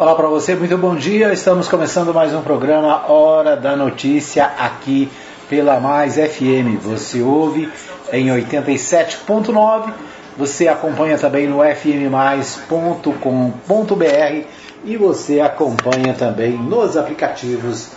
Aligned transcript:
Olá 0.00 0.14
para 0.14 0.28
você, 0.28 0.54
muito 0.54 0.78
bom 0.78 0.96
dia. 0.96 1.30
Estamos 1.30 1.68
começando 1.68 2.14
mais 2.14 2.32
um 2.32 2.40
programa 2.40 3.12
Hora 3.12 3.54
da 3.54 3.76
Notícia 3.76 4.46
aqui 4.46 5.10
pela 5.46 5.78
Mais 5.78 6.14
FM. 6.14 6.80
Você 6.80 7.20
ouve 7.20 7.70
em 8.10 8.28
87.9, 8.28 9.92
você 10.38 10.68
acompanha 10.68 11.18
também 11.18 11.46
no 11.46 11.58
fmmais.com.br 11.62 13.14
e 14.86 14.96
você 14.96 15.38
acompanha 15.38 16.14
também 16.14 16.52
nos 16.52 16.96
aplicativos 16.96 17.90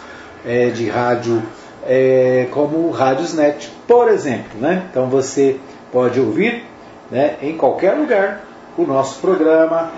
é, 0.46 0.72
de 0.72 0.90
rádio 0.90 1.42
é, 1.88 2.50
como 2.52 2.80
o 2.80 2.92
Radiosnet, 2.92 3.72
por 3.88 4.10
exemplo. 4.10 4.60
Né? 4.60 4.88
Então 4.92 5.08
você 5.08 5.58
pode 5.90 6.20
ouvir 6.20 6.66
né, 7.10 7.38
em 7.42 7.56
qualquer 7.56 7.94
lugar 7.94 8.42
o 8.78 8.86
nosso 8.86 9.22
programa 9.22 9.90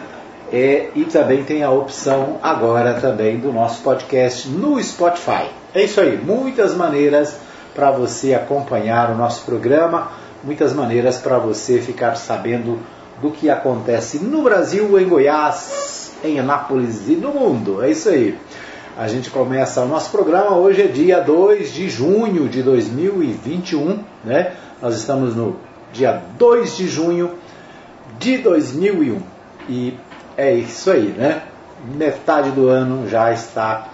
é, 0.52 0.90
e 0.96 1.06
também 1.06 1.44
tem 1.44 1.64
a 1.64 1.72
opção 1.72 2.38
agora 2.42 2.96
também 2.96 3.38
do 3.38 3.52
nosso 3.52 3.82
podcast 3.82 4.48
no 4.48 4.82
Spotify. 4.82 5.50
É 5.74 5.84
isso 5.84 6.00
aí, 6.00 6.18
muitas 6.18 6.74
maneiras 6.76 7.38
para 7.74 7.92
você 7.92 8.34
acompanhar 8.34 9.12
o 9.12 9.16
nosso 9.16 9.46
programa, 9.46 10.12
muitas 10.44 10.74
maneiras 10.74 11.18
para 11.18 11.38
você 11.38 11.82
ficar 11.82 12.16
sabendo 12.16 12.80
do 13.22 13.32
que 13.32 13.50
acontece 13.50 14.20
no 14.20 14.44
Brasil, 14.44 15.00
em 15.00 15.08
Goiás, 15.08 16.14
em 16.24 16.40
Anápolis 16.40 17.08
e 17.08 17.16
no 17.16 17.32
mundo. 17.32 17.84
É 17.84 17.90
isso 17.90 18.10
aí. 18.10 18.38
A 18.98 19.08
gente 19.10 19.30
começa 19.30 19.82
o 19.82 19.88
nosso 19.88 20.10
programa, 20.10 20.56
hoje 20.56 20.84
é 20.84 20.88
dia 20.88 21.20
2 21.20 21.74
de 21.74 21.90
junho 21.90 22.48
de 22.48 22.64
2021, 22.64 24.00
né? 24.24 24.54
Nós 24.82 24.96
estamos 24.96 25.36
no 25.36 25.58
dia 25.92 26.22
2 26.38 26.78
de 26.78 26.88
junho 26.88 27.34
de 28.18 28.38
2001. 28.38 29.20
E 29.68 29.98
é 30.38 30.54
isso 30.54 30.92
aí, 30.92 31.14
né? 31.18 31.44
Metade 31.94 32.52
do 32.52 32.68
ano 32.68 33.08
já 33.08 33.32
está 33.32 33.88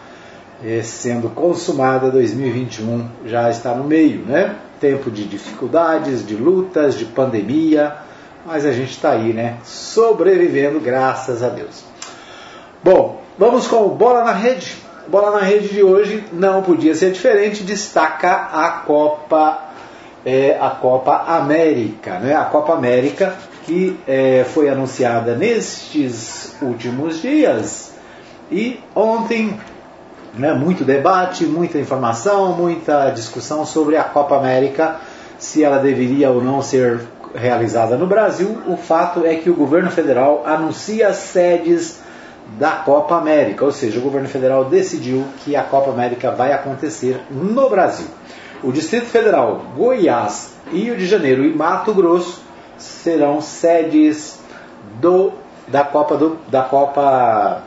é, 0.64 0.82
sendo 0.82 1.30
consumada, 1.30 2.10
2021 2.10 3.08
já 3.26 3.50
está 3.50 3.74
no 3.74 3.84
meio, 3.84 4.26
né? 4.26 4.56
Tempo 4.80 5.12
de 5.12 5.26
dificuldades, 5.26 6.26
de 6.26 6.36
lutas, 6.36 6.96
de 6.96 7.06
pandemia, 7.06 7.96
mas 8.46 8.66
a 8.66 8.72
gente 8.72 8.92
está 8.92 9.12
aí, 9.12 9.34
né? 9.34 9.58
Sobrevivendo, 9.64 10.80
graças 10.80 11.44
a 11.44 11.50
Deus. 11.50 11.84
Bom, 12.84 13.22
vamos 13.38 13.68
com 13.68 13.86
o 13.86 13.90
Bola 13.90 14.24
na 14.24 14.34
Rede. 14.34 14.76
Bola 15.08 15.32
na 15.32 15.46
Rede 15.46 15.68
de 15.70 15.84
hoje 15.84 16.24
não 16.32 16.64
podia 16.64 16.96
ser 16.96 17.12
diferente, 17.12 17.64
destaca 17.64 18.32
a 18.32 18.84
Copa 18.86 19.71
é, 20.26 20.58
a 20.60 20.70
Copa 20.70 21.24
América, 21.28 22.20
né? 22.20 22.36
A 22.36 22.46
Copa 22.46 22.74
América 22.74 23.34
que 23.66 24.00
é, 24.08 24.44
foi 24.44 24.70
anunciada 24.70 25.36
nestes 25.36 26.56
últimos 26.62 27.22
dias 27.22 27.94
e 28.52 28.80
ontem 28.96 29.58
né, 30.34 30.54
muito 30.54 30.84
debate, 30.84 31.46
muita 31.46 31.78
informação, 31.78 32.54
muita 32.54 33.10
discussão 33.12 33.66
sobre 33.66 33.98
a 33.98 34.04
Copa 34.04 34.36
América, 34.36 34.98
se 35.38 35.64
ela 35.64 35.78
deveria 35.78 36.30
ou 36.30 36.44
não 36.44 36.62
ser 36.62 37.02
realizada 37.34 37.98
no 37.98 38.08
Brasil. 38.08 38.62
O 38.68 38.78
fato 38.78 39.26
é 39.26 39.36
que 39.36 39.50
o 39.50 39.56
governo 39.56 39.92
federal 39.92 40.44
anuncia 40.46 41.14
sedes 41.14 42.00
da 42.60 42.72
Copa 42.72 43.16
América, 43.16 43.64
ou 43.64 43.72
seja, 43.72 44.00
o 44.00 44.02
governo 44.02 44.28
federal 44.28 44.66
decidiu 44.66 45.24
que 45.44 45.56
a 45.56 45.64
Copa 45.64 45.92
América 45.92 46.32
vai 46.32 46.52
acontecer 46.52 47.22
no 47.30 47.70
Brasil. 47.70 48.08
O 48.64 48.72
Distrito 48.72 49.08
Federal, 49.08 49.62
Goiás, 49.76 50.54
Rio 50.72 50.96
de 50.96 51.08
Janeiro 51.08 51.44
e 51.44 51.52
Mato 51.52 51.94
Grosso 51.96 52.42
serão 52.78 53.42
sedes 53.42 54.40
do, 55.00 55.32
da 55.68 55.84
Copa 55.84 56.16
do, 56.16 56.38
da 56.48 56.62
Copa 56.62 57.64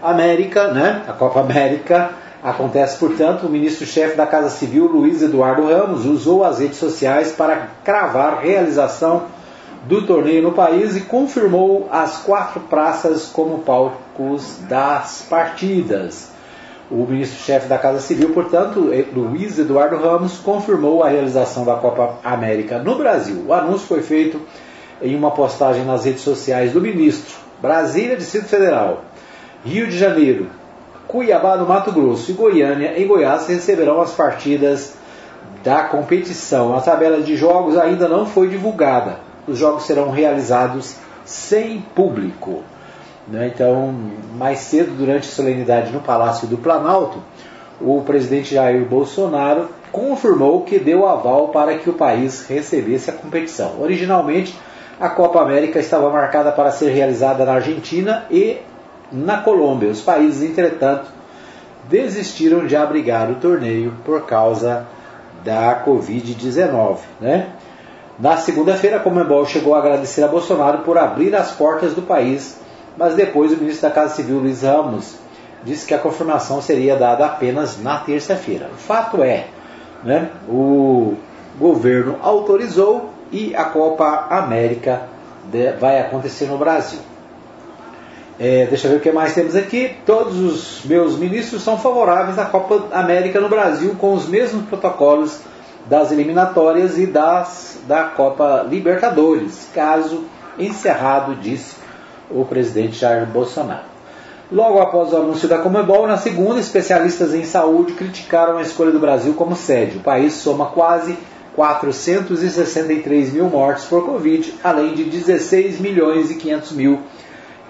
América, 0.00 0.68
né? 0.68 1.02
A 1.08 1.12
Copa 1.12 1.40
América 1.40 2.10
acontece, 2.44 2.96
portanto, 2.96 3.46
o 3.46 3.50
ministro-chefe 3.50 4.16
da 4.16 4.24
Casa 4.24 4.50
Civil, 4.50 4.86
Luiz 4.86 5.20
Eduardo 5.20 5.66
Ramos, 5.66 6.06
usou 6.06 6.44
as 6.44 6.60
redes 6.60 6.78
sociais 6.78 7.32
para 7.32 7.70
cravar 7.82 8.38
realização 8.40 9.24
do 9.84 10.06
torneio 10.06 10.42
no 10.42 10.52
país 10.52 10.96
e 10.96 11.00
confirmou 11.00 11.88
as 11.90 12.18
quatro 12.18 12.60
praças 12.60 13.26
como 13.26 13.58
palcos 13.58 14.58
das 14.68 15.26
partidas. 15.28 16.35
O 16.88 17.04
ministro-chefe 17.04 17.66
da 17.66 17.78
Casa 17.78 18.00
Civil, 18.00 18.30
portanto, 18.30 18.92
Luiz 19.12 19.58
Eduardo 19.58 19.96
Ramos, 19.96 20.38
confirmou 20.38 21.02
a 21.02 21.08
realização 21.08 21.64
da 21.64 21.74
Copa 21.74 22.18
América 22.22 22.78
no 22.78 22.96
Brasil. 22.96 23.44
O 23.48 23.52
anúncio 23.52 23.88
foi 23.88 24.02
feito 24.02 24.40
em 25.02 25.16
uma 25.16 25.32
postagem 25.32 25.84
nas 25.84 26.04
redes 26.04 26.22
sociais 26.22 26.72
do 26.72 26.80
ministro. 26.80 27.34
Brasília, 27.60 28.16
Distrito 28.16 28.46
Federal, 28.46 29.02
Rio 29.64 29.88
de 29.88 29.98
Janeiro, 29.98 30.48
Cuiabá, 31.08 31.56
no 31.56 31.66
Mato 31.66 31.90
Grosso 31.90 32.30
e 32.30 32.34
Goiânia, 32.34 32.96
em 32.96 33.06
Goiás, 33.06 33.46
receberão 33.48 34.00
as 34.00 34.12
partidas 34.12 34.94
da 35.64 35.84
competição. 35.84 36.76
A 36.76 36.80
tabela 36.80 37.20
de 37.20 37.36
jogos 37.36 37.76
ainda 37.76 38.06
não 38.08 38.26
foi 38.26 38.48
divulgada. 38.48 39.18
Os 39.46 39.58
jogos 39.58 39.84
serão 39.84 40.10
realizados 40.10 40.96
sem 41.24 41.80
público. 41.94 42.62
Né? 43.28 43.50
Então, 43.52 43.94
mais 44.36 44.60
cedo, 44.60 44.92
durante 44.96 45.28
a 45.28 45.32
solenidade 45.32 45.90
no 45.90 46.00
Palácio 46.00 46.46
do 46.46 46.56
Planalto, 46.56 47.18
o 47.80 48.00
presidente 48.02 48.54
Jair 48.54 48.84
Bolsonaro 48.86 49.68
confirmou 49.92 50.62
que 50.62 50.78
deu 50.78 51.06
aval 51.06 51.48
para 51.48 51.76
que 51.76 51.90
o 51.90 51.94
país 51.94 52.46
recebesse 52.46 53.10
a 53.10 53.12
competição. 53.12 53.80
Originalmente, 53.80 54.58
a 55.00 55.08
Copa 55.08 55.40
América 55.40 55.78
estava 55.78 56.10
marcada 56.10 56.52
para 56.52 56.70
ser 56.70 56.90
realizada 56.90 57.44
na 57.44 57.54
Argentina 57.54 58.24
e 58.30 58.58
na 59.12 59.38
Colômbia. 59.38 59.90
Os 59.90 60.00
países, 60.00 60.48
entretanto, 60.48 61.06
desistiram 61.88 62.66
de 62.66 62.74
abrigar 62.74 63.30
o 63.30 63.36
torneio 63.36 63.92
por 64.04 64.22
causa 64.24 64.86
da 65.44 65.84
Covid-19. 65.84 66.98
Né? 67.20 67.48
Na 68.18 68.36
segunda-feira, 68.38 68.96
a 68.96 69.00
Comembol 69.00 69.44
chegou 69.44 69.74
a 69.74 69.78
agradecer 69.78 70.22
a 70.22 70.28
Bolsonaro 70.28 70.78
por 70.78 70.96
abrir 70.96 71.34
as 71.36 71.52
portas 71.52 71.94
do 71.94 72.02
país 72.02 72.58
mas 72.96 73.14
depois 73.14 73.52
o 73.52 73.56
ministro 73.56 73.88
da 73.88 73.94
Casa 73.94 74.14
Civil, 74.14 74.38
Luiz 74.38 74.62
Ramos, 74.62 75.16
disse 75.64 75.86
que 75.86 75.94
a 75.94 75.98
confirmação 75.98 76.62
seria 76.62 76.96
dada 76.96 77.26
apenas 77.26 77.80
na 77.82 77.98
terça-feira. 77.98 78.70
O 78.72 78.76
fato 78.76 79.22
é, 79.22 79.46
né, 80.04 80.30
o 80.48 81.14
governo 81.58 82.16
autorizou 82.22 83.10
e 83.32 83.54
a 83.54 83.64
Copa 83.64 84.26
América 84.30 85.02
vai 85.80 86.00
acontecer 86.00 86.46
no 86.46 86.58
Brasil. 86.58 87.00
É, 88.38 88.66
deixa 88.66 88.86
eu 88.86 88.92
ver 88.92 88.96
o 88.98 89.00
que 89.00 89.10
mais 89.10 89.34
temos 89.34 89.56
aqui. 89.56 89.96
Todos 90.04 90.38
os 90.38 90.84
meus 90.84 91.16
ministros 91.16 91.62
são 91.62 91.78
favoráveis 91.78 92.38
à 92.38 92.44
Copa 92.44 92.84
América 92.92 93.40
no 93.40 93.48
Brasil, 93.48 93.96
com 93.98 94.12
os 94.12 94.28
mesmos 94.28 94.66
protocolos 94.66 95.40
das 95.86 96.12
eliminatórias 96.12 96.98
e 96.98 97.06
das 97.06 97.78
da 97.86 98.04
Copa 98.04 98.66
Libertadores, 98.68 99.68
caso 99.72 100.24
encerrado, 100.58 101.36
disse 101.36 101.75
o 102.30 102.44
presidente 102.44 102.98
Jair 102.98 103.26
Bolsonaro. 103.26 103.96
Logo 104.50 104.80
após 104.80 105.12
o 105.12 105.16
anúncio 105.16 105.48
da 105.48 105.58
Comebol, 105.58 106.06
na 106.06 106.16
segunda, 106.16 106.60
especialistas 106.60 107.34
em 107.34 107.44
saúde 107.44 107.94
criticaram 107.94 108.58
a 108.58 108.62
escolha 108.62 108.92
do 108.92 109.00
Brasil 109.00 109.34
como 109.34 109.56
sede. 109.56 109.98
O 109.98 110.02
país 110.02 110.34
soma 110.34 110.66
quase 110.66 111.18
463 111.56 113.32
mil 113.32 113.46
mortes 113.46 113.86
por 113.86 114.04
Covid, 114.04 114.54
além 114.62 114.94
de 114.94 115.02
16 115.04 115.80
milhões 115.80 116.30
e 116.30 116.36
500 116.36 116.72
mil 116.72 117.00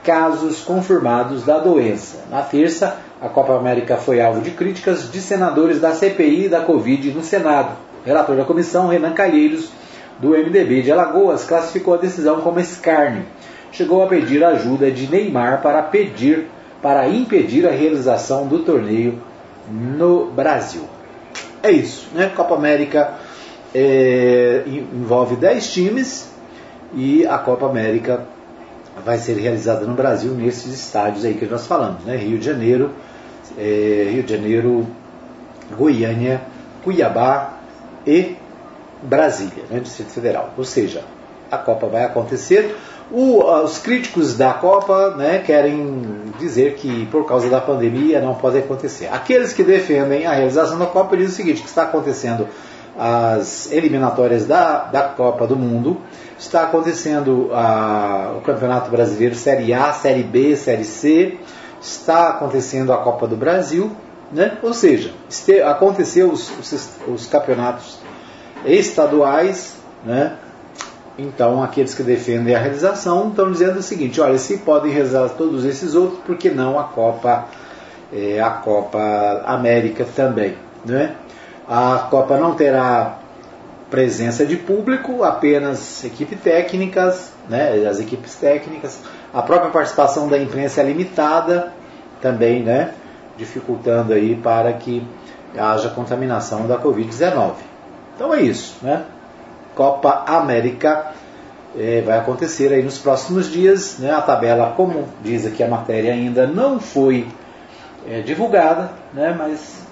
casos 0.05 0.61
confirmados 0.61 1.45
da 1.45 1.59
doença. 1.59 2.25
Na 2.31 2.43
terça, 2.43 2.99
a 3.23 3.29
Copa 3.29 3.57
América 3.57 3.97
foi 3.97 4.21
alvo 4.21 4.43
de 4.43 4.51
críticas 4.51 5.11
de 5.11 5.21
senadores 5.21 5.81
da 5.81 5.95
CPI 5.95 6.51
da 6.51 6.61
Covid 6.61 7.11
no 7.13 7.23
Senado. 7.23 7.75
O 8.05 8.07
relator 8.07 8.37
da 8.37 8.45
comissão, 8.45 8.89
Renan 8.89 9.15
Calheiros, 9.15 9.71
do 10.19 10.31
MDB 10.31 10.83
de 10.83 10.93
Alagoas, 10.93 11.45
classificou 11.45 11.95
a 11.95 11.99
decisão 11.99 12.43
como 12.43 12.61
escárnio 12.61 13.25
chegou 13.77 14.03
a 14.03 14.07
pedir 14.07 14.43
ajuda 14.43 14.91
de 14.91 15.07
Neymar 15.07 15.61
para 15.61 15.83
pedir 15.83 16.47
para 16.81 17.09
impedir 17.09 17.67
a 17.67 17.71
realização 17.71 18.47
do 18.47 18.61
torneio 18.61 19.21
no 19.69 20.31
Brasil. 20.31 20.83
É 21.63 21.71
isso, 21.71 22.07
né? 22.15 22.31
Copa 22.35 22.55
América 22.55 23.15
é, 23.75 24.63
envolve 24.67 25.37
10 25.37 25.73
times 25.73 26.31
e 26.95 27.27
a 27.27 27.39
Copa 27.39 27.67
América 27.67 28.25
vai 29.05 29.19
ser 29.19 29.35
realizada 29.35 29.85
no 29.85 29.95
Brasil 29.95 30.33
nesses 30.33 30.73
estádios 30.73 31.25
aí 31.25 31.35
que 31.35 31.45
nós 31.47 31.67
falamos, 31.67 32.05
né? 32.05 32.17
Rio 32.17 32.39
de 32.39 32.45
Janeiro, 32.47 32.91
é, 33.59 34.09
Rio 34.13 34.23
de 34.23 34.35
Janeiro, 34.35 34.87
Goiânia, 35.77 36.41
Cuiabá 36.85 37.59
e 38.07 38.37
Brasília, 39.03 39.65
né? 39.69 39.81
Distrito 39.81 40.11
Federal. 40.11 40.55
Ou 40.57 40.65
seja, 40.65 41.03
a 41.51 41.59
Copa 41.59 41.87
vai 41.87 42.05
acontecer. 42.05 42.77
O, 43.11 43.45
os 43.63 43.79
críticos 43.79 44.37
da 44.37 44.53
Copa 44.53 45.11
né, 45.17 45.39
querem 45.39 46.33
dizer 46.41 46.75
que 46.75 47.07
por 47.07 47.25
causa 47.25 47.49
da 47.49 47.61
pandemia 47.61 48.21
não 48.21 48.35
pode 48.35 48.59
acontecer. 48.59 49.09
Aqueles 49.13 49.53
que 49.53 49.63
defendem 49.63 50.27
a 50.27 50.33
realização 50.33 50.77
da 50.79 50.87
Copa 50.87 51.17
dizem 51.17 51.33
o 51.33 51.37
seguinte: 51.37 51.63
que 51.63 51.69
está 51.69 51.83
acontecendo 51.83 52.49
as 52.99 53.71
eliminatórias 53.71 54.47
da, 54.47 54.85
da 54.85 55.03
Copa 55.03 55.47
do 55.47 55.55
Mundo, 55.55 56.01
está 56.39 56.63
acontecendo 56.63 57.51
a, 57.53 58.35
o 58.39 58.41
Campeonato 58.41 58.91
Brasileiro 58.91 59.35
Série 59.35 59.73
A, 59.73 59.93
Série 59.93 60.23
B, 60.23 60.57
Série 60.57 60.85
C, 60.85 61.39
está 61.81 62.31
acontecendo 62.31 62.93
a 62.93 62.97
Copa 62.99 63.27
do 63.27 63.37
Brasil, 63.37 63.93
né? 64.33 64.59
ou 64.63 64.73
seja, 64.73 65.13
aconteceu 65.67 66.31
os, 66.31 66.51
os, 66.59 66.91
os 67.07 67.27
campeonatos 67.27 67.99
estaduais, 68.65 69.77
né? 70.05 70.39
Então, 71.19 71.63
aqueles 71.63 71.95
que 71.95 72.03
defendem 72.03 72.55
a 72.55 72.59
realização 72.59 73.29
estão 73.29 73.51
dizendo 73.51 73.79
o 73.79 73.83
seguinte: 73.83 74.21
olha, 74.21 74.39
se 74.39 74.59
podem 74.59 74.93
realizar 74.93 75.29
todos 75.31 75.65
esses 75.65 75.95
outros, 75.95 76.21
por 76.25 76.37
que 76.37 76.51
não 76.51 76.79
a 76.79 76.85
Copa, 76.85 77.47
é, 78.13 78.41
a 78.41 78.51
Copa 78.51 79.43
América 79.47 80.07
também? 80.15 80.57
Né? 80.85 81.15
A 81.69 82.07
Copa 82.11 82.37
não 82.37 82.55
terá 82.55 83.19
presença 83.91 84.45
de 84.45 84.57
público, 84.57 85.23
apenas 85.23 86.05
equipes 86.05 86.41
técnicas, 86.41 87.33
né, 87.49 87.87
as 87.89 88.01
equipes 88.01 88.35
técnicas. 88.35 89.01
A 89.33 89.43
própria 89.43 89.71
participação 89.71 90.29
da 90.29 90.39
imprensa 90.39 90.81
é 90.81 90.85
limitada 90.85 91.73
também, 92.21 92.63
né, 92.63 92.93
dificultando 93.37 94.13
aí 94.13 94.35
para 94.35 94.73
que 94.73 95.07
haja 95.57 95.89
contaminação 95.91 96.67
da 96.67 96.79
Covid-19. 96.79 97.53
Então 98.15 98.35
é 98.35 98.43
isso, 98.43 98.77
né? 98.83 99.05
Copa 99.77 100.25
América 100.27 101.13
é, 101.79 102.01
vai 102.01 102.19
acontecer 102.19 102.73
aí 102.73 102.83
nos 102.83 102.99
próximos 102.99 103.53
dias. 103.53 103.99
Né? 103.99 104.11
A 104.11 104.23
tabela, 104.23 104.73
como 104.75 105.07
diz 105.23 105.47
aqui 105.47 105.63
a 105.63 105.69
matéria, 105.69 106.15
ainda 106.15 106.47
não 106.47 106.81
foi 106.81 107.29
é, 108.09 108.23
divulgada, 108.23 108.91
né? 109.13 109.37
mas 109.39 109.83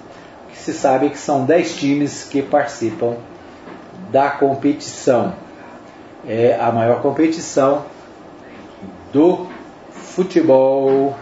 o 0.47 0.51
que 0.51 0.57
se 0.57 0.73
sabe 0.73 1.05
é 1.05 1.09
que 1.09 1.17
são 1.19 1.45
10 1.45 1.75
times 1.75 2.23
que 2.23 2.41
participam 2.41 3.15
da 4.11 4.31
competição. 4.31 5.33
É 6.27 6.57
a 6.59 6.71
maior 6.71 7.03
competição 7.03 7.85
do 9.13 9.45
futebol 9.91 11.15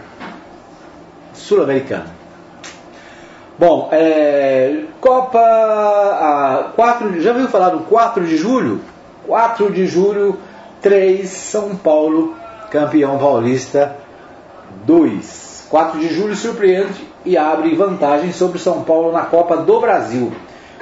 sul-americano. 1.34 2.13
Bom, 3.56 3.88
é, 3.92 4.82
Copa 5.00 5.38
a 5.38 6.72
4, 6.74 7.20
já 7.20 7.30
ouviu 7.30 7.48
falar 7.48 7.68
do 7.68 7.80
4 7.84 8.24
de 8.24 8.36
julho? 8.36 8.80
4 9.28 9.70
de 9.70 9.86
julho, 9.86 10.36
3, 10.82 11.28
São 11.28 11.76
Paulo, 11.76 12.34
campeão 12.70 13.16
paulista 13.16 13.96
2. 14.84 15.68
4 15.70 16.00
de 16.00 16.12
julho 16.12 16.34
surpreende 16.34 17.08
e 17.24 17.36
abre 17.36 17.74
vantagem 17.76 18.32
sobre 18.32 18.58
São 18.58 18.82
Paulo 18.82 19.12
na 19.12 19.22
Copa 19.22 19.56
do 19.56 19.80
Brasil. 19.80 20.32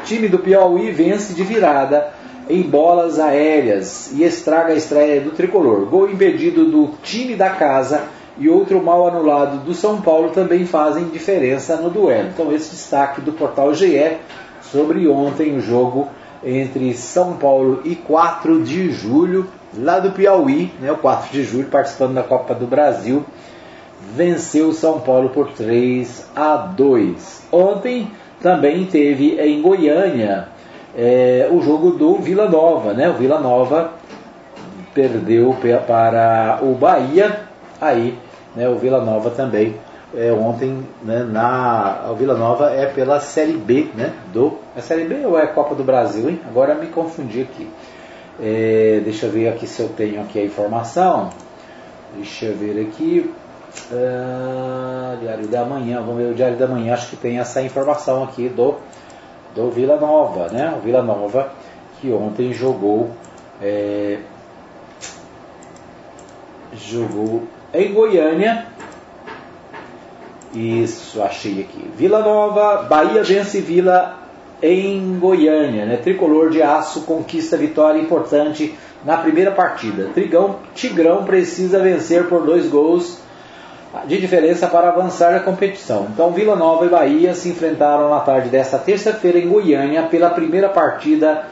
Time 0.05 0.29
do 0.29 0.39
Piauí 0.39 0.91
vence 0.91 1.35
de 1.35 1.45
virada 1.45 2.11
em 2.49 2.63
bolas 2.63 3.19
aéreas 3.19 4.11
e 4.13 4.25
estraga 4.25 4.73
a 4.73 4.77
estreia 4.77 5.21
do 5.21 5.31
tricolor. 5.31 5.87
Gol 5.87 6.11
impedido 6.11 6.65
do 6.65 6.91
time 7.03 7.37
da 7.37 7.51
casa 7.51 8.05
e 8.39 8.49
outro 8.49 8.83
mal 8.83 9.07
anulado 9.07 9.59
do 9.59 9.75
São 9.75 10.01
Paulo 10.01 10.31
também 10.31 10.67
fazem 10.67 11.09
diferença 11.09 11.77
no 11.77 11.91
duelo. 11.91 12.29
Então, 12.33 12.53
esse 12.53 12.71
destaque 12.71 13.21
do 13.21 13.33
portal 13.33 13.75
GE 13.75 14.17
sobre 14.63 15.07
ontem 15.09 15.57
o 15.57 15.61
jogo 15.61 16.09
entre 16.45 16.93
São 16.95 17.35
Paulo 17.35 17.83
e 17.85 17.95
4 17.95 18.63
de 18.63 18.91
julho, 18.91 19.47
lá 19.77 19.99
do 19.99 20.11
Piauí, 20.13 20.73
né, 20.81 20.91
o 20.91 20.97
4 20.97 21.31
de 21.31 21.45
julho, 21.45 21.67
participando 21.67 22.15
da 22.15 22.23
Copa 22.23 22.55
do 22.55 22.67
Brasil, 22.67 23.25
venceu 24.15 24.69
o 24.69 24.73
São 24.73 25.01
Paulo 25.01 25.31
por 25.31 25.53
3 25.53 26.31
a 26.35 26.57
2. 26.57 27.49
Ontem 27.53 28.11
também 28.41 28.87
teve 28.87 29.39
em 29.41 29.63
Goiânia 29.63 30.49
é, 30.97 31.49
o 31.51 31.61
jogo 31.63 31.93
do 31.93 32.17
Vila 32.17 32.49
Nova, 32.49 32.93
né? 32.93 33.09
O 33.09 33.15
Vila 33.15 33.39
Nova 33.39 33.93
perdeu 34.93 35.57
para 35.87 36.59
o 36.63 36.75
Bahia, 36.75 37.41
aí 37.81 38.19
né, 38.55 38.69
o 38.69 38.77
Vila 38.77 39.05
Nova 39.05 39.31
também 39.31 39.77
é, 40.15 40.31
ontem 40.31 40.87
né, 41.03 41.25
na 41.25 42.09
o 42.11 42.15
Vila 42.15 42.35
Nova 42.37 42.71
é 42.71 42.87
pela 42.87 43.19
Série 43.21 43.55
B, 43.55 43.89
né? 43.95 44.13
Do 44.33 44.59
é 44.77 44.81
Série 44.81 45.05
B 45.05 45.25
ou 45.25 45.39
é 45.39 45.47
Copa 45.47 45.75
do 45.75 45.83
Brasil, 45.83 46.29
hein? 46.29 46.41
Agora 46.47 46.75
me 46.75 46.89
confundi 46.89 47.41
aqui. 47.41 47.69
É, 48.41 49.01
deixa 49.05 49.27
eu 49.27 49.33
ver 49.33 49.49
aqui 49.49 49.67
se 49.67 49.81
eu 49.81 49.89
tenho 49.89 50.21
aqui 50.21 50.39
a 50.39 50.45
informação. 50.45 51.31
Deixa 52.15 52.47
eu 52.47 52.57
ver 52.57 52.81
aqui. 52.83 53.33
Uh, 53.91 55.17
Diário 55.19 55.49
da 55.49 55.65
Manhã, 55.65 56.03
vamos 56.03 56.19
ver 56.19 56.31
o 56.31 56.35
Diário 56.35 56.59
da 56.59 56.67
Manhã, 56.67 56.93
acho 56.93 57.09
que 57.09 57.17
tem 57.17 57.39
essa 57.39 57.63
informação 57.63 58.23
aqui 58.23 58.51
do, 58.51 58.75
do 59.55 59.71
Vila 59.71 59.97
Nova, 59.99 60.49
né? 60.49 60.75
O 60.77 60.81
Vila 60.83 61.03
Nova 61.03 61.51
que 61.99 62.13
ontem 62.13 62.53
jogou 62.53 63.13
é, 63.63 64.19
jogou 66.75 67.45
em 67.73 67.93
Goiânia. 67.93 68.67
Isso, 70.55 71.23
achei 71.23 71.61
aqui. 71.63 71.91
Vila 71.97 72.21
Nova, 72.21 72.83
Bahia 72.83 73.23
vence 73.23 73.61
Vila 73.61 74.19
em 74.63 75.19
Goiânia, 75.19 75.87
né? 75.87 75.97
Tricolor 75.97 76.51
de 76.51 76.63
aço 76.63 77.03
conquista 77.03 77.57
vitória 77.57 78.01
importante 78.01 78.75
na 79.05 79.17
primeira 79.17 79.51
partida. 79.51 80.11
Trigão, 80.15 80.57
Tigrão 80.75 81.25
precisa 81.25 81.79
vencer 81.81 82.29
por 82.29 82.43
dois 82.43 82.69
gols 82.69 83.19
de 84.07 84.19
diferença 84.19 84.67
para 84.67 84.89
avançar 84.89 85.33
na 85.33 85.41
competição. 85.41 86.07
Então, 86.13 86.31
Vila 86.31 86.57
Nova 86.57 86.87
e 86.87 86.89
Bahia 86.89 87.35
se 87.35 87.49
enfrentaram 87.49 88.09
na 88.09 88.21
tarde 88.21 88.49
desta 88.49 88.79
terça-feira 88.79 89.39
em 89.39 89.49
Goiânia 89.49 90.05
pela 90.05 90.31
primeira 90.31 90.69
partida 90.69 91.45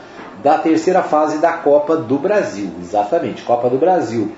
da 0.43 0.56
terceira 0.56 1.02
fase 1.02 1.38
da 1.38 1.52
Copa 1.52 1.96
do 1.96 2.19
Brasil. 2.19 2.70
Exatamente, 2.81 3.43
Copa 3.43 3.69
do 3.69 3.76
Brasil. 3.76 4.32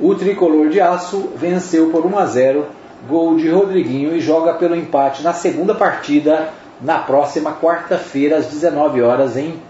O 0.00 0.14
tricolor 0.14 0.68
de 0.68 0.80
aço 0.80 1.30
venceu 1.34 1.90
por 1.90 2.06
1 2.06 2.18
a 2.18 2.26
0, 2.26 2.66
gol 3.08 3.36
de 3.36 3.50
Rodriguinho 3.50 4.14
e 4.14 4.20
joga 4.20 4.54
pelo 4.54 4.76
empate 4.76 5.24
na 5.24 5.32
segunda 5.32 5.74
partida 5.74 6.50
na 6.80 6.98
próxima 6.98 7.52
quarta-feira 7.52 8.36
às 8.36 8.46
19 8.46 9.02
horas 9.02 9.36
em 9.36 9.60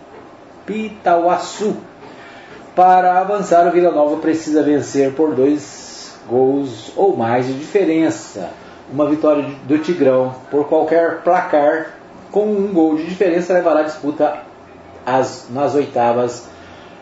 Pitauaçu. 0.66 1.78
Para 2.76 3.18
avançar, 3.20 3.66
o 3.66 3.70
Vila 3.70 3.90
Nova 3.90 4.16
precisa 4.18 4.62
vencer 4.62 5.14
por 5.14 5.34
dois 5.34 6.14
gols 6.28 6.92
ou 6.94 7.16
mais 7.16 7.46
de 7.46 7.54
diferença. 7.54 8.50
Uma 8.92 9.08
vitória 9.08 9.46
do 9.64 9.78
Tigrão 9.78 10.34
por 10.50 10.68
qualquer 10.68 11.22
placar 11.22 11.94
com 12.30 12.44
um 12.44 12.70
gol 12.72 12.96
de 12.96 13.04
diferença 13.04 13.54
levará 13.54 13.80
a 13.80 13.84
disputa 13.84 14.40
as, 15.06 15.46
nas 15.50 15.74
oitavas 15.74 16.46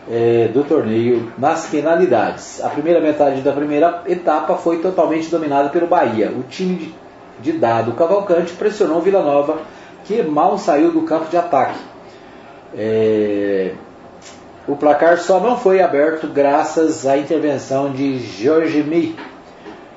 é, 0.09 0.47
do 0.53 0.63
torneio 0.63 1.31
nas 1.37 1.67
penalidades. 1.67 2.63
A 2.63 2.69
primeira 2.69 3.01
metade 3.01 3.41
da 3.41 3.51
primeira 3.51 4.03
etapa 4.07 4.55
foi 4.55 4.79
totalmente 4.79 5.29
dominada 5.29 5.69
pelo 5.69 5.87
Bahia. 5.87 6.31
O 6.31 6.43
time 6.43 6.75
de, 6.75 6.95
de 7.51 7.57
Dado 7.57 7.93
Cavalcante 7.93 8.53
pressionou 8.53 9.01
Vila 9.01 9.21
Nova, 9.21 9.59
que 10.05 10.21
mal 10.23 10.57
saiu 10.57 10.91
do 10.91 11.01
campo 11.01 11.29
de 11.29 11.37
ataque. 11.37 11.79
É, 12.75 13.73
o 14.67 14.75
placar 14.75 15.17
só 15.17 15.39
não 15.39 15.57
foi 15.57 15.81
aberto 15.81 16.27
graças 16.27 17.05
à 17.05 17.17
intervenção 17.17 17.91
de 17.91 18.19
Jorge 18.19 18.83
Mi, 18.83 19.15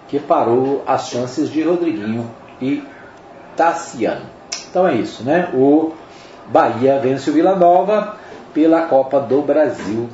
que 0.09 0.19
parou 0.19 0.83
as 0.87 1.09
chances 1.09 1.51
de 1.51 1.63
Rodriguinho 1.63 2.31
e 2.61 2.83
Tassiano. 3.57 4.27
Então 4.69 4.87
é 4.87 4.95
isso, 4.95 5.25
né? 5.25 5.51
O 5.55 5.93
Bahia 6.47 6.99
vence 6.99 7.31
o 7.31 7.33
Vila 7.33 7.55
Nova 7.57 8.20
pela 8.53 8.83
Copa 8.83 9.21
do 9.21 9.43
Brasil 9.43 10.09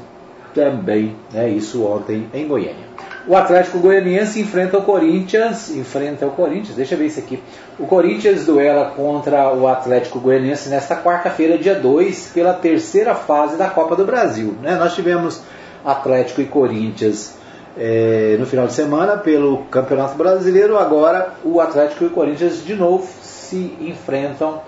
também, 0.54 1.14
né? 1.32 1.48
Isso 1.48 1.84
ontem 1.84 2.28
em 2.32 2.46
Goiânia. 2.46 2.86
O 3.28 3.36
Atlético 3.36 3.78
Goianiense 3.78 4.40
enfrenta 4.40 4.78
o 4.78 4.82
Corinthians, 4.82 5.70
enfrenta 5.70 6.26
o 6.26 6.30
Corinthians, 6.30 6.76
deixa 6.76 6.94
eu 6.94 6.98
ver 6.98 7.06
isso 7.06 7.18
aqui. 7.18 7.42
O 7.78 7.86
Corinthians 7.86 8.46
duela 8.46 8.92
contra 8.96 9.52
o 9.52 9.66
Atlético 9.66 10.20
Goianiense 10.20 10.68
nesta 10.68 10.96
quarta-feira, 10.96 11.58
dia 11.58 11.74
2, 11.74 12.30
pela 12.32 12.54
terceira 12.54 13.14
fase 13.16 13.56
da 13.56 13.68
Copa 13.68 13.96
do 13.96 14.04
Brasil. 14.04 14.54
Né? 14.62 14.76
Nós 14.76 14.94
tivemos 14.94 15.42
Atlético 15.84 16.40
e 16.40 16.46
Corinthians 16.46 17.36
é, 17.76 18.36
no 18.38 18.46
final 18.46 18.66
de 18.66 18.72
semana 18.72 19.16
pelo 19.18 19.64
Campeonato 19.64 20.16
Brasileiro, 20.16 20.78
agora 20.78 21.34
o 21.44 21.60
Atlético 21.60 22.04
e 22.04 22.06
o 22.06 22.10
Corinthians 22.10 22.64
de 22.64 22.74
novo 22.74 23.06
se 23.22 23.76
enfrentam 23.80 24.62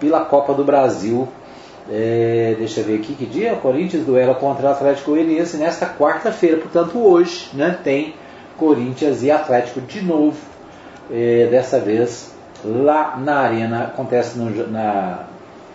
pela 0.00 0.24
Copa 0.24 0.54
do 0.54 0.64
Brasil 0.64 1.28
é, 1.90 2.54
deixa 2.58 2.80
eu 2.80 2.84
ver 2.84 2.96
aqui 2.96 3.14
que 3.14 3.24
dia. 3.24 3.54
O 3.54 3.60
Corinthians 3.60 4.04
duela 4.04 4.34
contra 4.34 4.66
o 4.66 4.70
Atlético 4.70 5.12
Goianiense 5.12 5.56
nesta 5.56 5.86
quarta-feira. 5.86 6.58
Portanto, 6.58 6.98
hoje 6.98 7.48
né, 7.54 7.78
tem 7.82 8.14
Corinthians 8.58 9.22
e 9.22 9.30
Atlético 9.30 9.80
de 9.80 10.02
novo. 10.02 10.36
É, 11.10 11.48
dessa 11.50 11.80
vez 11.80 12.34
lá 12.62 13.16
na 13.16 13.38
Arena. 13.38 13.84
Acontece 13.84 14.38
no, 14.38 14.68
na 14.68 15.24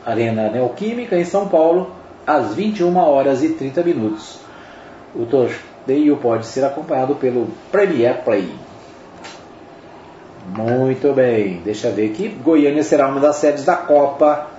Arena 0.05 0.49
Neoquímica 0.49 1.17
em 1.17 1.25
São 1.25 1.47
Paulo 1.47 1.91
às 2.27 2.53
21 2.53 2.95
horas 2.95 3.43
e 3.43 3.49
30 3.49 3.81
minutos. 3.83 4.39
O 5.15 5.25
torneio 5.25 6.17
pode 6.17 6.45
ser 6.45 6.63
acompanhado 6.63 7.15
pelo 7.15 7.47
Premier 7.71 8.23
Play. 8.23 8.51
Muito 10.55 11.13
bem, 11.13 11.61
deixa 11.63 11.87
eu 11.87 11.93
ver 11.93 12.11
aqui. 12.11 12.27
Goiânia 12.27 12.83
será 12.83 13.07
uma 13.07 13.19
das 13.19 13.37
sedes 13.37 13.65
da 13.65 13.75
Copa 13.75 14.52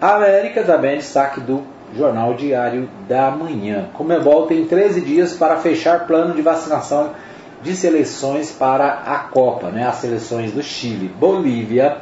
América 0.00 0.62
também 0.62 0.98
destaque 0.98 1.40
do 1.40 1.62
Jornal 1.96 2.34
Diário 2.34 2.88
da 3.08 3.30
Manhã. 3.30 3.88
Comebol 3.94 4.46
tem 4.46 4.64
13 4.64 5.00
dias 5.00 5.32
para 5.34 5.56
fechar 5.56 6.06
plano 6.06 6.34
de 6.34 6.42
vacinação 6.42 7.10
de 7.62 7.74
seleções 7.74 8.52
para 8.52 8.86
a 9.04 9.18
Copa, 9.18 9.70
né? 9.70 9.86
as 9.86 9.96
seleções 9.96 10.52
do 10.52 10.62
Chile, 10.62 11.08
Bolívia. 11.08 11.96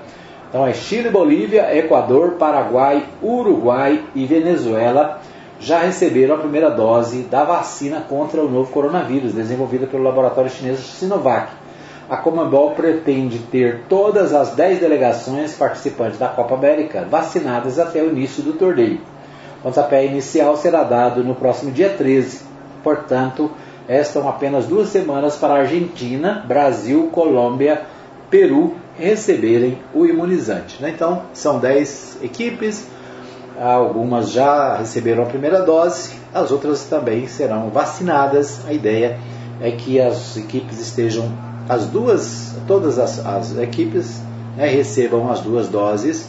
Então 0.48 0.66
é 0.66 0.74
Chile, 0.74 1.08
Bolívia, 1.08 1.74
Equador, 1.74 2.32
Paraguai, 2.32 3.02
Uruguai 3.22 4.04
e 4.14 4.26
Venezuela 4.26 5.20
já 5.58 5.78
receberam 5.78 6.34
a 6.34 6.38
primeira 6.38 6.70
dose 6.70 7.22
da 7.22 7.44
vacina 7.44 8.02
contra 8.06 8.42
o 8.42 8.50
novo 8.50 8.70
coronavírus, 8.70 9.32
desenvolvida 9.32 9.86
pelo 9.86 10.02
laboratório 10.02 10.50
chinês 10.50 10.78
Sinovac. 10.80 11.50
A 12.08 12.16
Comembol 12.16 12.70
pretende 12.70 13.38
ter 13.38 13.80
todas 13.88 14.32
as 14.32 14.50
10 14.50 14.78
delegações 14.78 15.54
participantes 15.54 16.18
da 16.18 16.28
Copa 16.28 16.54
América 16.54 17.04
vacinadas 17.10 17.78
até 17.78 18.00
o 18.02 18.10
início 18.10 18.42
do 18.42 18.52
torneio. 18.52 19.00
O 19.58 19.62
pontapé 19.64 20.06
inicial 20.06 20.56
será 20.56 20.84
dado 20.84 21.25
no 21.25 21.34
próximo 21.34 21.72
dia 21.72 21.90
13. 21.90 22.42
Portanto, 22.82 23.50
restam 23.88 24.28
apenas 24.28 24.66
duas 24.66 24.88
semanas 24.88 25.36
para 25.36 25.54
a 25.54 25.58
Argentina, 25.58 26.44
Brasil, 26.46 27.08
Colômbia, 27.12 27.82
Peru 28.30 28.76
receberem 28.96 29.78
o 29.94 30.06
imunizante. 30.06 30.80
Né? 30.80 30.90
Então, 30.94 31.22
são 31.32 31.58
10 31.58 32.18
equipes, 32.22 32.86
algumas 33.60 34.30
já 34.30 34.76
receberam 34.76 35.22
a 35.22 35.26
primeira 35.26 35.62
dose, 35.62 36.12
as 36.32 36.50
outras 36.50 36.84
também 36.84 37.26
serão 37.26 37.70
vacinadas. 37.70 38.64
A 38.66 38.72
ideia 38.72 39.18
é 39.60 39.70
que 39.70 40.00
as 40.00 40.36
equipes 40.36 40.78
estejam, 40.78 41.30
as 41.68 41.87
duas, 41.87 42.54
todas 42.66 42.99
as, 42.99 43.25
as 43.25 43.56
equipes 43.58 44.20
né, 44.56 44.66
recebam 44.66 45.30
as 45.30 45.40
duas 45.40 45.68
doses 45.68 46.28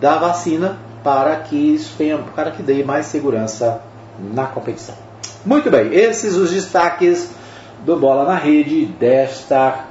da 0.00 0.16
vacina 0.16 0.78
para 1.02 1.36
que 1.36 1.56
isso 1.56 1.94
tenha, 1.96 2.18
para 2.18 2.50
que 2.50 2.62
dê 2.62 2.84
mais 2.84 3.06
segurança 3.06 3.80
na 4.18 4.46
competição. 4.46 4.94
Muito 5.44 5.70
bem, 5.70 5.94
esses 5.94 6.36
os 6.36 6.50
destaques 6.50 7.30
do 7.84 7.96
Bola 7.96 8.24
na 8.24 8.34
Rede 8.34 8.84
desta 8.86 9.86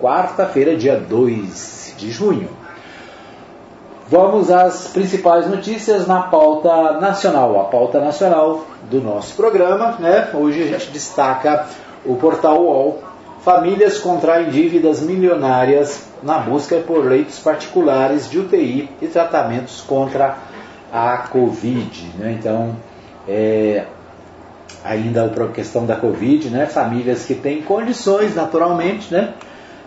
quarta-feira, 0.00 0.76
dia 0.76 0.96
2 0.96 1.94
de 1.98 2.10
junho. 2.10 2.48
Vamos 4.08 4.50
às 4.50 4.88
principais 4.88 5.48
notícias 5.48 6.06
na 6.06 6.22
pauta 6.22 7.00
nacional, 7.00 7.60
a 7.60 7.64
pauta 7.64 8.00
nacional 8.00 8.66
do 8.90 9.00
nosso 9.00 9.34
programa. 9.34 9.96
Né? 9.98 10.28
Hoje 10.34 10.62
a 10.62 10.66
gente 10.66 10.90
destaca 10.90 11.66
o 12.04 12.16
portal 12.16 12.62
UOL. 12.62 13.02
Famílias 13.42 13.98
contraem 13.98 14.50
dívidas 14.50 15.00
milionárias 15.00 16.04
na 16.22 16.38
busca 16.38 16.76
por 16.76 17.04
leitos 17.04 17.40
particulares 17.40 18.30
de 18.30 18.38
UTI 18.38 18.88
e 19.02 19.08
tratamentos 19.08 19.80
contra 19.80 20.38
a 20.92 21.16
Covid. 21.28 22.12
Né? 22.16 22.36
Então, 22.38 22.76
é, 23.26 23.84
ainda 24.84 25.24
a 25.24 25.48
questão 25.48 25.84
da 25.84 25.96
Covid, 25.96 26.50
né? 26.50 26.66
famílias 26.66 27.24
que 27.24 27.34
têm 27.34 27.62
condições 27.62 28.36
naturalmente, 28.36 29.12
né? 29.12 29.34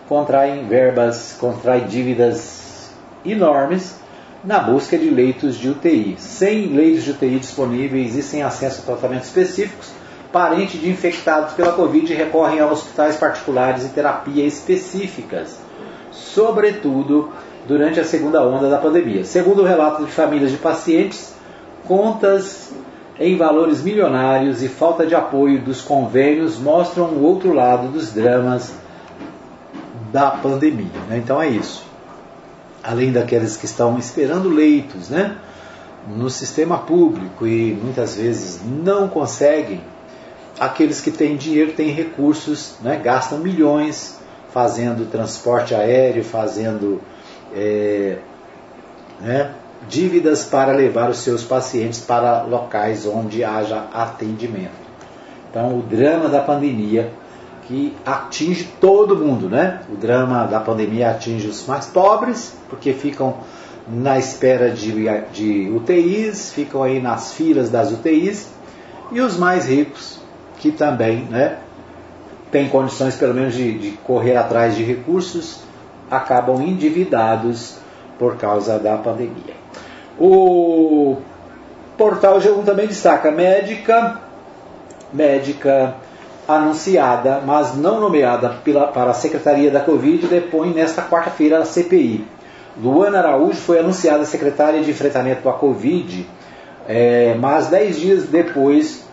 contraem 0.06 0.66
verbas, 0.66 1.34
contraem 1.40 1.86
dívidas 1.86 2.90
enormes 3.24 3.98
na 4.44 4.58
busca 4.58 4.98
de 4.98 5.08
leitos 5.08 5.56
de 5.56 5.70
UTI. 5.70 6.16
Sem 6.18 6.74
leitos 6.74 7.04
de 7.04 7.12
UTI 7.12 7.38
disponíveis 7.38 8.16
e 8.16 8.22
sem 8.22 8.42
acesso 8.42 8.82
a 8.82 8.84
tratamentos 8.84 9.28
específicos, 9.28 9.95
parentes 10.36 10.78
de 10.78 10.90
infectados 10.90 11.54
pela 11.54 11.72
Covid 11.72 12.12
recorrem 12.12 12.60
a 12.60 12.66
hospitais 12.66 13.16
particulares 13.16 13.86
e 13.86 13.88
terapia 13.88 14.44
específicas, 14.44 15.58
sobretudo 16.12 17.30
durante 17.66 17.98
a 17.98 18.04
segunda 18.04 18.46
onda 18.46 18.68
da 18.68 18.76
pandemia. 18.76 19.24
Segundo 19.24 19.62
o 19.62 19.64
relato 19.64 20.04
de 20.04 20.12
famílias 20.12 20.50
de 20.50 20.58
pacientes, 20.58 21.34
contas 21.88 22.70
em 23.18 23.34
valores 23.34 23.82
milionários 23.82 24.62
e 24.62 24.68
falta 24.68 25.06
de 25.06 25.14
apoio 25.14 25.58
dos 25.62 25.80
convênios 25.80 26.58
mostram 26.58 27.06
o 27.06 27.22
outro 27.22 27.54
lado 27.54 27.88
dos 27.88 28.12
dramas 28.12 28.74
da 30.12 30.32
pandemia. 30.32 31.00
Né? 31.08 31.16
Então 31.16 31.40
é 31.40 31.48
isso 31.48 31.82
além 32.84 33.10
daqueles 33.10 33.56
que 33.56 33.64
estão 33.64 33.98
esperando 33.98 34.50
leitos 34.50 35.08
né, 35.08 35.34
no 36.06 36.28
sistema 36.28 36.76
público 36.76 37.46
e 37.46 37.72
muitas 37.72 38.16
vezes 38.16 38.60
não 38.62 39.08
conseguem, 39.08 39.80
aqueles 40.58 41.00
que 41.00 41.10
têm 41.10 41.36
dinheiro, 41.36 41.72
têm 41.72 41.90
recursos, 41.90 42.76
né, 42.82 42.96
gastam 43.02 43.38
milhões 43.38 44.18
fazendo 44.50 45.10
transporte 45.10 45.74
aéreo, 45.74 46.24
fazendo 46.24 47.00
é, 47.54 48.18
né, 49.20 49.52
dívidas 49.88 50.44
para 50.44 50.72
levar 50.72 51.10
os 51.10 51.18
seus 51.18 51.44
pacientes 51.44 52.00
para 52.00 52.42
locais 52.42 53.06
onde 53.06 53.44
haja 53.44 53.86
atendimento. 53.92 54.86
Então, 55.50 55.78
o 55.78 55.82
drama 55.82 56.28
da 56.28 56.40
pandemia 56.40 57.12
que 57.66 57.96
atinge 58.04 58.64
todo 58.80 59.16
mundo, 59.16 59.48
né? 59.48 59.80
O 59.92 59.96
drama 59.96 60.44
da 60.44 60.60
pandemia 60.60 61.10
atinge 61.10 61.48
os 61.48 61.66
mais 61.66 61.86
pobres, 61.86 62.56
porque 62.68 62.92
ficam 62.92 63.38
na 63.88 64.18
espera 64.18 64.70
de, 64.70 64.92
de 65.32 65.70
UTIs, 65.70 66.52
ficam 66.52 66.82
aí 66.82 67.00
nas 67.00 67.32
filas 67.32 67.70
das 67.70 67.90
UTIs, 67.90 68.48
e 69.12 69.20
os 69.20 69.36
mais 69.36 69.68
ricos, 69.68 70.20
que 70.58 70.70
também, 70.70 71.22
né? 71.24 71.58
Têm 72.50 72.68
condições 72.68 73.16
pelo 73.16 73.34
menos 73.34 73.54
de, 73.54 73.78
de 73.78 73.90
correr 73.98 74.36
atrás 74.36 74.76
de 74.76 74.82
recursos, 74.82 75.60
acabam 76.10 76.62
endividados 76.62 77.78
por 78.18 78.36
causa 78.36 78.78
da 78.78 78.96
pandemia. 78.96 79.54
O 80.18 81.16
portal 81.98 82.38
G1 82.38 82.64
também 82.64 82.86
destaca 82.86 83.30
médica, 83.30 84.20
médica 85.12 85.94
anunciada, 86.48 87.42
mas 87.44 87.76
não 87.76 88.00
nomeada 88.00 88.50
pela, 88.62 88.86
para 88.86 89.10
a 89.10 89.14
Secretaria 89.14 89.70
da 89.70 89.80
Covid, 89.80 90.26
depõe 90.28 90.72
nesta 90.72 91.02
quarta-feira 91.02 91.58
a 91.58 91.64
CPI. 91.64 92.24
Luana 92.80 93.18
Araújo 93.18 93.58
foi 93.58 93.78
anunciada 93.78 94.24
secretária 94.24 94.80
de 94.80 94.90
enfrentamento 94.90 95.48
à 95.48 95.52
Covid, 95.54 96.26
é, 96.86 97.34
mas 97.40 97.66
dez 97.68 97.98
dias 97.98 98.24
depois 98.24 99.05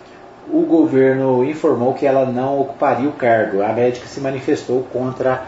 o 0.52 0.62
governo 0.62 1.44
informou 1.44 1.94
que 1.94 2.06
ela 2.06 2.26
não 2.26 2.60
ocuparia 2.60 3.08
o 3.08 3.14
cargo. 3.14 3.62
A 3.62 3.70
médica 3.70 4.08
se 4.08 4.20
manifestou 4.20 4.86
contra 4.92 5.44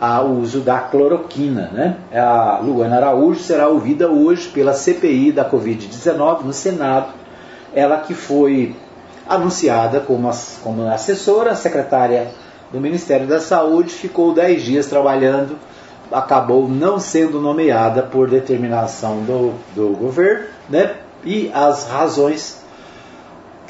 o 0.00 0.40
uso 0.40 0.60
da 0.60 0.78
cloroquina. 0.78 1.70
Né? 1.72 1.96
A 2.12 2.58
Luana 2.62 2.96
Araújo 2.96 3.40
será 3.40 3.68
ouvida 3.68 4.08
hoje 4.08 4.48
pela 4.48 4.72
CPI 4.72 5.32
da 5.32 5.48
Covid-19 5.48 6.42
no 6.42 6.52
Senado. 6.52 7.12
Ela 7.74 7.98
que 7.98 8.14
foi 8.14 8.74
anunciada 9.28 10.00
como, 10.00 10.30
como 10.62 10.86
assessora, 10.88 11.54
secretária 11.54 12.28
do 12.72 12.80
Ministério 12.80 13.26
da 13.26 13.40
Saúde, 13.40 13.90
ficou 13.90 14.32
10 14.32 14.62
dias 14.62 14.86
trabalhando, 14.86 15.56
acabou 16.10 16.68
não 16.68 16.98
sendo 16.98 17.40
nomeada 17.40 18.02
por 18.02 18.28
determinação 18.28 19.22
do, 19.22 19.52
do 19.74 19.96
governo, 19.96 20.46
né? 20.68 20.96
e 21.24 21.50
as 21.52 21.86
razões 21.88 22.59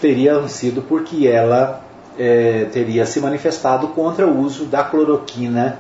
teriam 0.01 0.49
sido 0.49 0.83
porque 0.83 1.27
ela 1.29 1.81
é, 2.19 2.67
teria 2.73 3.07
se 3.07 3.21
manifestado 3.21 3.89
contra 3.89 4.27
o 4.27 4.41
uso 4.41 4.65
da 4.65 4.83
cloroquina 4.83 5.79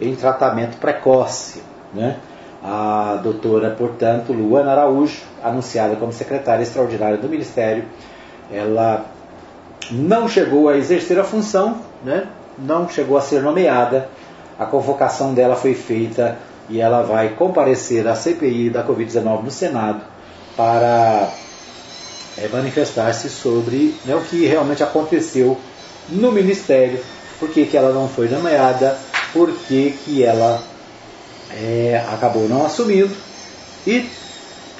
em 0.00 0.14
tratamento 0.14 0.76
precoce. 0.78 1.62
Né? 1.94 2.16
A 2.62 3.18
doutora, 3.22 3.70
portanto, 3.70 4.32
Luana 4.32 4.72
Araújo, 4.72 5.22
anunciada 5.42 5.96
como 5.96 6.12
secretária 6.12 6.62
extraordinária 6.62 7.16
do 7.16 7.28
Ministério, 7.28 7.84
ela 8.52 9.06
não 9.90 10.28
chegou 10.28 10.68
a 10.68 10.76
exercer 10.76 11.18
a 11.18 11.24
função, 11.24 11.78
né? 12.04 12.26
não 12.58 12.88
chegou 12.88 13.16
a 13.16 13.20
ser 13.20 13.42
nomeada. 13.42 14.08
A 14.58 14.66
convocação 14.66 15.32
dela 15.32 15.56
foi 15.56 15.74
feita 15.74 16.36
e 16.68 16.80
ela 16.80 17.02
vai 17.02 17.30
comparecer 17.30 18.06
à 18.06 18.14
CPI 18.14 18.70
da 18.70 18.84
Covid-19 18.84 19.44
no 19.44 19.50
Senado 19.50 20.02
para 20.56 21.28
é, 22.40 22.48
manifestar-se 22.48 23.28
sobre 23.28 23.94
né, 24.04 24.14
o 24.14 24.20
que 24.22 24.46
realmente 24.46 24.82
aconteceu 24.82 25.58
no 26.08 26.32
Ministério, 26.32 27.00
por 27.38 27.50
que, 27.50 27.66
que 27.66 27.76
ela 27.76 27.92
não 27.92 28.08
foi 28.08 28.28
nomeada, 28.28 28.98
por 29.32 29.50
que, 29.52 29.94
que 30.04 30.24
ela 30.24 30.62
é, 31.50 32.04
acabou 32.12 32.48
não 32.48 32.64
assumindo 32.64 33.14
e 33.86 34.08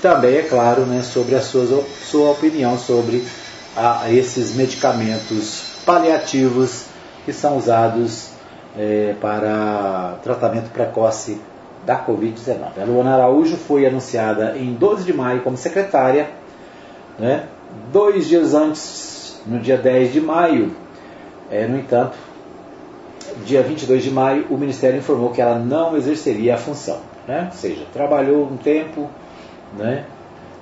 também, 0.00 0.36
é 0.36 0.42
claro, 0.42 0.82
né, 0.82 1.02
sobre 1.02 1.34
a 1.34 1.42
sua, 1.42 1.84
sua 2.10 2.30
opinião 2.30 2.78
sobre 2.78 3.24
a 3.76 4.10
esses 4.10 4.54
medicamentos 4.54 5.62
paliativos 5.84 6.86
que 7.24 7.32
são 7.32 7.56
usados 7.56 8.30
é, 8.76 9.14
para 9.20 10.18
tratamento 10.22 10.70
precoce 10.70 11.40
da 11.84 12.04
Covid-19. 12.04 12.80
A 12.80 12.84
Luana 12.84 13.14
Araújo 13.14 13.56
foi 13.56 13.86
anunciada 13.86 14.56
em 14.56 14.74
12 14.74 15.04
de 15.04 15.12
maio 15.12 15.42
como 15.42 15.56
secretária, 15.56 16.30
né? 17.20 17.46
dois 17.92 18.26
dias 18.26 18.54
antes, 18.54 19.40
no 19.46 19.60
dia 19.60 19.76
10 19.76 20.12
de 20.12 20.20
maio, 20.20 20.72
é, 21.50 21.66
no 21.66 21.78
entanto, 21.78 22.16
dia 23.44 23.62
22 23.62 24.02
de 24.02 24.10
maio, 24.10 24.46
o 24.50 24.56
Ministério 24.56 24.98
informou 24.98 25.30
que 25.30 25.40
ela 25.40 25.58
não 25.58 25.96
exerceria 25.96 26.54
a 26.54 26.58
função. 26.58 26.98
Né? 27.28 27.48
Ou 27.52 27.56
seja, 27.56 27.84
trabalhou 27.92 28.44
um 28.44 28.56
tempo, 28.56 29.08
né? 29.76 30.04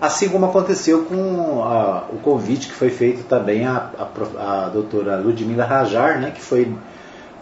assim 0.01 0.29
como 0.29 0.47
aconteceu 0.47 1.05
com 1.05 1.63
a, 1.63 2.05
o 2.13 2.19
convite 2.19 2.69
que 2.69 2.75
foi 2.75 2.91
feito 2.91 3.25
também 3.25 3.65
à, 3.65 3.91
à, 3.99 4.65
à 4.65 4.69
doutora 4.69 5.17
Ludmila 5.17 5.65
Rajar, 5.65 6.21
né, 6.21 6.31
que 6.31 6.41
foi, 6.41 6.73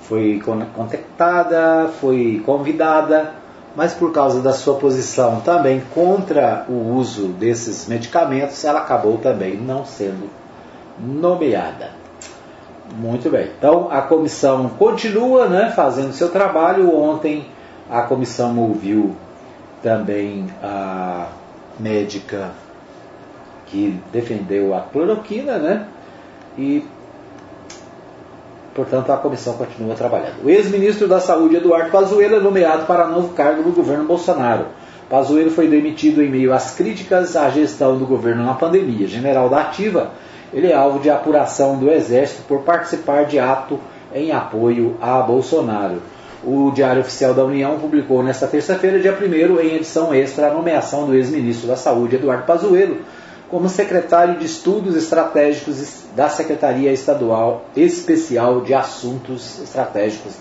foi 0.00 0.40
contactada, 0.74 1.88
foi 2.00 2.42
convidada, 2.44 3.32
mas 3.76 3.92
por 3.92 4.10
causa 4.10 4.40
da 4.40 4.54
sua 4.54 4.76
posição 4.76 5.42
também 5.42 5.82
contra 5.94 6.64
o 6.66 6.94
uso 6.94 7.28
desses 7.28 7.86
medicamentos, 7.86 8.64
ela 8.64 8.80
acabou 8.80 9.18
também 9.18 9.54
não 9.54 9.84
sendo 9.84 10.30
nomeada. 10.98 11.90
Muito 12.96 13.28
bem. 13.28 13.50
Então 13.58 13.88
a 13.90 14.00
comissão 14.00 14.70
continua 14.70 15.46
né, 15.46 15.72
fazendo 15.76 16.14
seu 16.14 16.30
trabalho. 16.30 16.96
Ontem 16.96 17.46
a 17.90 18.02
comissão 18.02 18.58
ouviu 18.58 19.14
também 19.82 20.46
a 20.62 21.28
médica 21.78 22.50
que 23.66 24.00
defendeu 24.10 24.74
a 24.74 24.80
cloroquina, 24.80 25.58
né? 25.58 25.86
E 26.56 26.82
portanto 28.76 29.10
a 29.10 29.16
comissão 29.16 29.54
continua 29.54 29.94
trabalhando. 29.94 30.44
O 30.44 30.50
ex-ministro 30.50 31.08
da 31.08 31.18
Saúde 31.18 31.56
Eduardo 31.56 31.90
Pazuello 31.90 32.36
é 32.36 32.40
nomeado 32.40 32.84
para 32.84 33.08
novo 33.08 33.30
cargo 33.30 33.62
no 33.62 33.72
governo 33.72 34.04
Bolsonaro. 34.04 34.66
Pazuello 35.08 35.50
foi 35.50 35.66
demitido 35.66 36.22
em 36.22 36.28
meio 36.28 36.52
às 36.52 36.74
críticas 36.76 37.34
à 37.34 37.48
gestão 37.48 37.96
do 37.96 38.06
governo 38.06 38.44
na 38.44 38.54
pandemia. 38.54 39.08
General 39.08 39.48
da 39.48 39.62
Ativa 39.62 40.10
ele 40.52 40.68
é 40.68 40.74
alvo 40.74 41.00
de 41.00 41.10
apuração 41.10 41.76
do 41.76 41.90
Exército 41.90 42.42
por 42.46 42.60
participar 42.60 43.24
de 43.24 43.38
ato 43.38 43.80
em 44.14 44.30
apoio 44.32 44.96
a 45.00 45.20
Bolsonaro. 45.20 46.00
O 46.44 46.70
Diário 46.70 47.00
Oficial 47.00 47.34
da 47.34 47.44
União 47.44 47.78
publicou 47.78 48.22
nesta 48.22 48.46
terça-feira, 48.46 49.00
dia 49.00 49.16
1 49.20 49.60
em 49.60 49.74
edição 49.74 50.14
extra, 50.14 50.48
a 50.48 50.54
nomeação 50.54 51.06
do 51.06 51.14
ex-ministro 51.14 51.66
da 51.66 51.76
Saúde, 51.76 52.16
Eduardo 52.16 52.44
Pazuello, 52.44 52.98
como 53.50 53.68
secretário 53.68 54.38
de 54.38 54.46
Estudos 54.46 54.96
Estratégicos 54.96 56.04
da 56.14 56.28
Secretaria 56.28 56.92
Estadual 56.92 57.66
Especial 57.76 58.60
de 58.62 58.74
Assuntos 58.74 59.60
Estratégicos 59.62 60.34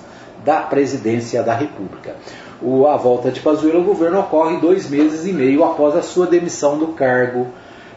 da 0.44 0.62
Presidência 0.62 1.44
da 1.44 1.54
República. 1.54 2.16
O, 2.62 2.88
a 2.88 2.96
volta 2.96 3.32
de 3.32 3.40
Pazuello 3.40 3.80
ao 3.80 3.84
governo 3.84 4.20
ocorre 4.20 4.58
dois 4.58 4.90
meses 4.90 5.26
e 5.26 5.34
meio 5.34 5.64
após 5.64 5.96
a 5.96 6.02
sua 6.02 6.26
demissão 6.26 6.78
do 6.78 6.88
cargo 6.90 7.48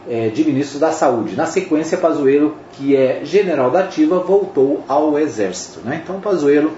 é, 0.07 0.29
de 0.29 0.43
ministro 0.43 0.79
da 0.79 0.91
Saúde. 0.91 1.35
Na 1.35 1.45
sequência, 1.45 1.97
Pazuello, 1.97 2.55
que 2.73 2.95
é 2.95 3.21
general 3.23 3.71
da 3.71 3.81
ativa, 3.81 4.19
voltou 4.19 4.83
ao 4.87 5.17
Exército. 5.17 5.81
Né? 5.83 6.01
Então, 6.03 6.19
Pazuello, 6.19 6.71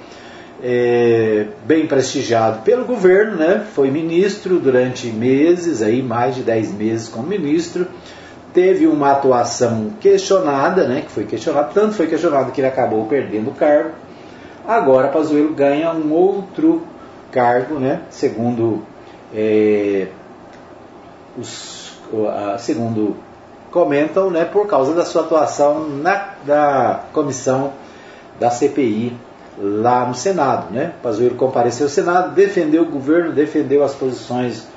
é, 0.64 1.48
bem 1.66 1.88
prestigiado 1.88 2.62
pelo 2.62 2.86
governo, 2.86 3.38
né? 3.38 3.66
foi 3.74 3.90
ministro 3.90 4.60
durante 4.60 5.08
meses, 5.08 5.82
aí, 5.82 6.04
mais 6.04 6.36
de 6.36 6.44
10 6.44 6.74
meses 6.74 7.10
como 7.10 7.28
ministro, 7.28 7.88
teve 8.54 8.88
uma 8.88 9.12
atuação 9.12 9.92
questionada, 10.00 10.88
né? 10.88 11.02
que 11.02 11.12
foi 11.12 11.26
questionado, 11.26 11.74
tanto 11.74 11.96
foi 11.96 12.08
questionado 12.08 12.52
que 12.52 12.62
ele 12.62 12.68
acabou 12.68 13.06
perdendo 13.06 13.50
o 13.50 13.54
cargo. 13.54 13.92
Agora, 14.68 15.08
Pazuello 15.08 15.54
ganha 15.54 15.92
um 15.92 16.12
outro 16.12 16.84
cargo, 17.32 17.76
né? 17.76 18.02
segundo 18.10 18.84
é, 19.34 20.08
os 21.38 21.92
segundo 22.60 23.16
comentam, 23.72 24.30
né, 24.30 24.44
por 24.44 24.68
causa 24.68 24.94
da 24.94 25.06
sua 25.06 25.22
atuação 25.22 25.88
na 25.88 26.32
da 26.46 27.04
comissão 27.14 27.72
da 28.40 28.50
CPI 28.50 29.16
lá 29.58 30.06
no 30.06 30.14
Senado. 30.14 30.72
Né? 30.72 30.94
Pazuello 31.02 31.36
compareceu 31.36 31.86
ao 31.86 31.90
Senado, 31.90 32.36
defendeu 32.36 32.84
o 32.84 32.90
governo, 32.90 33.32
defendeu 33.32 33.84
as 33.84 33.96
posições 33.96 34.68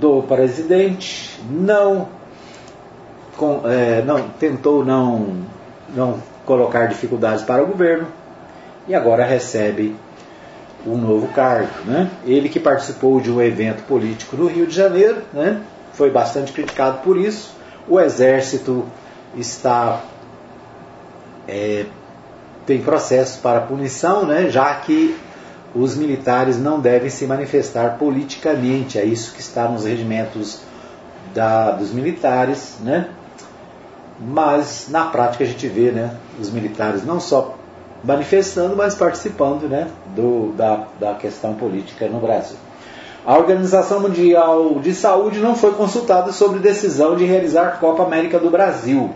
do 0.00 0.22
presidente, 0.22 1.38
não, 1.48 2.08
com, 3.42 3.68
é, 3.68 4.02
não 4.02 4.28
tentou 4.28 4.84
não, 4.84 5.38
não 5.92 6.22
colocar 6.46 6.86
dificuldades 6.86 7.42
para 7.42 7.60
o 7.60 7.66
governo 7.66 8.06
e 8.86 8.94
agora 8.94 9.24
recebe 9.24 9.96
um 10.86 10.96
novo 10.96 11.26
cargo. 11.34 11.72
Né? 11.84 12.08
Ele 12.24 12.48
que 12.48 12.60
participou 12.60 13.20
de 13.20 13.32
um 13.32 13.42
evento 13.42 13.82
político 13.82 14.36
no 14.36 14.46
Rio 14.46 14.64
de 14.64 14.76
Janeiro, 14.76 15.22
né? 15.32 15.60
foi 15.92 16.08
bastante 16.08 16.52
criticado 16.52 16.98
por 16.98 17.16
isso. 17.16 17.52
O 17.88 17.98
exército 17.98 18.84
está 19.36 20.00
é, 21.48 21.86
tem 22.64 22.80
processo 22.80 23.40
para 23.40 23.62
punição, 23.62 24.24
né, 24.24 24.48
já 24.48 24.72
que 24.76 25.16
os 25.74 25.96
militares 25.96 26.60
não 26.60 26.78
devem 26.78 27.10
se 27.10 27.26
manifestar 27.26 27.98
politicamente. 27.98 29.00
É 29.00 29.04
isso 29.04 29.34
que 29.34 29.40
está 29.40 29.66
nos 29.66 29.84
regimentos 29.84 30.60
da, 31.34 31.72
dos 31.72 31.90
militares, 31.92 32.76
né? 32.80 33.08
Mas 34.24 34.86
na 34.88 35.06
prática 35.06 35.42
a 35.42 35.46
gente 35.46 35.66
vê, 35.66 35.90
né, 35.90 36.14
os 36.40 36.50
militares 36.50 37.04
não 37.04 37.18
só 37.18 37.56
manifestando, 38.04 38.76
mas 38.76 38.94
participando, 38.94 39.68
né, 39.68 39.88
do, 40.14 40.52
da, 40.56 40.86
da 40.98 41.14
questão 41.14 41.54
política 41.54 42.06
no 42.06 42.20
Brasil. 42.20 42.56
A 43.24 43.36
Organização 43.36 44.00
Mundial 44.00 44.80
de 44.80 44.92
Saúde 44.92 45.38
não 45.38 45.54
foi 45.54 45.72
consultada 45.72 46.32
sobre 46.32 46.58
decisão 46.58 47.14
de 47.14 47.24
realizar 47.24 47.78
Copa 47.78 48.02
América 48.02 48.38
do 48.38 48.50
Brasil. 48.50 49.10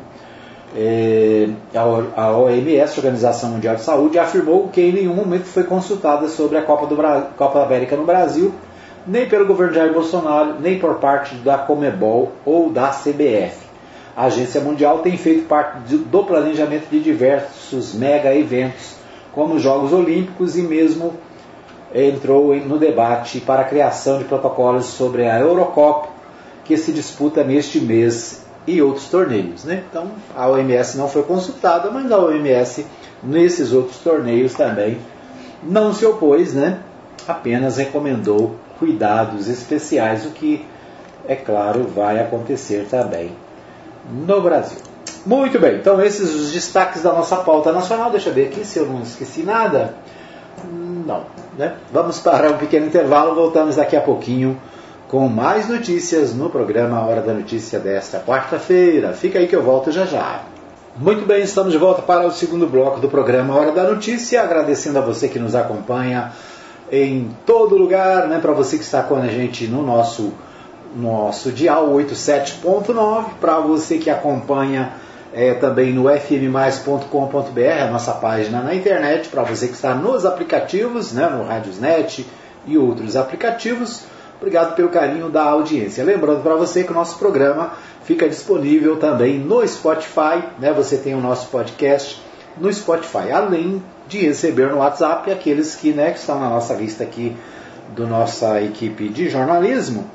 É, 0.77 1.49
a 1.75 2.31
OMS, 2.37 2.99
Organização 2.99 3.51
Mundial 3.51 3.75
de 3.75 3.83
Saúde, 3.83 4.19
afirmou 4.19 4.69
que 4.69 4.81
em 4.81 4.93
nenhum 4.93 5.15
momento 5.15 5.47
foi 5.47 5.65
consultada 5.65 6.29
sobre 6.29 6.57
a 6.59 6.63
Copa, 6.63 6.87
do 6.87 6.97
Copa 7.37 7.63
América 7.63 7.97
no 7.97 8.05
Brasil, 8.05 8.53
nem 9.07 9.29
pelo 9.29 9.47
governo 9.47 9.75
Jair 9.75 9.93
Bolsonaro, 9.93 10.55
nem 10.61 10.79
por 10.79 10.97
parte 10.97 11.35
da 11.37 11.59
Comebol 11.59 12.33
ou 12.45 12.71
da 12.71 12.89
CBF. 12.89 13.66
A 14.17 14.25
Agência 14.25 14.63
Mundial 14.63 15.01
tem 15.01 15.15
feito 15.19 15.47
parte 15.47 15.95
do 15.95 16.25
planejamento 16.25 16.89
de 16.89 17.01
diversos 17.01 17.93
mega 17.93 18.35
eventos, 18.35 18.95
como 19.31 19.57
os 19.57 19.63
Jogos 19.63 19.93
Olímpicos 19.93 20.57
e 20.57 20.63
mesmo 20.63 21.13
entrou 21.95 22.57
no 22.57 22.79
debate 22.79 23.41
para 23.41 23.61
a 23.61 23.67
criação 23.67 24.17
de 24.17 24.25
protocolos 24.25 24.87
sobre 24.87 25.29
a 25.29 25.39
Eurocopa, 25.39 26.09
que 26.65 26.79
se 26.79 26.93
disputa 26.93 27.45
neste 27.45 27.79
mês 27.79 28.43
e 28.67 28.81
outros 28.81 29.07
torneios. 29.11 29.65
Né? 29.65 29.85
Então 29.91 30.07
a 30.35 30.49
OMS 30.49 30.97
não 30.97 31.11
foi 31.11 31.23
consultada, 31.23 31.91
mas 31.91 32.11
a 32.11 32.19
OMS 32.19 32.87
nesses 33.23 33.75
outros 33.75 33.99
torneios 33.99 34.55
também 34.55 34.97
não 35.63 35.93
se 35.93 36.07
opôs, 36.07 36.55
né? 36.55 36.79
apenas 37.29 37.77
recomendou 37.77 38.55
cuidados 38.79 39.47
especiais, 39.47 40.25
o 40.25 40.31
que, 40.31 40.65
é 41.29 41.37
claro, 41.37 41.85
vai 41.85 42.19
acontecer 42.19 42.87
também 42.89 43.33
no 44.11 44.41
Brasil. 44.41 44.79
Muito 45.25 45.59
bem, 45.59 45.77
então 45.77 46.01
esses 46.01 46.35
os 46.35 46.53
destaques 46.53 47.03
da 47.03 47.13
nossa 47.13 47.37
pauta 47.37 47.73
nacional. 47.73 48.11
Deixa 48.11 48.29
eu 48.29 48.35
ver 48.35 48.47
aqui 48.47 48.65
se 48.65 48.79
eu 48.79 48.87
não 48.87 49.03
esqueci 49.03 49.43
nada. 49.43 49.95
Não. 50.73 51.25
Né? 51.59 51.75
Vamos 51.93 52.19
para 52.21 52.51
um 52.51 52.59
pequeno 52.59 52.87
intervalo, 52.87 53.35
voltamos 53.35 53.77
daqui 53.77 53.97
a 53.97 54.01
pouquinho 54.01 54.61
com 55.09 55.29
mais 55.29 55.69
notícias 55.69 56.35
no 56.35 56.51
programa 56.51 57.01
Hora 57.07 57.21
da 57.21 57.33
Notícia 57.33 57.79
desta 57.79 58.19
quarta-feira. 58.19 59.13
Fica 59.13 59.39
aí 59.39 59.47
que 59.47 59.57
eu 59.57 59.63
volto 59.63 59.91
já 59.91 60.05
já. 60.05 60.43
Muito 60.97 61.27
bem, 61.27 61.43
estamos 61.43 61.73
de 61.73 61.79
volta 61.79 62.03
para 62.03 62.27
o 62.27 62.33
segundo 62.33 62.67
bloco 62.67 63.01
do 63.01 63.09
programa 63.09 63.55
Hora 63.55 63.71
da 63.71 63.85
Notícia, 63.85 64.43
agradecendo 64.43 64.99
a 64.99 65.03
você 65.03 65.29
que 65.29 65.39
nos 65.39 65.55
acompanha 65.55 66.33
em 66.91 67.31
todo 67.45 67.77
lugar, 67.77 68.29
né, 68.29 68.39
para 68.41 68.53
você 68.53 68.79
que 68.79 68.85
está 68.85 69.03
com 69.03 69.17
a 69.17 69.27
gente 69.27 69.67
no 69.67 69.83
nosso 69.83 70.33
nosso 70.97 71.53
dial 71.53 71.91
87.9, 71.91 73.35
para 73.41 73.61
você 73.61 73.99
que 73.99 74.09
acompanha 74.09 74.95
é, 75.33 75.53
também 75.53 75.93
no 75.93 76.09
fmmais.com.br, 76.09 77.83
a 77.83 77.91
nossa 77.91 78.13
página 78.13 78.63
na 78.63 78.75
internet, 78.75 79.29
para 79.29 79.43
você 79.43 79.69
que 79.69 79.75
está 79.75 79.95
nos 79.95 80.25
aplicativos, 80.25 81.13
né, 81.13 81.29
no 81.29 81.45
Radiosnet 81.45 82.27
e 82.67 82.79
outros 82.79 83.17
aplicativos. 83.17 84.05
Obrigado 84.39 84.75
pelo 84.75 84.89
carinho 84.89 85.29
da 85.29 85.45
audiência. 85.45 86.05
Lembrando 86.05 86.43
para 86.43 86.55
você 86.55 86.85
que 86.85 86.91
o 86.91 86.95
nosso 86.95 87.19
programa 87.19 87.73
fica 88.05 88.29
disponível 88.29 88.97
também 88.97 89.39
no 89.39 89.67
Spotify, 89.67 90.43
né? 90.59 90.73
Você 90.75 90.99
tem 90.99 91.15
o 91.15 91.21
nosso 91.21 91.49
podcast 91.49 92.23
no 92.59 92.73
Spotify, 92.73 93.31
além 93.33 93.83
de 94.07 94.19
receber 94.19 94.71
no 94.71 94.79
WhatsApp 94.79 95.31
aqueles 95.31 95.75
que, 95.75 95.93
né, 95.93 96.11
que 96.11 96.19
estão 96.19 96.39
na 96.39 96.51
nossa 96.51 96.75
lista 96.75 97.03
aqui 97.03 97.35
do 97.95 98.07
nossa 98.07 98.61
equipe 98.63 99.09
de 99.09 99.29
jornalismo 99.29 100.09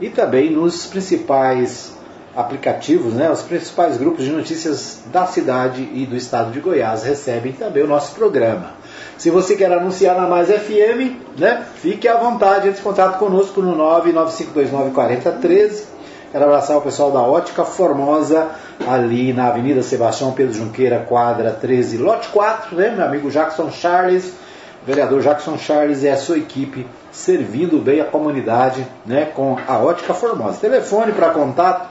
e 0.00 0.08
também 0.08 0.50
nos 0.50 0.86
principais 0.86 1.92
aplicativos, 2.36 3.14
né, 3.14 3.30
os 3.30 3.42
principais 3.42 3.96
grupos 3.96 4.24
de 4.24 4.30
notícias 4.30 5.00
da 5.12 5.26
cidade 5.26 5.88
e 5.92 6.06
do 6.06 6.14
estado 6.14 6.52
de 6.52 6.60
Goiás 6.60 7.02
recebem 7.02 7.52
também 7.52 7.82
o 7.82 7.86
nosso 7.86 8.14
programa. 8.14 8.74
Se 9.16 9.30
você 9.30 9.56
quer 9.56 9.72
anunciar 9.72 10.14
na 10.14 10.28
Mais 10.28 10.48
FM, 10.48 11.16
né, 11.36 11.64
fique 11.82 12.06
à 12.06 12.16
vontade, 12.16 12.68
entre 12.68 12.80
em 12.80 12.84
contato 12.84 13.18
conosco 13.18 13.60
no 13.60 13.76
995294013. 13.76 15.82
Quero 16.30 16.44
abraçar 16.44 16.76
o 16.76 16.82
pessoal 16.82 17.10
da 17.10 17.22
Ótica 17.22 17.64
Formosa, 17.64 18.50
ali 18.86 19.32
na 19.32 19.48
Avenida 19.48 19.82
Sebastião 19.82 20.30
Pedro 20.32 20.54
Junqueira, 20.54 21.04
quadra 21.08 21.50
13, 21.50 21.96
lote 21.96 22.28
4, 22.28 22.76
né, 22.76 22.94
meu 22.94 23.04
amigo 23.04 23.28
Jackson 23.30 23.72
Charles, 23.72 24.32
vereador 24.86 25.22
Jackson 25.22 25.58
Charles 25.58 26.04
e 26.04 26.08
a 26.08 26.16
sua 26.16 26.38
equipe 26.38 26.86
servindo 27.18 27.78
bem 27.78 28.00
a 28.00 28.04
comunidade 28.04 28.86
né, 29.04 29.26
com 29.26 29.56
a 29.66 29.78
Ótica 29.78 30.14
Formosa. 30.14 30.58
Telefone 30.60 31.12
para 31.12 31.30
contato 31.30 31.88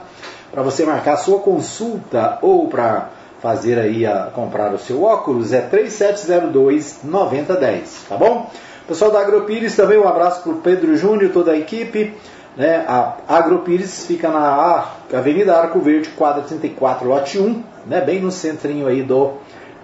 para 0.50 0.62
você 0.62 0.84
marcar 0.84 1.16
sua 1.18 1.40
consulta 1.40 2.38
ou 2.40 2.66
para 2.68 3.10
fazer 3.40 3.78
aí 3.78 4.06
a 4.06 4.30
comprar 4.34 4.72
o 4.72 4.78
seu 4.78 5.02
óculos 5.02 5.52
é 5.52 5.60
3702 5.60 7.00
9010, 7.04 8.06
tá 8.08 8.16
bom? 8.16 8.50
Pessoal 8.88 9.10
da 9.10 9.20
Agropires 9.20 9.76
também 9.76 9.98
um 9.98 10.08
abraço 10.08 10.42
para 10.42 10.52
o 10.52 10.56
Pedro 10.56 10.96
Júnior, 10.96 11.30
toda 11.30 11.52
a 11.52 11.58
equipe. 11.58 12.14
Né? 12.56 12.84
A 12.88 13.16
Agropires 13.28 14.06
fica 14.06 14.30
na 14.30 14.88
Avenida 15.12 15.54
Arco 15.54 15.78
Verde, 15.78 16.08
quadra 16.08 16.42
34, 16.42 17.06
lote 17.06 17.38
1, 17.38 17.62
né? 17.86 18.00
bem 18.00 18.20
no 18.20 18.32
centrinho 18.32 18.88
aí 18.88 19.02
do 19.02 19.34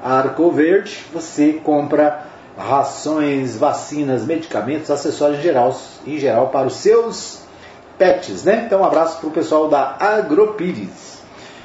Arco 0.03 0.51
Verde. 0.51 1.05
Você 1.13 1.53
compra 1.63 2.34
rações, 2.57 3.57
vacinas, 3.57 4.25
medicamentos, 4.25 4.90
acessórios 4.90 5.38
em 5.40 5.43
geral, 5.43 5.77
em 6.07 6.19
geral 6.19 6.49
para 6.49 6.67
os 6.67 6.77
seus 6.77 7.40
pets. 7.99 8.45
Né? 8.45 8.64
Então 8.67 8.81
um 8.81 8.85
abraço 8.85 9.19
para 9.19 9.29
o 9.29 9.33
pessoal 9.33 9.69
da 9.69 9.97
Agropires. 9.99 11.23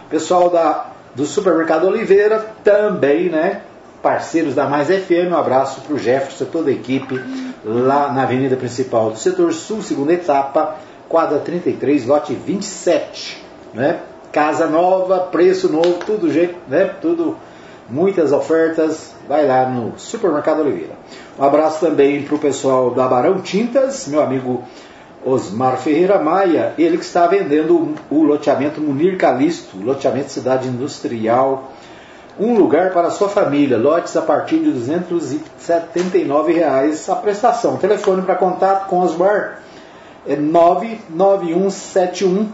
Pessoal 0.09 0.49
da, 0.49 0.87
do 1.15 1.25
Supermercado 1.25 1.85
Oliveira 1.85 2.53
também, 2.63 3.29
né? 3.29 3.61
parceiros 4.01 4.55
da 4.55 4.67
Mais 4.67 4.87
FM. 4.87 5.31
Um 5.31 5.37
abraço 5.37 5.81
para 5.81 5.93
o 5.93 5.99
Jefferson, 5.99 6.45
toda 6.45 6.69
a 6.69 6.73
equipe, 6.73 7.19
lá 7.63 8.11
na 8.11 8.23
Avenida 8.23 8.55
Principal 8.55 9.11
do 9.11 9.17
Setor 9.17 9.53
Sul, 9.53 9.81
segunda 9.83 10.13
etapa, 10.13 10.77
quadra 11.07 11.39
33, 11.39 12.05
lote 12.05 12.33
27. 12.33 13.43
Né? 13.73 13.99
Casa 14.31 14.67
nova, 14.67 15.19
preço 15.19 15.71
novo, 15.71 15.99
tudo 16.05 16.31
jeito, 16.31 16.55
né? 16.67 16.85
Tudo, 17.01 17.35
muitas 17.89 18.31
ofertas. 18.31 19.08
Vai 19.29 19.45
lá 19.45 19.69
no 19.69 19.93
Supermercado 19.99 20.61
Oliveira. 20.61 20.95
Um 21.37 21.43
abraço 21.43 21.85
também 21.85 22.23
para 22.23 22.33
o 22.33 22.39
pessoal 22.39 22.89
da 22.89 23.07
Barão 23.07 23.39
Tintas, 23.41 24.07
meu 24.07 24.23
amigo 24.23 24.63
Osmar 25.23 25.77
Ferreira 25.77 26.17
Maia, 26.17 26.73
ele 26.79 26.97
que 26.97 27.03
está 27.03 27.27
vendendo 27.27 27.93
o 28.09 28.23
loteamento 28.23 28.81
Munir 28.81 29.19
Calisto, 29.19 29.77
loteamento 29.77 30.31
Cidade 30.31 30.67
Industrial 30.67 31.71
um 32.39 32.57
lugar 32.57 32.91
para 32.91 33.11
sua 33.11 33.29
família, 33.29 33.77
lotes 33.77 34.17
a 34.17 34.21
partir 34.21 34.59
de 34.59 34.71
279 34.71 36.53
reais 36.53 37.09
a 37.09 37.15
prestação. 37.15 37.77
Telefone 37.77 38.23
para 38.23 38.35
contato 38.35 38.87
com 38.87 39.01
Osmar 39.01 39.59
é 40.25 40.37
99171 40.37 42.49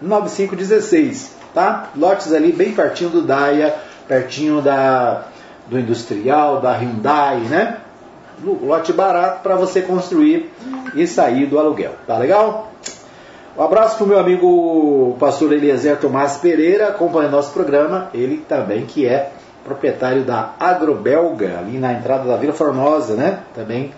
9516, 0.00 1.32
tá? 1.52 1.90
Lotes 1.96 2.32
ali 2.32 2.52
bem 2.52 2.72
pertinho 2.72 3.10
do 3.10 3.22
Daia, 3.22 3.74
pertinho 4.06 4.62
da 4.62 5.26
do 5.68 5.78
industrial, 5.78 6.60
da 6.60 6.72
Hyundai, 6.72 7.40
né? 7.40 7.78
Lote 8.42 8.92
barato 8.92 9.42
para 9.42 9.56
você 9.56 9.80
construir 9.80 10.52
e 10.94 11.06
sair 11.06 11.46
do 11.46 11.58
aluguel, 11.58 11.92
tá 12.06 12.18
legal? 12.18 12.70
Um 13.56 13.62
abraço 13.62 13.96
para 13.96 14.04
o 14.04 14.08
meu 14.08 14.18
amigo 14.18 15.16
pastor 15.18 15.52
Eliezer 15.52 15.98
Tomás 15.98 16.36
Pereira, 16.36 16.88
acompanhando 16.88 17.32
nosso 17.32 17.52
programa. 17.52 18.10
Ele 18.12 18.44
também 18.46 18.84
que 18.84 19.06
é 19.06 19.32
proprietário 19.64 20.22
da 20.24 20.52
Agrobelga, 20.60 21.58
ali 21.58 21.78
na 21.78 21.94
entrada 21.94 22.28
da 22.28 22.36
Vila 22.36 22.52
Formosa, 22.52 23.14
né? 23.14 23.40
Também 23.54 23.92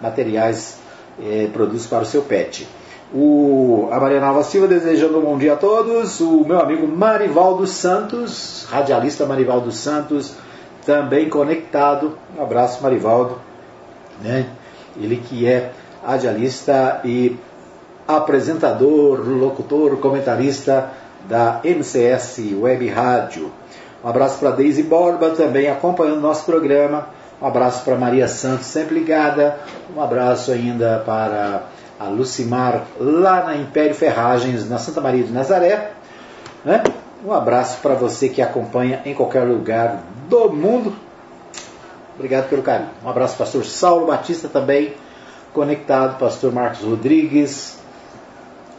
materiais 0.00 0.78
é, 1.22 1.48
produtos 1.52 1.86
para 1.86 2.02
o 2.02 2.06
seu 2.06 2.22
pet. 2.22 2.66
O, 3.14 3.88
a 3.92 4.00
Maria 4.00 4.20
Nova 4.20 4.42
Silva 4.42 4.66
desejando 4.66 5.18
um 5.18 5.22
bom 5.22 5.38
dia 5.38 5.52
a 5.52 5.56
todos. 5.56 6.20
O 6.20 6.44
meu 6.44 6.60
amigo 6.60 6.88
Marivaldo 6.88 7.64
Santos, 7.66 8.66
radialista 8.68 9.24
Marivaldo 9.24 9.70
Santos, 9.70 10.34
também 10.86 11.28
conectado. 11.28 12.16
Um 12.38 12.42
abraço, 12.42 12.82
Marivaldo. 12.82 13.38
Né? 14.22 14.46
Ele 14.96 15.16
que 15.16 15.46
é 15.46 15.72
radialista 16.02 17.00
e 17.04 17.36
apresentador, 18.06 19.20
locutor, 19.28 19.96
comentarista 19.98 20.90
da 21.28 21.60
MCS 21.64 22.40
Web 22.60 22.88
Rádio. 22.88 23.50
Um 24.02 24.08
abraço 24.08 24.38
para 24.38 24.52
Deise 24.52 24.84
Borba, 24.84 25.30
também 25.30 25.68
acompanhando 25.68 26.20
nosso 26.20 26.44
programa. 26.46 27.08
Um 27.42 27.46
abraço 27.46 27.84
para 27.84 27.96
Maria 27.96 28.28
Santos, 28.28 28.66
sempre 28.66 28.94
ligada. 28.94 29.58
Um 29.94 30.00
abraço 30.00 30.52
ainda 30.52 31.02
para 31.04 31.64
a 31.98 32.04
Lucimar, 32.04 32.84
lá 33.00 33.42
na 33.42 33.56
Império 33.56 33.94
Ferragens, 33.94 34.68
na 34.68 34.78
Santa 34.78 35.00
Maria 35.00 35.24
de 35.24 35.32
Nazaré. 35.32 35.90
Né? 36.64 36.82
Um 37.24 37.32
abraço 37.32 37.78
para 37.82 37.94
você 37.94 38.28
que 38.28 38.40
acompanha 38.40 39.02
em 39.04 39.12
qualquer 39.12 39.42
lugar 39.42 40.00
do 40.28 40.50
mundo. 40.50 40.94
Obrigado 42.14 42.48
pelo 42.48 42.62
carinho. 42.62 42.90
Um 43.04 43.08
abraço, 43.08 43.36
pastor 43.36 43.64
Saulo 43.64 44.06
Batista 44.06 44.48
também, 44.48 44.94
conectado, 45.52 46.18
pastor 46.18 46.52
Marcos 46.52 46.80
Rodrigues, 46.80 47.78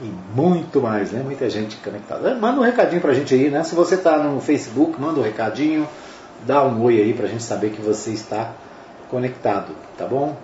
e 0.01 0.11
muito 0.35 0.81
mais, 0.81 1.11
né? 1.11 1.21
Muita 1.23 1.49
gente 1.49 1.75
conectada. 1.77 2.35
Manda 2.35 2.59
um 2.59 2.63
recadinho 2.63 3.01
pra 3.01 3.13
gente 3.13 3.33
aí, 3.33 3.49
né? 3.49 3.63
Se 3.63 3.73
você 3.73 3.95
está 3.95 4.17
no 4.17 4.39
Facebook, 4.39 4.99
manda 4.99 5.19
um 5.19 5.23
recadinho, 5.23 5.87
dá 6.45 6.63
um 6.63 6.83
oi 6.83 7.01
aí 7.01 7.13
pra 7.13 7.27
gente 7.27 7.43
saber 7.43 7.71
que 7.71 7.81
você 7.81 8.11
está 8.11 8.51
conectado, 9.09 9.73
tá 9.97 10.05
bom? 10.05 10.35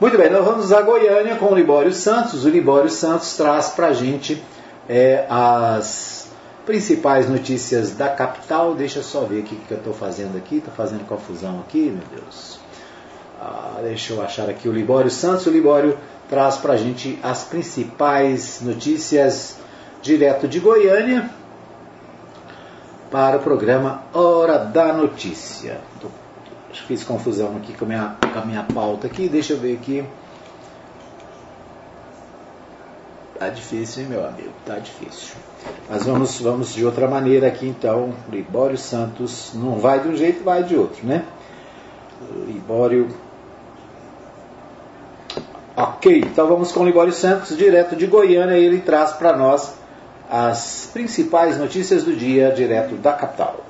Muito 0.00 0.16
bem, 0.16 0.30
nós 0.30 0.44
vamos 0.44 0.72
a 0.72 0.82
Goiânia 0.82 1.36
com 1.36 1.46
o 1.46 1.54
Libório 1.54 1.92
Santos. 1.92 2.44
O 2.44 2.48
Libório 2.48 2.90
Santos 2.90 3.36
traz 3.36 3.68
pra 3.68 3.92
gente 3.92 4.42
é, 4.88 5.26
as 5.28 6.23
principais 6.66 7.28
notícias 7.28 7.92
da 7.92 8.08
capital. 8.08 8.74
Deixa 8.74 9.00
eu 9.00 9.02
só 9.02 9.20
ver 9.20 9.40
o 9.40 9.42
que, 9.42 9.56
que 9.56 9.72
eu 9.72 9.78
estou 9.78 9.94
fazendo 9.94 10.36
aqui. 10.36 10.56
Estou 10.56 10.74
fazendo 10.74 11.06
confusão 11.06 11.60
aqui, 11.60 11.90
meu 11.90 12.20
Deus. 12.20 12.58
Ah, 13.40 13.80
deixa 13.82 14.12
eu 14.12 14.22
achar 14.22 14.48
aqui 14.48 14.68
o 14.68 14.72
Libório 14.72 15.10
Santos. 15.10 15.46
O 15.46 15.50
Libório 15.50 15.98
traz 16.28 16.56
para 16.56 16.74
a 16.74 16.76
gente 16.76 17.18
as 17.22 17.44
principais 17.44 18.60
notícias 18.62 19.56
direto 20.00 20.46
de 20.46 20.60
Goiânia 20.60 21.30
para 23.10 23.36
o 23.36 23.40
programa 23.40 24.02
Hora 24.12 24.58
da 24.58 24.92
Notícia. 24.92 25.80
Tô, 26.00 26.08
fiz 26.88 27.04
confusão 27.04 27.56
aqui 27.56 27.72
com 27.72 27.84
a, 27.84 27.88
minha, 27.88 28.16
com 28.20 28.38
a 28.38 28.44
minha 28.44 28.62
pauta 28.64 29.06
aqui, 29.06 29.28
deixa 29.28 29.52
eu 29.52 29.58
ver 29.58 29.76
aqui. 29.76 30.04
Tá 33.44 33.50
difícil, 33.50 34.02
hein, 34.04 34.08
meu 34.08 34.26
amigo? 34.26 34.48
Tá 34.64 34.78
difícil. 34.78 35.34
Mas 35.86 36.06
vamos, 36.06 36.40
vamos 36.40 36.72
de 36.72 36.82
outra 36.82 37.06
maneira 37.06 37.46
aqui 37.46 37.68
então. 37.68 38.14
Libório 38.30 38.78
Santos 38.78 39.50
não 39.52 39.78
vai 39.78 40.00
de 40.00 40.08
um 40.08 40.16
jeito, 40.16 40.42
vai 40.42 40.62
de 40.62 40.74
outro, 40.74 41.06
né? 41.06 41.26
Libório 42.46 43.14
Ok, 45.76 46.20
então 46.20 46.46
vamos 46.46 46.72
com 46.72 46.80
o 46.80 46.86
Libório 46.86 47.12
Santos, 47.12 47.54
direto 47.54 47.94
de 47.94 48.06
Goiânia, 48.06 48.56
ele 48.56 48.80
traz 48.80 49.12
para 49.12 49.36
nós 49.36 49.74
as 50.30 50.88
principais 50.90 51.58
notícias 51.58 52.02
do 52.02 52.16
dia, 52.16 52.50
direto 52.50 52.94
da 52.94 53.12
capital. 53.12 53.63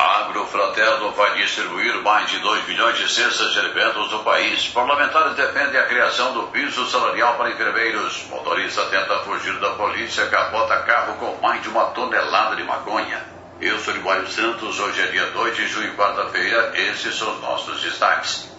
A 0.00 0.20
Agrofraterno 0.20 1.10
vai 1.10 1.36
distribuir 1.36 2.00
mais 2.00 2.30
de 2.30 2.38
2 2.38 2.66
milhões 2.66 2.96
de 2.96 3.06
cestas 3.06 3.52
de 3.52 3.58
alimentos 3.58 4.10
no 4.10 4.24
país. 4.24 4.66
Parlamentares 4.68 5.36
defendem 5.36 5.78
a 5.78 5.86
criação 5.86 6.32
do 6.32 6.44
piso 6.44 6.86
salarial 6.86 7.34
para 7.34 7.50
enfermeiros. 7.50 8.24
Motorista 8.30 8.86
tenta 8.86 9.18
fugir 9.18 9.52
da 9.60 9.72
polícia, 9.74 10.26
capota 10.28 10.84
carro 10.84 11.16
com 11.16 11.38
mais 11.42 11.60
de 11.60 11.68
uma 11.68 11.84
tonelada 11.88 12.56
de 12.56 12.64
maconha. 12.64 13.22
Eu 13.60 13.78
sou 13.80 13.92
Libório 13.92 14.26
Santos, 14.26 14.80
hoje 14.80 15.02
é 15.02 15.06
dia 15.08 15.26
2 15.32 15.54
de 15.54 15.68
junho, 15.68 15.94
quarta-feira. 15.94 16.72
Esses 16.76 17.14
são 17.14 17.34
os 17.34 17.42
nossos 17.42 17.82
destaques. 17.82 18.49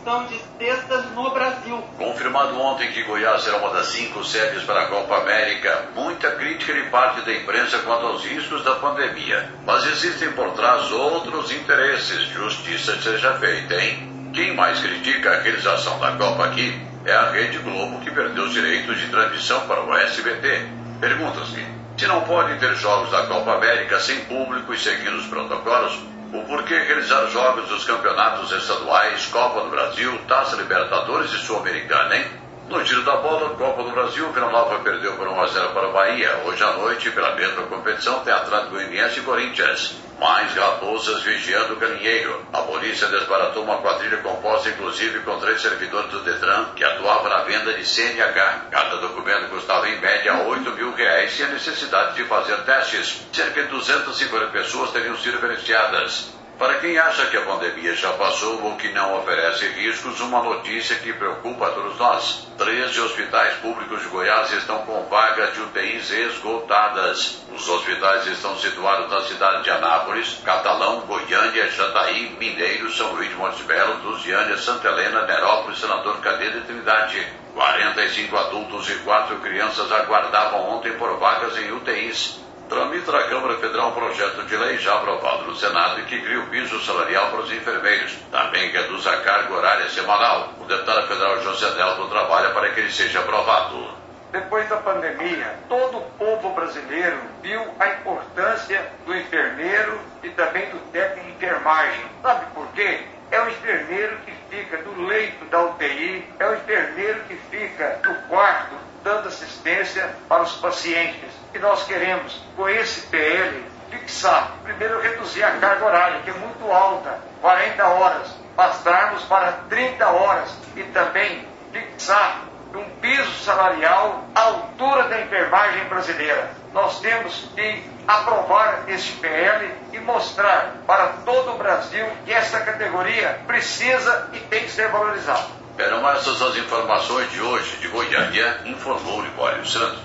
distribuição 0.00 0.26
de 0.26 0.40
cestas 0.58 1.04
no 1.14 1.30
Brasil. 1.30 1.76
Confirmado 1.98 2.58
ontem 2.60 2.90
que 2.92 3.02
Goiás 3.02 3.42
será 3.42 3.58
uma 3.58 3.70
das 3.70 3.86
cinco 3.88 4.24
sedes 4.24 4.62
para 4.64 4.82
a 4.82 4.86
Copa 4.86 5.16
América, 5.18 5.88
muita 5.94 6.30
crítica 6.32 6.72
de 6.72 6.88
parte 6.90 7.20
da 7.22 7.32
imprensa 7.32 7.78
quanto 7.80 8.06
aos 8.06 8.24
riscos 8.24 8.64
da 8.64 8.76
pandemia. 8.76 9.50
Mas 9.64 9.86
existem 9.86 10.32
por 10.32 10.50
trás 10.52 10.90
outros 10.90 11.52
interesses. 11.52 12.28
Justiça 12.28 13.00
seja 13.00 13.34
feita, 13.34 13.74
hein? 13.74 14.30
Quem 14.32 14.54
mais 14.54 14.80
critica 14.80 15.30
a 15.30 15.40
realização 15.40 15.98
da 15.98 16.12
Copa 16.12 16.46
aqui 16.46 16.80
é 17.04 17.12
a 17.12 17.30
Rede 17.30 17.58
Globo, 17.58 18.00
que 18.00 18.10
perdeu 18.10 18.44
os 18.44 18.52
direitos 18.52 18.98
de 18.98 19.08
transmissão 19.08 19.66
para 19.66 19.82
o 19.82 19.94
SBT. 19.94 20.66
Pergunta-se: 21.00 21.66
se 21.96 22.06
não 22.06 22.22
pode 22.22 22.58
ter 22.58 22.74
jogos 22.76 23.10
da 23.10 23.26
Copa 23.26 23.54
América 23.54 23.98
sem 23.98 24.20
público 24.20 24.72
e 24.72 24.78
seguindo 24.78 25.16
os 25.16 25.26
protocolos, 25.26 25.98
o 26.32 26.44
porquê 26.44 26.78
realizar 26.78 27.26
jogos 27.26 27.68
dos 27.68 27.84
campeonatos 27.84 28.52
estaduais, 28.52 29.26
Copa 29.26 29.62
do 29.62 29.70
Brasil, 29.70 30.16
Taça 30.28 30.56
Libertadores 30.56 31.32
e 31.32 31.38
Sul-Americana, 31.38 32.16
hein? 32.16 32.26
No 32.68 32.84
tiro 32.84 33.02
da 33.02 33.16
bola, 33.16 33.56
Copa 33.56 33.82
do 33.82 33.90
Brasil, 33.90 34.30
Vila 34.32 34.50
Nova 34.50 34.78
perdeu 34.78 35.16
por 35.16 35.26
1 35.26 35.40
a 35.40 35.46
0 35.48 35.68
para 35.70 35.88
o 35.88 35.92
Bahia. 35.92 36.42
Hoje 36.44 36.62
à 36.62 36.72
noite, 36.74 37.10
pela 37.10 37.34
mesma 37.34 37.62
competição, 37.62 38.20
tem 38.20 38.32
Atlético 38.32 38.70
Goianiense 38.70 39.18
e 39.18 39.22
Corinthians. 39.22 40.09
Mais 40.20 40.54
raposas 40.54 41.22
vigiando 41.22 41.72
o 41.72 41.76
galinheiro. 41.76 42.44
A 42.52 42.60
polícia 42.60 43.08
desbaratou 43.08 43.64
uma 43.64 43.78
quadrilha 43.78 44.18
composta 44.18 44.68
inclusive 44.68 45.20
com 45.20 45.40
três 45.40 45.62
servidores 45.62 46.10
do 46.10 46.20
Detran 46.20 46.66
que 46.76 46.84
atuavam 46.84 47.30
na 47.30 47.42
venda 47.44 47.72
de 47.72 47.86
CNH. 47.86 48.66
Cada 48.70 48.96
documento 48.96 49.48
custava 49.48 49.88
em 49.88 49.98
média 49.98 50.42
8 50.46 50.72
mil 50.72 50.92
reais 50.92 51.38
e 51.38 51.42
a 51.42 51.46
necessidade 51.46 52.16
de 52.16 52.24
fazer 52.24 52.58
testes. 52.64 53.22
Cerca 53.32 53.62
de 53.62 53.68
250 53.68 54.46
pessoas 54.48 54.90
teriam 54.90 55.16
sido 55.16 55.40
beneficiadas. 55.40 56.39
Para 56.60 56.74
quem 56.74 56.98
acha 56.98 57.24
que 57.28 57.38
a 57.38 57.40
pandemia 57.40 57.94
já 57.94 58.12
passou 58.12 58.62
ou 58.62 58.76
que 58.76 58.92
não 58.92 59.18
oferece 59.18 59.66
riscos, 59.68 60.20
uma 60.20 60.42
notícia 60.42 60.94
que 60.96 61.10
preocupa 61.10 61.66
a 61.66 61.70
todos 61.70 61.96
nós. 61.98 62.48
13 62.58 63.00
hospitais 63.00 63.54
públicos 63.60 64.02
de 64.02 64.08
Goiás 64.08 64.52
estão 64.52 64.80
com 64.80 65.08
vagas 65.08 65.54
de 65.54 65.62
UTIs 65.62 66.10
esgotadas. 66.10 67.46
Os 67.50 67.66
hospitais 67.66 68.26
estão 68.26 68.54
situados 68.58 69.10
na 69.10 69.22
cidade 69.22 69.64
de 69.64 69.70
Anápolis, 69.70 70.38
Catalão, 70.44 71.00
Goiânia, 71.06 71.70
Jataí, 71.70 72.36
Mineiro, 72.38 72.92
São 72.92 73.10
Luís 73.14 73.30
de 73.30 73.36
Montes 73.36 73.62
Belo, 73.62 74.10
Lusiânia, 74.10 74.58
Santa 74.58 74.88
Helena, 74.88 75.22
Nerópolis, 75.22 75.80
Senador 75.80 76.20
Cadeira 76.20 76.58
e 76.58 76.60
Trindade. 76.60 77.26
45 77.54 78.36
adultos 78.36 78.86
e 78.90 78.96
4 78.96 79.36
crianças 79.38 79.90
aguardavam 79.90 80.76
ontem 80.76 80.92
por 80.92 81.18
vagas 81.18 81.56
em 81.56 81.72
UTIs. 81.72 82.38
Tramita 82.70 83.10
na 83.10 83.24
Câmara 83.24 83.56
Federal 83.56 83.88
um 83.88 83.94
projeto 83.94 84.44
de 84.44 84.56
lei 84.56 84.78
já 84.78 84.94
aprovado 84.94 85.42
no 85.42 85.56
Senado 85.56 86.04
que 86.04 86.20
cria 86.20 86.38
o 86.38 86.46
piso 86.46 86.80
salarial 86.86 87.28
para 87.32 87.40
os 87.40 87.50
enfermeiros. 87.50 88.16
Também 88.30 88.70
reduz 88.70 89.04
a 89.08 89.16
carga 89.22 89.52
horária 89.52 89.88
semanal. 89.88 90.50
O 90.60 90.64
deputado 90.66 91.08
federal 91.08 91.42
José 91.42 91.68
Delto 91.72 92.06
trabalha 92.06 92.50
para 92.50 92.70
que 92.70 92.78
ele 92.78 92.92
seja 92.92 93.18
aprovado. 93.18 93.88
Depois 94.30 94.68
da 94.68 94.76
pandemia, 94.76 95.58
todo 95.68 95.98
o 95.98 96.10
povo 96.16 96.50
brasileiro 96.50 97.18
viu 97.42 97.60
a 97.80 97.88
importância 97.88 98.88
do 99.04 99.16
enfermeiro 99.16 100.00
e 100.22 100.28
também 100.28 100.70
do 100.70 100.78
técnico 100.92 101.26
de 101.26 101.34
enfermagem. 101.34 102.04
Sabe 102.22 102.46
por 102.54 102.68
quê? 102.68 103.00
É 103.32 103.40
o 103.42 103.48
enfermeiro 103.48 104.16
que 104.18 104.32
fica 104.48 104.76
do 104.76 105.06
leito 105.06 105.44
da 105.46 105.64
UTI, 105.64 106.24
é 106.38 106.46
o 106.46 106.54
enfermeiro 106.54 107.20
que 107.24 107.34
fica 107.50 107.98
no 108.04 108.14
quarto 108.28 108.89
dando 109.02 109.28
assistência 109.28 110.10
para 110.28 110.42
os 110.42 110.52
pacientes. 110.54 111.30
E 111.54 111.58
nós 111.58 111.84
queremos, 111.84 112.40
com 112.56 112.68
esse 112.68 113.02
PL, 113.08 113.64
fixar, 113.90 114.52
primeiro 114.62 115.00
reduzir 115.00 115.42
a 115.42 115.52
carga 115.52 115.84
horária, 115.84 116.20
que 116.20 116.30
é 116.30 116.34
muito 116.34 116.70
alta, 116.70 117.18
40 117.40 117.86
horas, 117.86 118.28
passarmos 118.54 119.22
para 119.24 119.52
30 119.68 120.06
horas 120.06 120.50
e 120.76 120.82
também 120.84 121.46
fixar 121.72 122.42
um 122.74 122.84
piso 123.00 123.32
salarial 123.44 124.24
à 124.34 124.42
altura 124.42 125.04
da 125.04 125.20
enfermagem 125.20 125.84
brasileira. 125.84 126.50
Nós 126.72 127.00
temos 127.00 127.48
que 127.54 127.90
aprovar 128.06 128.84
este 128.86 129.12
PL 129.16 129.74
e 129.92 129.98
mostrar 129.98 130.74
para 130.86 131.08
todo 131.24 131.52
o 131.54 131.58
Brasil 131.58 132.06
que 132.24 132.32
essa 132.32 132.60
categoria 132.60 133.40
precisa 133.46 134.30
e 134.32 134.38
tem 134.38 134.64
que 134.64 134.70
ser 134.70 134.88
valorizada. 134.88 135.59
Eram 135.80 136.06
essas 136.10 136.42
as 136.42 136.58
informações 136.58 137.30
de 137.32 137.40
hoje 137.40 137.78
de 137.80 137.88
Goiânia, 137.88 138.60
informou 138.66 139.22
Libório 139.22 139.66
Santos. 139.66 139.98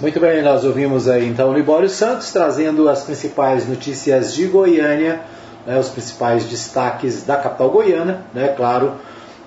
Muito 0.00 0.20
bem, 0.20 0.42
nós 0.42 0.64
ouvimos 0.64 1.08
aí 1.08 1.26
então 1.26 1.52
Libório 1.52 1.88
Santos 1.88 2.30
trazendo 2.30 2.88
as 2.88 3.02
principais 3.02 3.68
notícias 3.68 4.32
de 4.32 4.46
Goiânia, 4.46 5.22
né, 5.66 5.76
os 5.76 5.88
principais 5.88 6.44
destaques 6.44 7.24
da 7.24 7.36
capital 7.36 7.70
goiana, 7.70 8.22
né, 8.32 8.54
claro, 8.56 8.92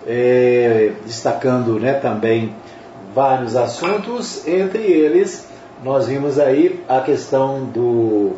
é, 0.05 0.91
destacando 1.05 1.79
né, 1.79 1.93
também 1.93 2.53
vários 3.13 3.55
assuntos, 3.55 4.47
entre 4.47 4.81
eles 4.81 5.47
nós 5.83 6.07
vimos 6.07 6.37
aí 6.37 6.83
a 6.87 6.99
questão 7.01 7.63
do, 7.65 8.33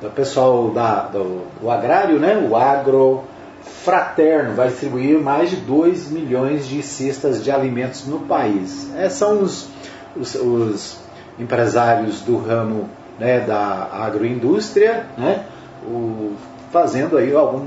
do 0.00 0.10
pessoal 0.14 0.70
da, 0.70 1.02
do, 1.02 1.42
do 1.60 1.70
agrário, 1.70 2.18
né, 2.18 2.36
o 2.48 2.56
agro 2.56 3.22
fraterno, 3.62 4.54
vai 4.54 4.68
distribuir 4.68 5.18
mais 5.20 5.50
de 5.50 5.56
2 5.56 6.10
milhões 6.10 6.66
de 6.66 6.82
cestas 6.82 7.42
de 7.42 7.50
alimentos 7.50 8.06
no 8.06 8.20
país. 8.20 8.90
É, 8.96 9.08
são 9.08 9.42
os, 9.42 9.68
os, 10.16 10.34
os 10.34 11.00
empresários 11.38 12.20
do 12.22 12.38
ramo 12.38 12.88
né, 13.18 13.40
da 13.40 13.88
agroindústria, 13.92 15.06
né, 15.16 15.44
o, 15.86 16.32
fazendo 16.72 17.16
aí 17.16 17.34
algum, 17.34 17.64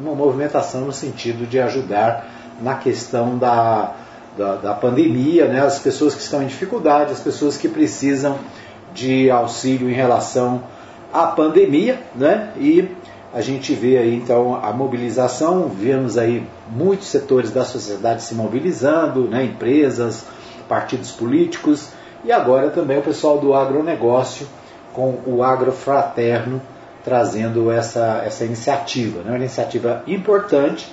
uma 0.00 0.14
movimentação 0.14 0.82
no 0.82 0.92
sentido 0.92 1.48
de 1.48 1.58
ajudar 1.58 2.26
na 2.60 2.76
questão 2.76 3.36
da, 3.36 3.92
da, 4.36 4.56
da, 4.56 4.74
pandemia, 4.74 5.46
né, 5.46 5.60
as 5.60 5.78
pessoas 5.78 6.14
que 6.14 6.22
estão 6.22 6.42
em 6.42 6.46
dificuldade, 6.46 7.12
as 7.12 7.20
pessoas 7.20 7.56
que 7.56 7.68
precisam 7.68 8.38
de 8.94 9.30
auxílio 9.30 9.90
em 9.90 9.92
relação 9.92 10.62
à 11.12 11.26
pandemia, 11.26 12.00
né, 12.14 12.52
e 12.56 12.88
a 13.32 13.40
gente 13.40 13.74
vê 13.74 13.98
aí 13.98 14.14
então 14.14 14.54
a 14.62 14.72
mobilização, 14.72 15.68
vemos 15.68 16.18
aí 16.18 16.46
muitos 16.70 17.08
setores 17.08 17.50
da 17.50 17.64
sociedade 17.64 18.22
se 18.22 18.34
mobilizando, 18.34 19.28
né, 19.28 19.44
empresas, 19.44 20.24
partidos 20.68 21.10
políticos, 21.10 21.88
e 22.24 22.30
agora 22.30 22.70
também 22.70 22.98
o 22.98 23.02
pessoal 23.02 23.38
do 23.38 23.54
agronegócio 23.54 24.46
com 24.92 25.18
o 25.26 25.42
agrofraterno 25.42 26.60
trazendo 27.04 27.70
essa, 27.70 28.22
essa 28.24 28.44
iniciativa. 28.44 29.22
Né? 29.22 29.30
Uma 29.30 29.38
iniciativa 29.38 30.02
importante, 30.06 30.86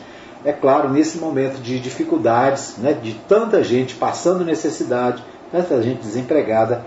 é 0.43 0.53
claro, 0.53 0.89
nesse 0.89 1.17
momento 1.17 1.61
de 1.61 1.79
dificuldades, 1.79 2.75
né? 2.77 2.93
de 2.93 3.13
tanta 3.27 3.63
gente 3.63 3.95
passando 3.95 4.45
necessidade, 4.45 5.23
tanta 5.51 5.81
gente 5.81 6.01
desempregada, 6.01 6.83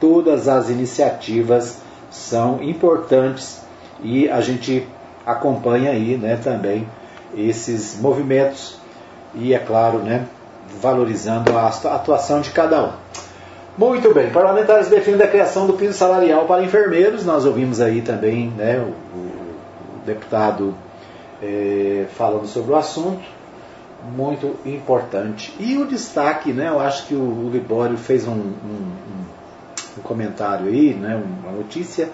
todas 0.00 0.48
as 0.48 0.68
iniciativas 0.68 1.78
são 2.10 2.62
importantes 2.62 3.60
e 4.02 4.28
a 4.28 4.40
gente 4.40 4.86
acompanha 5.24 5.90
aí 5.90 6.16
né, 6.16 6.38
também 6.42 6.86
esses 7.36 7.98
movimentos 8.00 8.78
e, 9.34 9.54
é 9.54 9.58
claro, 9.58 9.98
né, 9.98 10.26
valorizando 10.80 11.56
a 11.56 11.68
atuação 11.68 12.40
de 12.40 12.50
cada 12.50 12.84
um. 12.84 12.92
Muito 13.76 14.12
bem, 14.14 14.30
parlamentares 14.30 14.88
defendem 14.88 15.26
a 15.26 15.30
criação 15.30 15.66
do 15.66 15.74
piso 15.74 15.92
salarial 15.92 16.46
para 16.46 16.62
enfermeiros. 16.62 17.26
Nós 17.26 17.44
ouvimos 17.44 17.80
aí 17.80 18.00
também 18.00 18.48
né, 18.56 18.78
o, 18.78 19.18
o 19.18 20.06
deputado 20.06 20.74
é, 21.42 22.06
falando 22.16 22.46
sobre 22.46 22.72
o 22.72 22.76
assunto, 22.76 23.24
muito 24.14 24.56
importante. 24.64 25.54
E 25.58 25.76
o 25.76 25.86
destaque, 25.86 26.52
né, 26.52 26.68
eu 26.68 26.80
acho 26.80 27.06
que 27.06 27.14
o, 27.14 27.50
Libório 27.52 27.96
fez 27.96 28.26
um, 28.26 28.32
um, 28.32 28.92
um, 29.98 30.02
comentário 30.02 30.68
aí, 30.68 30.94
né, 30.94 31.20
uma 31.42 31.52
notícia 31.52 32.10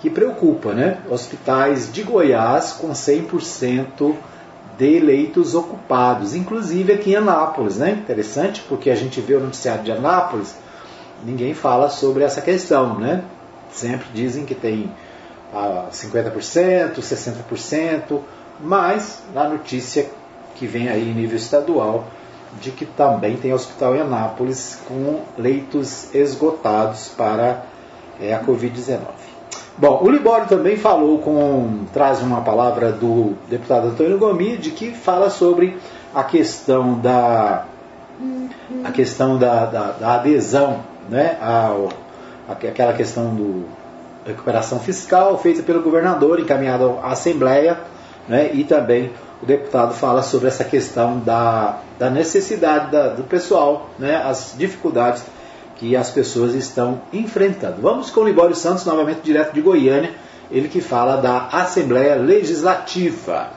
que 0.00 0.08
preocupa, 0.08 0.72
né? 0.72 0.98
Hospitais 1.10 1.92
de 1.92 2.04
Goiás 2.04 2.72
com 2.72 2.90
100% 2.90 4.14
de 4.78 5.00
leitos 5.00 5.56
ocupados, 5.56 6.36
inclusive 6.36 6.92
aqui 6.92 7.10
em 7.10 7.16
Anápolis, 7.16 7.78
né? 7.78 7.90
Interessante 7.90 8.64
porque 8.68 8.90
a 8.90 8.94
gente 8.94 9.20
vê 9.20 9.34
o 9.34 9.40
noticiário 9.40 9.82
de 9.82 9.90
Anápolis, 9.90 10.54
ninguém 11.24 11.52
fala 11.52 11.90
sobre 11.90 12.22
essa 12.22 12.40
questão, 12.40 12.96
né? 12.98 13.24
Sempre 13.72 14.06
dizem 14.14 14.44
que 14.44 14.54
tem 14.54 14.90
ah, 15.52 15.88
50%, 15.90 16.94
60%, 16.94 18.20
mas 18.60 19.22
na 19.34 19.48
notícia 19.48 20.06
que 20.54 20.66
vem 20.66 20.88
aí 20.88 21.08
em 21.08 21.14
nível 21.14 21.36
estadual 21.36 22.04
de 22.60 22.70
que 22.70 22.84
também 22.84 23.36
tem 23.36 23.52
hospital 23.52 23.94
em 23.94 24.00
Anápolis 24.00 24.80
com 24.88 25.20
leitos 25.36 26.14
esgotados 26.14 27.08
para 27.08 27.64
é, 28.20 28.34
a 28.34 28.42
Covid-19. 28.42 29.00
Bom, 29.76 30.00
o 30.02 30.10
Libório 30.10 30.48
também 30.48 30.76
falou 30.76 31.18
com, 31.18 31.84
traz 31.92 32.20
uma 32.20 32.40
palavra 32.40 32.90
do 32.90 33.34
deputado 33.48 33.88
Antônio 33.88 34.18
Gomide, 34.18 34.72
que 34.72 34.90
fala 34.90 35.30
sobre 35.30 35.78
a 36.12 36.24
questão 36.24 36.98
da, 36.98 37.64
a 38.82 38.90
questão 38.90 39.38
da, 39.38 39.66
da, 39.66 39.90
da 39.92 40.14
adesão, 40.14 40.80
né, 41.08 41.38
ao, 41.40 41.90
aquela 42.48 42.92
questão 42.92 43.34
do 43.34 43.66
recuperação 44.26 44.80
fiscal 44.80 45.38
feita 45.38 45.62
pelo 45.62 45.80
governador, 45.80 46.40
encaminhada 46.40 46.84
à 47.02 47.12
Assembleia, 47.12 47.78
né, 48.28 48.50
e 48.52 48.64
também 48.64 49.12
o 49.42 49.46
deputado 49.46 49.94
fala 49.94 50.22
sobre 50.22 50.48
essa 50.48 50.64
questão 50.64 51.18
da, 51.20 51.78
da 51.98 52.10
necessidade 52.10 52.90
da, 52.90 53.08
do 53.08 53.24
pessoal, 53.24 53.90
né, 53.98 54.16
as 54.16 54.54
dificuldades 54.56 55.24
que 55.76 55.96
as 55.96 56.10
pessoas 56.10 56.54
estão 56.54 57.00
enfrentando. 57.12 57.80
Vamos 57.80 58.10
com 58.10 58.20
o 58.20 58.24
Libório 58.24 58.54
Santos, 58.54 58.84
novamente 58.84 59.20
direto 59.22 59.52
de 59.54 59.60
Goiânia, 59.60 60.12
ele 60.50 60.68
que 60.68 60.80
fala 60.80 61.16
da 61.16 61.46
Assembleia 61.52 62.16
Legislativa. 62.16 63.50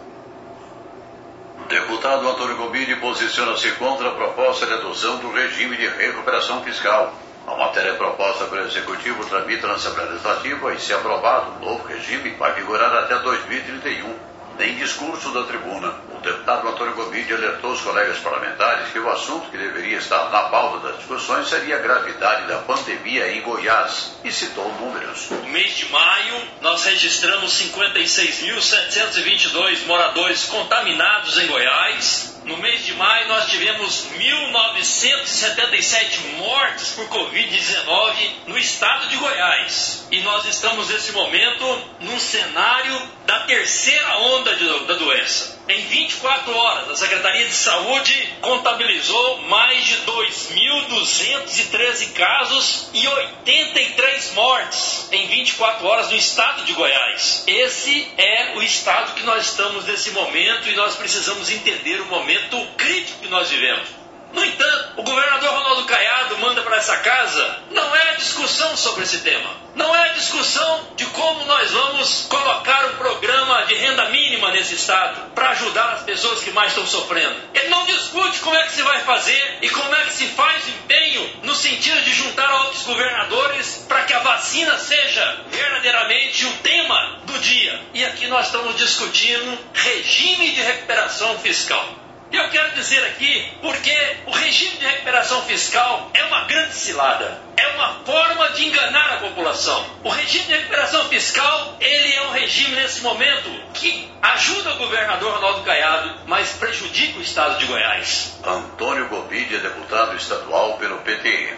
Deputado 1.68 2.28
Antônio 2.28 2.58
Gomini 2.58 2.96
posiciona-se 2.98 3.72
contra 3.72 4.10
a 4.10 4.12
proposta 4.12 4.66
de 4.66 4.74
adoção 4.74 5.18
do 5.18 5.32
regime 5.32 5.78
de 5.78 5.88
recuperação 5.88 6.62
fiscal. 6.64 7.14
A 7.48 7.56
matéria 7.56 7.96
proposta 7.96 8.46
pelo 8.46 8.68
Executivo 8.68 9.26
tramita 9.26 9.68
na 9.68 9.74
Assembleia 9.74 10.12
Legislativa 10.12 10.74
e, 10.74 10.80
se 10.80 10.94
aprovado, 10.94 11.54
o 11.62 11.66
novo 11.66 11.88
regime 11.88 12.32
vai 12.32 12.54
vigorar 12.54 12.94
até 12.94 13.18
2031. 13.18 14.31
Em 14.60 14.76
discurso 14.76 15.32
da 15.32 15.44
tribuna, 15.44 15.96
o 16.14 16.20
deputado 16.20 16.68
Antônio 16.68 16.94
Gomide 16.94 17.34
alertou 17.34 17.72
os 17.72 17.80
colegas 17.82 18.20
parlamentares 18.20 18.92
que 18.92 19.00
o 19.00 19.10
assunto 19.10 19.50
que 19.50 19.58
deveria 19.58 19.98
estar 19.98 20.30
na 20.30 20.42
pauta 20.50 20.88
das 20.88 20.98
discussões 20.98 21.48
seria 21.48 21.78
a 21.78 21.80
gravidade 21.80 22.48
da 22.48 22.60
pandemia 22.60 23.32
em 23.32 23.42
Goiás 23.42 24.20
e 24.24 24.32
citou 24.32 24.72
números. 24.76 25.32
No 25.32 25.50
mês 25.50 25.76
de 25.76 25.90
maio, 25.90 26.48
nós 26.62 26.86
registramos 26.86 27.60
56.722 27.60 29.88
moradores 29.88 30.46
contaminados 30.46 31.40
em 31.40 31.48
Goiás, 31.48 32.32
no 32.44 32.58
mês 32.58 32.84
de 32.84 32.96
maio, 32.96 33.28
nós 33.28 33.52
tivemos 33.52 34.08
1.977 34.18 36.38
mortes 36.38 36.94
por 36.94 37.08
Covid-19 37.08 38.32
no 38.48 38.58
estado 38.58 39.10
de 39.10 39.18
Goiás. 39.18 40.08
E 40.10 40.22
nós 40.22 40.44
estamos, 40.46 40.90
nesse 40.90 41.12
momento, 41.12 41.84
num 42.00 42.20
cenário 42.20 43.00
da 43.26 43.40
terceira 43.42 44.18
onda 44.20 44.56
de, 44.56 44.86
da 44.86 44.94
doença. 44.96 45.60
Em 45.68 45.86
24 45.88 46.52
horas, 46.54 46.90
a 46.90 46.96
Secretaria 46.96 47.48
de 47.48 47.54
Saúde 47.54 48.30
contabilizou 48.42 49.44
mais 49.44 49.86
de 49.86 49.98
2.213 49.98 52.14
casos 52.14 52.90
e 52.94 53.08
83 53.08 54.34
mortes 54.34 55.08
em 55.12 55.28
24 55.28 55.86
horas 55.88 56.10
no 56.10 56.18
estado 56.18 56.66
de 56.66 56.74
Goiás. 56.74 57.44
Esse 57.48 58.12
é 58.18 58.54
o 58.56 58.64
estado 58.64 59.14
que 59.14 59.24
nós 59.24 59.46
estamos 59.46 59.86
nesse 59.86 60.12
momento 60.12 60.68
e 60.68 60.76
nós 60.76 60.96
precisamos 60.96 61.50
entender 61.50 62.02
o 62.02 62.08
momento 62.08 62.68
crítico 62.78 63.22
que 63.22 63.30
nós 63.30 63.50
vivemos. 63.50 64.01
No 64.34 64.44
entanto, 64.46 64.94
o 64.98 65.04
governador 65.04 65.50
Ronaldo 65.50 65.86
Caiado 65.86 66.38
manda 66.38 66.62
para 66.62 66.78
essa 66.78 66.98
casa 66.98 67.60
não 67.72 67.96
é 67.96 68.16
discussão 68.16 68.78
sobre 68.78 69.04
esse 69.04 69.20
tema. 69.20 69.50
Não 69.76 69.96
é 69.96 70.10
discussão 70.14 70.88
de 70.96 71.06
como 71.08 71.46
nós 71.46 71.72
vamos 71.72 72.28
colocar 72.30 72.86
um 72.88 72.96
programa 72.98 73.66
de 73.66 73.76
renda 73.76 74.10
mínima 74.10 74.52
nesse 74.52 74.76
estado 74.76 75.32
para 75.34 75.50
ajudar 75.50 75.94
as 75.94 76.04
pessoas 76.04 76.44
que 76.44 76.52
mais 76.52 76.70
estão 76.70 76.86
sofrendo. 76.86 77.36
Ele 77.54 77.70
não 77.70 77.86
discute 77.86 78.40
como 78.40 78.56
é 78.56 78.64
que 78.64 78.74
se 78.74 78.82
vai 78.82 79.00
fazer 79.02 79.60
e 79.62 79.70
como 79.70 79.96
é 79.96 80.04
que 80.06 80.14
se 80.14 80.28
faz 80.28 80.68
empenho 80.68 81.40
no 81.44 81.56
sentido 81.56 82.02
de 82.02 82.14
juntar 82.14 82.52
outros 82.64 82.84
governadores 82.84 83.86
para 83.88 84.04
que 84.04 84.14
a 84.14 84.20
vacina 84.20 84.78
seja 84.78 85.42
verdadeiramente 85.50 86.46
o 86.46 86.54
tema 86.58 87.20
do 87.24 87.40
dia. 87.40 87.82
E 87.94 88.04
aqui 88.06 88.28
nós 88.28 88.48
estamos 88.48 88.76
discutindo 88.76 89.58
regime 89.74 90.52
de 90.52 90.62
recuperação 90.62 91.40
fiscal. 91.40 92.01
E 92.32 92.38
eu 92.38 92.50
quero 92.50 92.74
dizer 92.76 93.04
aqui 93.08 93.52
porque 93.62 93.94
o 94.26 94.32
regime 94.32 94.78
de 94.78 94.86
recuperação 94.86 95.42
fiscal 95.42 96.10
é 96.14 96.24
uma 96.24 96.46
grande 96.46 96.74
cilada. 96.74 97.38
É 97.58 97.68
uma 97.76 97.96
forma 98.06 98.50
de 98.52 98.68
enganar 98.68 99.16
a 99.16 99.18
população. 99.18 99.84
O 100.02 100.10
regime 100.10 100.46
de 100.46 100.54
recuperação 100.54 101.04
fiscal, 101.10 101.76
ele 101.82 102.14
é 102.14 102.28
um 102.30 102.32
regime 102.32 102.74
nesse 102.76 103.02
momento 103.02 103.50
que 103.74 104.10
ajuda 104.22 104.76
o 104.76 104.78
governador 104.78 105.34
Ronaldo 105.34 105.62
Caiado, 105.64 106.10
mas 106.26 106.54
prejudica 106.54 107.20
o 107.20 107.22
estado 107.22 107.60
de 107.60 107.66
Goiás. 107.66 108.40
Antônio 108.46 109.10
Gobide 109.10 109.58
é 109.58 109.60
deputado 109.60 110.16
estadual 110.16 110.78
pelo 110.78 111.00
PT. 111.00 111.50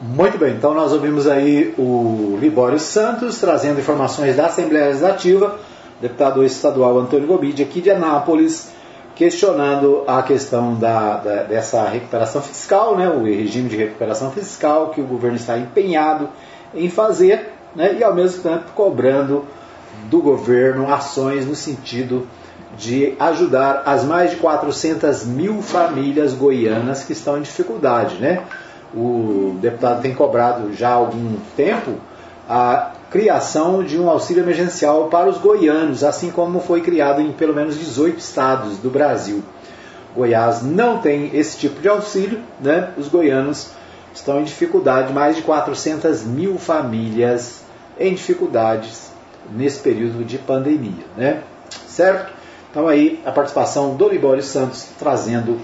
Muito 0.00 0.38
bem, 0.38 0.54
então 0.54 0.72
nós 0.72 0.92
ouvimos 0.92 1.26
aí 1.26 1.74
o 1.76 2.38
Libório 2.40 2.78
Santos 2.78 3.38
trazendo 3.38 3.78
informações 3.78 4.36
da 4.36 4.46
Assembleia 4.46 4.86
Legislativa, 4.86 5.60
deputado 6.00 6.42
estadual 6.42 6.98
Antônio 6.98 7.26
Gobide 7.26 7.62
aqui 7.62 7.82
de 7.82 7.90
Anápolis 7.90 8.77
questionando 9.18 10.04
a 10.06 10.22
questão 10.22 10.76
da, 10.76 11.16
da, 11.16 11.42
dessa 11.42 11.82
recuperação 11.88 12.40
fiscal, 12.40 12.96
né, 12.96 13.08
o 13.08 13.24
regime 13.24 13.68
de 13.68 13.76
recuperação 13.76 14.30
fiscal 14.30 14.90
que 14.90 15.00
o 15.00 15.04
governo 15.04 15.36
está 15.36 15.58
empenhado 15.58 16.28
em 16.72 16.88
fazer, 16.88 17.52
né, 17.74 17.96
e 17.98 18.04
ao 18.04 18.14
mesmo 18.14 18.44
tempo 18.44 18.70
cobrando 18.76 19.44
do 20.08 20.22
governo 20.22 20.92
ações 20.94 21.44
no 21.44 21.56
sentido 21.56 22.28
de 22.76 23.16
ajudar 23.18 23.82
as 23.84 24.04
mais 24.04 24.30
de 24.30 24.36
400 24.36 25.24
mil 25.24 25.62
famílias 25.62 26.32
goianas 26.32 27.02
que 27.02 27.12
estão 27.12 27.38
em 27.38 27.42
dificuldade. 27.42 28.18
Né? 28.18 28.44
O 28.94 29.58
deputado 29.60 30.00
tem 30.00 30.14
cobrado 30.14 30.72
já 30.74 30.90
há 30.90 30.94
algum 30.94 31.38
tempo 31.56 31.94
a 32.48 32.92
criação 33.10 33.82
de 33.82 33.98
um 33.98 34.08
auxílio 34.08 34.42
emergencial 34.42 35.08
para 35.08 35.28
os 35.28 35.38
goianos, 35.38 36.04
assim 36.04 36.30
como 36.30 36.60
foi 36.60 36.80
criado 36.80 37.20
em 37.20 37.32
pelo 37.32 37.54
menos 37.54 37.78
18 37.78 38.18
estados 38.18 38.76
do 38.78 38.90
Brasil. 38.90 39.42
Goiás 40.14 40.62
não 40.62 40.98
tem 40.98 41.30
esse 41.34 41.56
tipo 41.58 41.80
de 41.80 41.88
auxílio, 41.88 42.40
né? 42.60 42.90
os 42.96 43.08
goianos 43.08 43.70
estão 44.12 44.40
em 44.40 44.44
dificuldade, 44.44 45.12
mais 45.12 45.36
de 45.36 45.42
400 45.42 46.24
mil 46.24 46.58
famílias 46.58 47.62
em 47.98 48.14
dificuldades 48.14 49.12
nesse 49.54 49.80
período 49.80 50.24
de 50.24 50.38
pandemia. 50.38 51.04
Né? 51.16 51.42
Certo? 51.86 52.32
Então 52.70 52.88
aí 52.88 53.20
a 53.24 53.32
participação 53.32 53.94
do 53.94 54.08
Libório 54.08 54.42
Santos 54.42 54.88
trazendo 54.98 55.58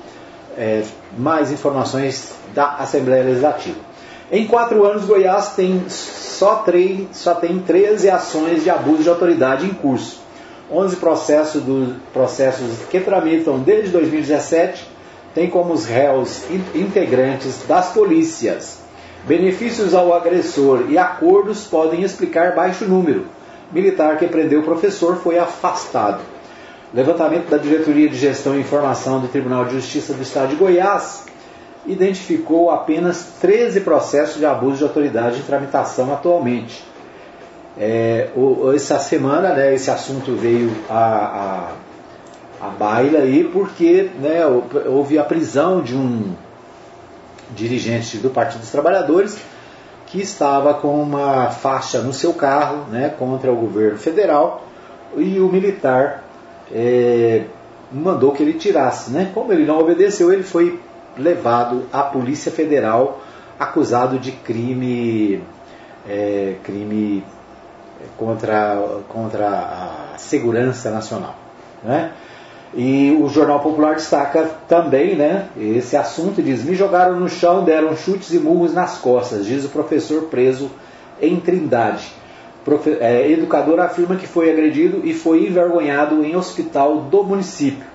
é, 0.56 0.84
mais 1.18 1.50
informações 1.50 2.34
da 2.54 2.76
Assembleia 2.76 3.24
Legislativa. 3.24 3.93
Em 4.32 4.46
quatro 4.46 4.84
anos, 4.84 5.04
Goiás 5.04 5.54
tem 5.54 5.84
só, 5.88 6.56
três, 6.56 7.08
só 7.12 7.34
tem 7.34 7.58
13 7.58 8.08
ações 8.08 8.64
de 8.64 8.70
abuso 8.70 9.02
de 9.02 9.08
autoridade 9.08 9.66
em 9.66 9.74
curso. 9.74 10.22
11 10.70 10.96
processos, 10.96 11.62
do, 11.62 11.96
processos 12.12 12.78
que 12.90 13.00
tramitam 13.00 13.58
desde 13.58 13.90
2017 13.90 14.88
têm 15.34 15.50
como 15.50 15.74
os 15.74 15.84
réus 15.84 16.42
integrantes 16.74 17.64
das 17.68 17.92
polícias. 17.92 18.78
Benefícios 19.26 19.94
ao 19.94 20.14
agressor 20.14 20.86
e 20.88 20.96
acordos 20.96 21.64
podem 21.64 22.02
explicar 22.02 22.54
baixo 22.54 22.84
número. 22.86 23.26
Militar 23.72 24.16
que 24.16 24.26
prendeu 24.26 24.60
o 24.60 24.64
professor 24.64 25.16
foi 25.16 25.38
afastado. 25.38 26.22
Levantamento 26.94 27.48
da 27.48 27.56
Diretoria 27.56 28.08
de 28.08 28.16
Gestão 28.16 28.56
e 28.56 28.60
Informação 28.60 29.20
do 29.20 29.28
Tribunal 29.28 29.64
de 29.64 29.72
Justiça 29.74 30.14
do 30.14 30.22
Estado 30.22 30.50
de 30.50 30.56
Goiás 30.56 31.24
identificou 31.86 32.70
apenas 32.70 33.34
13 33.40 33.80
processos 33.80 34.38
de 34.38 34.46
abuso 34.46 34.78
de 34.78 34.84
autoridade 34.84 35.38
em 35.38 35.42
tramitação 35.42 36.12
atualmente. 36.12 36.84
É, 37.78 38.28
o, 38.36 38.72
essa 38.72 38.98
semana, 38.98 39.52
né, 39.52 39.74
esse 39.74 39.90
assunto 39.90 40.34
veio 40.36 40.70
a, 40.88 41.72
a, 42.60 42.66
a 42.66 42.68
baila 42.70 43.18
aí 43.18 43.44
porque 43.52 44.10
né, 44.20 44.42
houve 44.86 45.18
a 45.18 45.24
prisão 45.24 45.82
de 45.82 45.96
um 45.96 46.34
dirigente 47.54 48.16
do 48.18 48.30
Partido 48.30 48.60
dos 48.60 48.70
Trabalhadores 48.70 49.36
que 50.06 50.20
estava 50.20 50.74
com 50.74 51.02
uma 51.02 51.50
faixa 51.50 51.98
no 52.00 52.12
seu 52.12 52.32
carro 52.32 52.86
né, 52.90 53.12
contra 53.18 53.52
o 53.52 53.56
governo 53.56 53.98
federal 53.98 54.64
e 55.16 55.40
o 55.40 55.48
militar 55.48 56.24
é, 56.72 57.42
mandou 57.92 58.32
que 58.32 58.42
ele 58.42 58.54
tirasse. 58.54 59.10
Né? 59.10 59.30
Como 59.34 59.52
ele 59.52 59.64
não 59.64 59.78
obedeceu, 59.78 60.32
ele 60.32 60.42
foi 60.42 60.80
levado 61.16 61.84
à 61.92 62.02
Polícia 62.02 62.50
Federal 62.50 63.20
acusado 63.58 64.18
de 64.18 64.32
crime, 64.32 65.42
é, 66.08 66.56
crime 66.64 67.24
contra, 68.16 68.76
contra 69.08 69.48
a 69.48 70.18
segurança 70.18 70.90
nacional. 70.90 71.34
Né? 71.82 72.12
E 72.76 73.16
o 73.20 73.28
Jornal 73.28 73.60
Popular 73.60 73.94
destaca 73.94 74.50
também 74.68 75.14
né, 75.14 75.46
esse 75.56 75.96
assunto 75.96 76.40
e 76.40 76.42
diz: 76.42 76.64
Me 76.64 76.74
jogaram 76.74 77.20
no 77.20 77.28
chão, 77.28 77.64
deram 77.64 77.96
chutes 77.96 78.32
e 78.32 78.38
murros 78.38 78.74
nas 78.74 78.98
costas, 78.98 79.46
diz 79.46 79.64
o 79.64 79.68
professor 79.68 80.22
preso 80.24 80.70
em 81.20 81.38
Trindade. 81.38 82.12
Profe 82.64 82.96
é, 82.98 83.30
educador 83.30 83.78
afirma 83.78 84.16
que 84.16 84.26
foi 84.26 84.50
agredido 84.50 85.02
e 85.04 85.12
foi 85.12 85.46
envergonhado 85.46 86.24
em 86.24 86.34
hospital 86.34 87.02
do 87.02 87.22
município. 87.22 87.93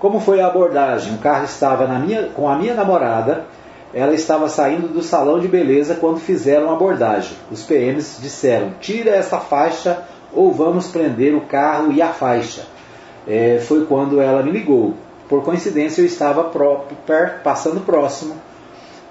Como 0.00 0.18
foi 0.18 0.40
a 0.40 0.46
abordagem? 0.46 1.14
O 1.14 1.18
carro 1.18 1.44
estava 1.44 1.86
minha, 1.98 2.24
com 2.34 2.48
a 2.48 2.56
minha 2.56 2.74
namorada, 2.74 3.44
ela 3.94 4.14
estava 4.14 4.48
saindo 4.48 4.88
do 4.88 5.02
salão 5.02 5.38
de 5.38 5.46
beleza 5.46 5.94
quando 5.94 6.18
fizeram 6.18 6.70
a 6.70 6.72
abordagem. 6.72 7.36
Os 7.52 7.62
PMs 7.62 8.18
disseram: 8.20 8.72
Tira 8.80 9.10
essa 9.10 9.38
faixa 9.38 10.02
ou 10.32 10.52
vamos 10.52 10.88
prender 10.88 11.34
o 11.34 11.42
carro 11.42 11.92
e 11.92 12.00
a 12.00 12.08
faixa 12.08 12.62
é, 13.28 13.58
foi 13.60 13.84
quando 13.84 14.20
ela 14.20 14.42
me 14.42 14.50
ligou. 14.50 14.94
Por 15.28 15.44
coincidência, 15.44 16.00
eu 16.00 16.06
estava 16.06 16.44
pró 16.44 16.86
per, 17.06 17.40
passando 17.42 17.80
próximo 17.84 18.34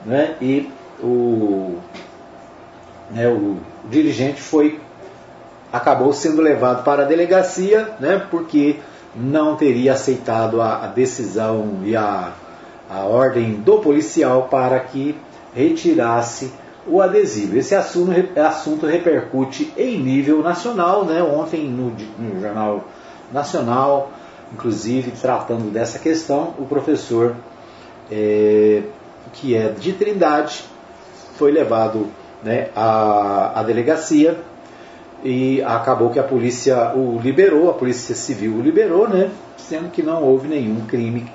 né, 0.06 0.36
e 0.42 0.70
o, 1.02 1.78
né, 3.12 3.28
o 3.28 3.58
dirigente 3.90 4.42
foi 4.42 4.80
acabou 5.72 6.12
sendo 6.12 6.42
levado 6.42 6.84
para 6.84 7.04
a 7.04 7.06
delegacia 7.06 7.90
né, 8.00 8.26
porque 8.30 8.78
não 9.20 9.56
teria 9.56 9.94
aceitado 9.94 10.62
a, 10.62 10.86
a 10.86 10.88
decisão 10.88 11.80
e 11.84 11.96
a, 11.96 12.32
a 12.90 13.04
ordem 13.04 13.56
do 13.56 13.80
policial 13.80 14.48
para 14.50 14.80
que 14.80 15.16
retirasse 15.54 16.52
o 16.88 17.02
adesivo. 17.02 17.58
Esse 17.58 17.76
assunto, 17.76 18.12
assunto 18.40 18.86
repercute 18.86 19.74
em 19.78 20.00
nível 20.00 20.42
nacional. 20.42 21.04
Né? 21.06 21.22
Ontem, 21.22 21.66
no, 21.66 21.92
no 22.18 22.40
jornal 22.40 22.86
nacional, 23.32 24.12
inclusive 24.54 25.12
tratando 25.12 25.70
dessa 25.72 26.00
questão, 26.00 26.54
o 26.58 26.66
professor 26.66 27.36
é, 28.10 28.84
que 29.34 29.56
é 29.56 29.70
de 29.70 29.94
Trindade 29.94 30.64
foi 31.36 31.52
levado 31.52 32.08
né, 32.44 32.70
à, 32.76 33.60
à 33.60 33.64
delegacia 33.64 34.38
e 35.24 35.62
acabou 35.64 36.10
que 36.10 36.20
a 36.20 36.24
polícia 36.24 36.94
o 36.96 37.20
liberou, 37.22 37.70
a 37.70 37.74
polícia 37.74 38.16
civil 38.16 38.54
o 38.54 38.62
liberou, 38.62 39.08
né, 39.08 39.30
sendo 39.58 39.90
que 39.90 40.02
não 40.02 40.24
houve 40.24 40.48
nenhum 40.48 40.86
crime 40.86 41.30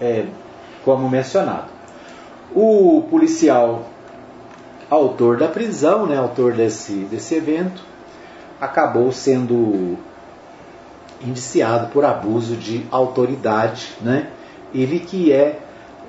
é, 0.00 0.26
como 0.84 1.08
mencionado. 1.08 1.72
O 2.54 3.04
policial 3.10 3.86
autor 4.88 5.36
da 5.38 5.48
prisão, 5.48 6.06
né, 6.06 6.16
autor 6.16 6.52
desse, 6.52 6.92
desse 6.92 7.34
evento, 7.34 7.82
acabou 8.60 9.10
sendo 9.10 9.98
indiciado 11.20 11.88
por 11.88 12.04
abuso 12.04 12.56
de 12.56 12.86
autoridade, 12.90 13.88
né? 14.00 14.28
Ele 14.74 15.00
que 15.00 15.32
é, 15.32 15.58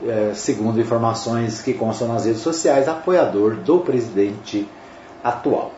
é, 0.06 0.32
segundo 0.34 0.80
informações 0.80 1.62
que 1.62 1.74
constam 1.74 2.08
nas 2.08 2.26
redes 2.26 2.42
sociais, 2.42 2.88
apoiador 2.88 3.56
do 3.56 3.80
presidente 3.80 4.68
atual. 5.24 5.72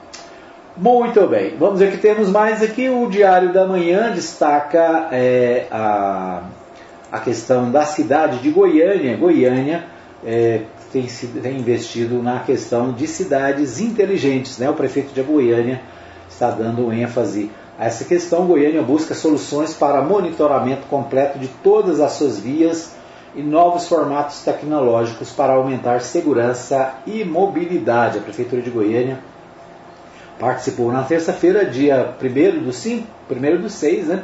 Muito 0.80 1.26
bem, 1.26 1.58
vamos 1.58 1.80
ver 1.80 1.90
o 1.90 1.92
que 1.94 1.98
temos 1.98 2.30
mais 2.30 2.62
aqui. 2.62 2.88
O 2.88 3.10
Diário 3.10 3.52
da 3.52 3.66
Manhã 3.66 4.12
destaca 4.12 5.08
é, 5.12 5.66
a, 5.72 6.44
a 7.12 7.20
questão 7.20 7.72
da 7.72 7.84
cidade 7.84 8.38
de 8.44 8.52
Goiânia. 8.52 9.18
Goiânia 9.18 9.86
é, 10.24 10.62
tem, 10.94 11.08
tem 11.42 11.58
investido 11.58 12.22
na 12.22 12.42
questão 12.42 12.94
de 12.94 13.08
cidades 13.08 13.80
inteligentes. 13.80 14.60
Né? 14.60 14.70
O 14.70 14.76
prefeito 14.76 15.16
de 15.16 15.22
Goiânia 15.24 15.82
está 16.30 16.52
dando 16.52 16.94
ênfase 16.94 17.50
a 17.80 17.86
essa 17.86 18.06
questão, 18.06 18.46
Goiânia 18.46 18.84
busca 18.84 19.16
soluções 19.16 19.74
para 19.74 20.04
monitoramento 20.04 20.86
completo 20.88 21.40
de 21.40 21.48
todas 21.48 22.00
as 22.00 22.12
suas 22.12 22.40
vias 22.40 22.96
e 23.36 23.42
novos 23.42 23.88
formatos 23.88 24.42
tecnológicos 24.42 25.32
para 25.32 25.54
aumentar 25.54 26.02
segurança 26.02 26.96
e 27.08 27.26
mobilidade. 27.26 28.20
A 28.20 28.22
Prefeitura 28.22 28.62
de 28.62 28.70
Goiânia 28.70 29.20
participou 30.40 30.92
na 30.92 31.04
terça-feira, 31.04 31.66
dia 31.66 32.16
1 32.22 32.64
do 32.64 32.72
5, 32.72 33.08
1 33.30 33.62
do 33.62 33.70
6, 33.70 34.08
né, 34.08 34.24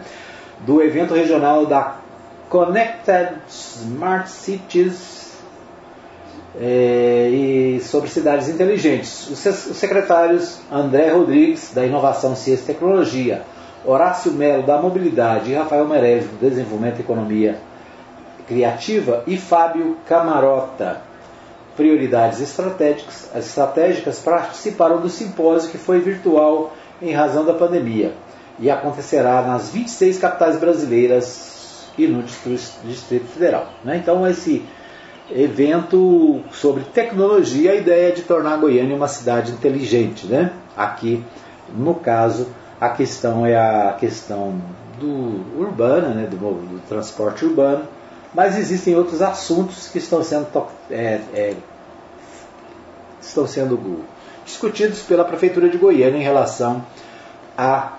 do 0.59 0.82
evento 0.82 1.14
regional 1.14 1.66
da 1.66 1.97
Connected 2.49 3.34
Smart 3.47 4.30
Cities 4.30 5.34
é, 6.59 7.30
e 7.32 7.82
sobre 7.82 8.09
cidades 8.09 8.47
inteligentes. 8.47 9.30
Os 9.30 9.39
secretários 9.76 10.59
André 10.72 11.09
Rodrigues, 11.09 11.72
da 11.74 11.86
Inovação, 11.86 12.36
Ciência 12.36 12.64
e 12.64 12.68
Tecnologia, 12.68 13.41
Horácio 13.86 14.32
Melo, 14.32 14.64
da 14.64 14.82
Mobilidade, 14.82 15.51
e 15.51 15.55
Rafael 15.55 15.88
Meirelles, 15.88 16.26
do 16.26 16.38
Desenvolvimento 16.39 16.99
e 16.99 17.01
Economia 17.01 17.57
Criativa, 18.47 19.24
e 19.26 19.36
Fábio 19.36 19.97
Camarota, 20.07 21.01
Prioridades 21.76 22.39
Estratégicas, 22.39 23.30
estratégicas 23.36 24.19
participaram 24.19 25.01
do 25.01 25.09
simpósio 25.09 25.71
que 25.71 25.78
foi 25.78 25.99
virtual 25.99 26.74
em 27.01 27.11
razão 27.11 27.43
da 27.45 27.53
pandemia 27.53 28.13
e 28.59 28.69
acontecerá 28.69 29.41
nas 29.41 29.71
26 29.71 30.19
capitais 30.19 30.59
brasileiras 30.59 31.88
e 31.97 32.07
no 32.07 32.24
Distrito 32.24 33.26
Federal. 33.28 33.67
Né? 33.84 33.97
Então, 33.97 34.28
esse 34.28 34.63
evento 35.32 36.41
sobre 36.51 36.84
tecnologia, 36.84 37.71
a 37.71 37.76
ideia 37.76 38.11
de 38.11 38.24
tornar 38.24 38.57
Goiânia 38.57 38.95
uma 38.95 39.07
cidade 39.07 39.51
inteligente. 39.51 40.28
Né? 40.28 40.51
Aqui, 40.76 41.24
no 41.76 41.95
caso, 41.95 42.47
a 42.80 42.89
questão 42.89 43.45
é 43.45 43.55
a 43.55 43.95
questão 43.99 44.55
do 44.99 45.59
urbana, 45.59 46.09
né? 46.09 46.28
do, 46.28 46.38
do 46.38 46.82
transporte 46.88 47.45
urbano, 47.45 47.88
mas 48.34 48.58
existem 48.58 48.96
outros 48.96 49.22
assuntos 49.22 49.88
que 49.88 49.98
estão 49.98 50.24
sendo, 50.24 50.48
é, 50.90 51.20
é, 51.34 51.56
estão 53.22 53.48
sendo 53.48 54.04
discutidos 54.46 55.02
pela 55.02 55.24
Prefeitura 55.24 55.70
de 55.70 55.78
Goiânia 55.78 56.18
em 56.18 56.24
relação 56.24 56.84
a 57.58 57.94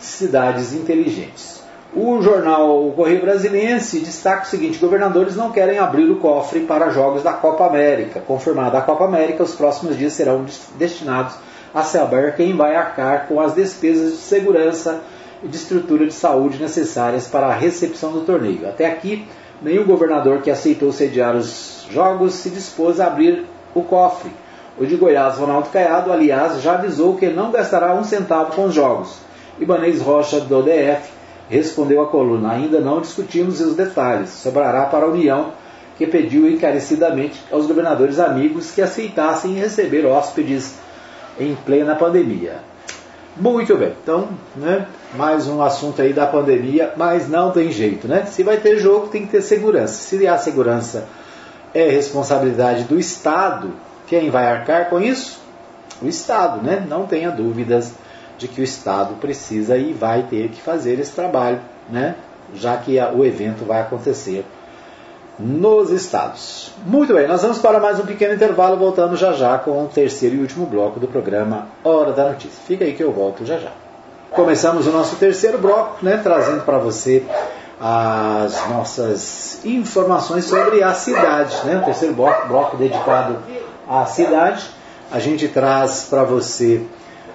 cidades 0.00 0.72
inteligentes. 0.72 1.58
O 1.94 2.20
jornal 2.20 2.92
Correio 2.94 3.22
Brasiliense 3.22 4.00
destaca 4.00 4.42
o 4.42 4.46
seguinte: 4.46 4.78
governadores 4.78 5.34
não 5.36 5.50
querem 5.50 5.78
abrir 5.78 6.10
o 6.10 6.16
cofre 6.16 6.60
para 6.60 6.90
jogos 6.90 7.22
da 7.22 7.32
Copa 7.32 7.66
América. 7.66 8.20
Confirmada 8.20 8.78
a 8.78 8.82
Copa 8.82 9.04
América, 9.04 9.42
os 9.42 9.54
próximos 9.54 9.96
dias 9.96 10.12
serão 10.12 10.44
destinados 10.76 11.34
a 11.74 11.82
saber 11.82 12.36
quem 12.36 12.54
vai 12.54 12.76
arcar 12.76 13.26
com 13.26 13.40
as 13.40 13.54
despesas 13.54 14.12
de 14.12 14.18
segurança 14.18 15.00
e 15.42 15.48
de 15.48 15.56
estrutura 15.56 16.06
de 16.06 16.12
saúde 16.12 16.60
necessárias 16.60 17.26
para 17.26 17.46
a 17.46 17.54
recepção 17.54 18.12
do 18.12 18.20
torneio. 18.20 18.68
Até 18.68 18.86
aqui, 18.86 19.26
nenhum 19.62 19.84
governador 19.84 20.42
que 20.42 20.50
aceitou 20.50 20.92
sediar 20.92 21.36
os 21.36 21.86
jogos 21.90 22.34
se 22.34 22.50
dispôs 22.50 23.00
a 23.00 23.06
abrir 23.06 23.44
o 23.74 23.82
cofre. 23.82 24.30
O 24.78 24.86
de 24.86 24.96
Goiás, 24.96 25.36
Ronaldo 25.36 25.70
Caiado, 25.70 26.12
aliás, 26.12 26.62
já 26.62 26.74
avisou 26.74 27.16
que 27.16 27.28
não 27.28 27.50
gastará 27.50 27.94
um 27.94 28.04
centavo 28.04 28.54
com 28.54 28.66
os 28.66 28.74
jogos. 28.74 29.18
Ibanez 29.58 30.00
Rocha, 30.00 30.40
do 30.40 30.62
DF, 30.62 31.10
respondeu 31.48 32.00
a 32.00 32.06
coluna: 32.06 32.52
Ainda 32.52 32.80
não 32.80 33.00
discutimos 33.00 33.60
os 33.60 33.74
detalhes, 33.74 34.30
sobrará 34.30 34.86
para 34.86 35.06
a 35.06 35.08
União, 35.08 35.52
que 35.96 36.06
pediu 36.06 36.48
encarecidamente 36.48 37.42
aos 37.50 37.66
governadores 37.66 38.20
amigos 38.20 38.70
que 38.70 38.80
aceitassem 38.80 39.54
receber 39.54 40.06
hóspedes 40.06 40.76
em 41.40 41.56
plena 41.56 41.96
pandemia. 41.96 42.58
Muito 43.36 43.76
bem, 43.76 43.92
então, 44.02 44.28
né, 44.56 44.86
mais 45.14 45.48
um 45.48 45.62
assunto 45.62 46.02
aí 46.02 46.12
da 46.12 46.26
pandemia, 46.26 46.92
mas 46.96 47.28
não 47.28 47.50
tem 47.50 47.72
jeito, 47.72 48.06
né? 48.06 48.26
Se 48.26 48.42
vai 48.42 48.58
ter 48.58 48.78
jogo, 48.78 49.08
tem 49.08 49.24
que 49.24 49.32
ter 49.32 49.42
segurança. 49.42 49.94
Se 49.94 50.26
a 50.26 50.38
segurança 50.38 51.06
é 51.74 51.88
responsabilidade 51.88 52.84
do 52.84 52.98
Estado, 52.98 53.72
quem 54.06 54.30
vai 54.30 54.46
arcar 54.46 54.88
com 54.88 55.00
isso? 55.00 55.40
O 56.02 56.06
Estado, 56.06 56.62
né? 56.62 56.84
Não 56.88 57.06
tenha 57.06 57.30
dúvidas 57.30 57.92
de 58.36 58.46
que 58.46 58.60
o 58.60 58.64
Estado 58.64 59.14
precisa 59.14 59.76
e 59.76 59.92
vai 59.92 60.22
ter 60.24 60.48
que 60.50 60.60
fazer 60.60 60.98
esse 61.00 61.12
trabalho, 61.12 61.60
né? 61.90 62.14
já 62.54 62.76
que 62.76 62.98
o 63.14 63.24
evento 63.24 63.64
vai 63.64 63.80
acontecer 63.80 64.44
nos 65.38 65.90
estados. 65.90 66.72
Muito 66.84 67.14
bem, 67.14 67.28
nós 67.28 67.42
vamos 67.42 67.58
para 67.58 67.78
mais 67.78 68.00
um 68.00 68.06
pequeno 68.06 68.34
intervalo, 68.34 68.76
voltando 68.76 69.16
já 69.16 69.32
já 69.32 69.56
com 69.58 69.84
o 69.84 69.88
terceiro 69.88 70.36
e 70.36 70.40
último 70.40 70.66
bloco 70.66 70.98
do 70.98 71.06
programa 71.06 71.68
Hora 71.84 72.12
da 72.12 72.30
Notícia. 72.30 72.60
Fica 72.66 72.84
aí 72.84 72.92
que 72.92 73.02
eu 73.02 73.12
volto 73.12 73.44
já 73.44 73.58
já. 73.58 73.87
Começamos 74.30 74.86
o 74.86 74.90
nosso 74.90 75.16
terceiro 75.16 75.58
bloco, 75.58 76.04
né, 76.04 76.20
trazendo 76.22 76.62
para 76.64 76.78
você 76.78 77.24
as 77.80 78.68
nossas 78.68 79.64
informações 79.64 80.44
sobre 80.44 80.82
a 80.82 80.92
cidade. 80.94 81.56
Né? 81.64 81.78
O 81.78 81.84
terceiro 81.84 82.14
bloco, 82.14 82.48
bloco 82.48 82.76
dedicado 82.76 83.38
à 83.88 84.04
cidade. 84.04 84.68
A 85.10 85.18
gente 85.18 85.48
traz 85.48 86.06
para 86.10 86.24
você 86.24 86.82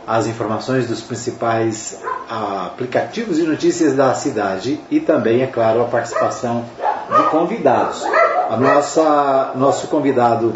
as 0.05 0.27
informações 0.27 0.87
dos 0.87 1.01
principais 1.01 1.99
aplicativos 2.29 3.37
de 3.37 3.43
notícias 3.43 3.93
da 3.93 4.13
cidade 4.13 4.79
e 4.91 4.99
também, 4.99 5.41
é 5.41 5.47
claro, 5.47 5.81
a 5.81 5.85
participação 5.85 6.65
de 7.09 7.23
convidados. 7.29 8.03
A 8.49 8.57
nossa, 8.57 9.51
nosso 9.55 9.87
convidado 9.87 10.53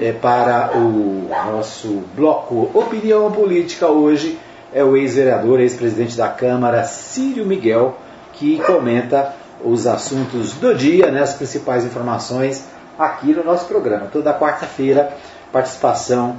é 0.00 0.12
para 0.12 0.72
o 0.74 1.28
nosso 1.52 2.02
bloco 2.16 2.70
Opinião 2.74 3.30
Política 3.30 3.86
hoje 3.86 4.38
é 4.72 4.82
o 4.82 4.96
ex-vereador, 4.96 5.60
ex-presidente 5.60 6.16
da 6.16 6.28
Câmara, 6.28 6.84
Círio 6.84 7.44
Miguel, 7.44 7.96
que 8.32 8.58
comenta 8.58 9.34
os 9.64 9.86
assuntos 9.86 10.54
do 10.54 10.74
dia, 10.74 11.10
né, 11.10 11.22
as 11.22 11.34
principais 11.34 11.84
informações 11.84 12.64
aqui 12.98 13.32
no 13.32 13.44
nosso 13.44 13.66
programa. 13.66 14.06
Toda 14.12 14.32
quarta-feira, 14.34 15.12
participação 15.52 16.36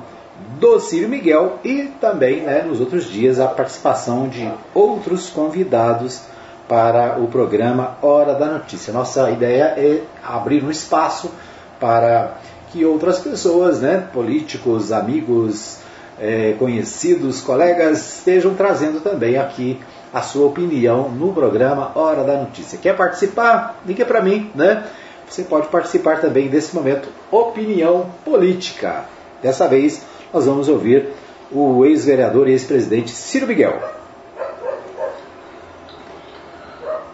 do 0.60 0.80
Círio 0.80 1.08
Miguel 1.08 1.60
e 1.64 1.92
também 2.02 2.42
né, 2.42 2.64
nos 2.64 2.80
outros 2.80 3.06
dias 3.06 3.40
a 3.40 3.48
participação 3.48 4.28
de 4.28 4.50
outros 4.74 5.30
convidados 5.30 6.22
para 6.68 7.20
o 7.20 7.28
programa 7.28 7.98
Hora 8.02 8.34
da 8.34 8.48
Notícia. 8.48 8.92
Nossa 8.92 9.30
ideia 9.30 9.76
é 9.78 10.02
abrir 10.24 10.64
um 10.64 10.72
espaço 10.72 11.32
para 11.80 12.38
que 12.72 12.84
outras 12.86 13.20
pessoas, 13.20 13.82
né, 13.82 14.08
políticos, 14.12 14.92
amigos, 14.92 15.83
é, 16.20 16.56
conhecidos, 16.60 17.42
colegas, 17.42 18.18
estejam 18.18 18.54
trazendo 18.54 19.02
também 19.02 19.38
aqui 19.38 19.80
a 20.14 20.22
sua 20.22 20.48
opinião 20.48 21.10
no 21.10 21.34
programa 21.34 21.92
Hora 21.96 22.24
da 22.24 22.38
Notícia. 22.38 22.78
Quer 22.78 22.96
participar? 22.96 23.82
Liga 23.86 24.06
para 24.06 24.22
mim, 24.22 24.52
né? 24.54 24.88
Você 25.28 25.44
pode 25.44 25.68
participar 25.68 26.22
também 26.22 26.48
desse 26.48 26.76
momento 26.76 27.10
Opinião 27.32 28.12
Política. 28.24 29.06
Dessa 29.42 29.68
vez 29.68 30.06
nós 30.32 30.46
vamos 30.46 30.70
ouvir 30.70 31.10
o 31.52 31.86
ex-vereador 31.86 32.48
e 32.48 32.52
ex-presidente 32.52 33.12
Ciro 33.12 33.48
Miguel. 33.48 33.82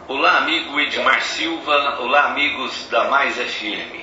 Olá, 0.08 0.40
amigo 0.40 0.80
Edmar 0.80 1.22
Silva. 1.22 1.98
Olá, 2.02 2.32
amigos 2.32 2.88
da 2.92 3.10
Mais 3.10 3.36
FM. 3.36 3.96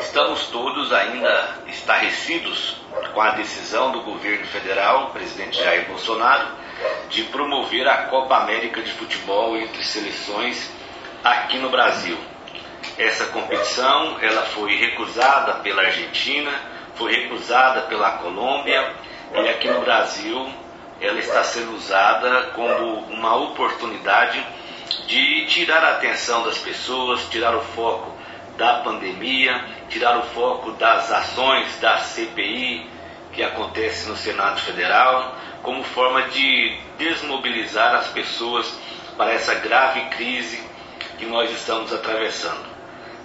Estamos 0.00 0.46
todos 0.46 0.92
ainda 0.92 1.56
estarrecidos 1.68 2.81
com 3.14 3.20
a 3.20 3.30
decisão 3.30 3.92
do 3.92 4.02
governo 4.02 4.46
federal, 4.46 5.10
presidente 5.10 5.58
Jair 5.58 5.86
Bolsonaro, 5.88 6.46
de 7.08 7.24
promover 7.24 7.86
a 7.88 8.04
Copa 8.06 8.36
América 8.36 8.82
de 8.82 8.92
Futebol 8.92 9.56
entre 9.56 9.82
seleções 9.82 10.70
aqui 11.22 11.58
no 11.58 11.70
Brasil. 11.70 12.18
Essa 12.98 13.26
competição 13.26 14.18
ela 14.20 14.42
foi 14.42 14.76
recusada 14.76 15.54
pela 15.60 15.82
Argentina, 15.82 16.52
foi 16.94 17.12
recusada 17.12 17.82
pela 17.82 18.12
Colômbia 18.18 18.94
e 19.34 19.48
aqui 19.48 19.68
no 19.68 19.80
Brasil 19.80 20.52
ela 21.00 21.18
está 21.18 21.42
sendo 21.42 21.74
usada 21.74 22.50
como 22.54 23.00
uma 23.06 23.36
oportunidade 23.36 24.44
de 25.06 25.46
tirar 25.46 25.82
a 25.82 25.92
atenção 25.92 26.44
das 26.44 26.58
pessoas, 26.58 27.28
tirar 27.28 27.54
o 27.56 27.60
foco 27.60 28.21
da 28.56 28.80
pandemia, 28.80 29.64
tirar 29.88 30.18
o 30.18 30.22
foco 30.22 30.72
das 30.72 31.10
ações 31.10 31.78
da 31.80 31.98
CPI 31.98 32.90
que 33.32 33.42
acontece 33.42 34.08
no 34.08 34.16
Senado 34.16 34.60
Federal, 34.60 35.36
como 35.62 35.82
forma 35.82 36.22
de 36.28 36.76
desmobilizar 36.98 37.94
as 37.94 38.08
pessoas 38.08 38.78
para 39.16 39.32
essa 39.32 39.54
grave 39.54 40.00
crise 40.10 40.62
que 41.18 41.24
nós 41.26 41.50
estamos 41.50 41.92
atravessando. 41.92 42.70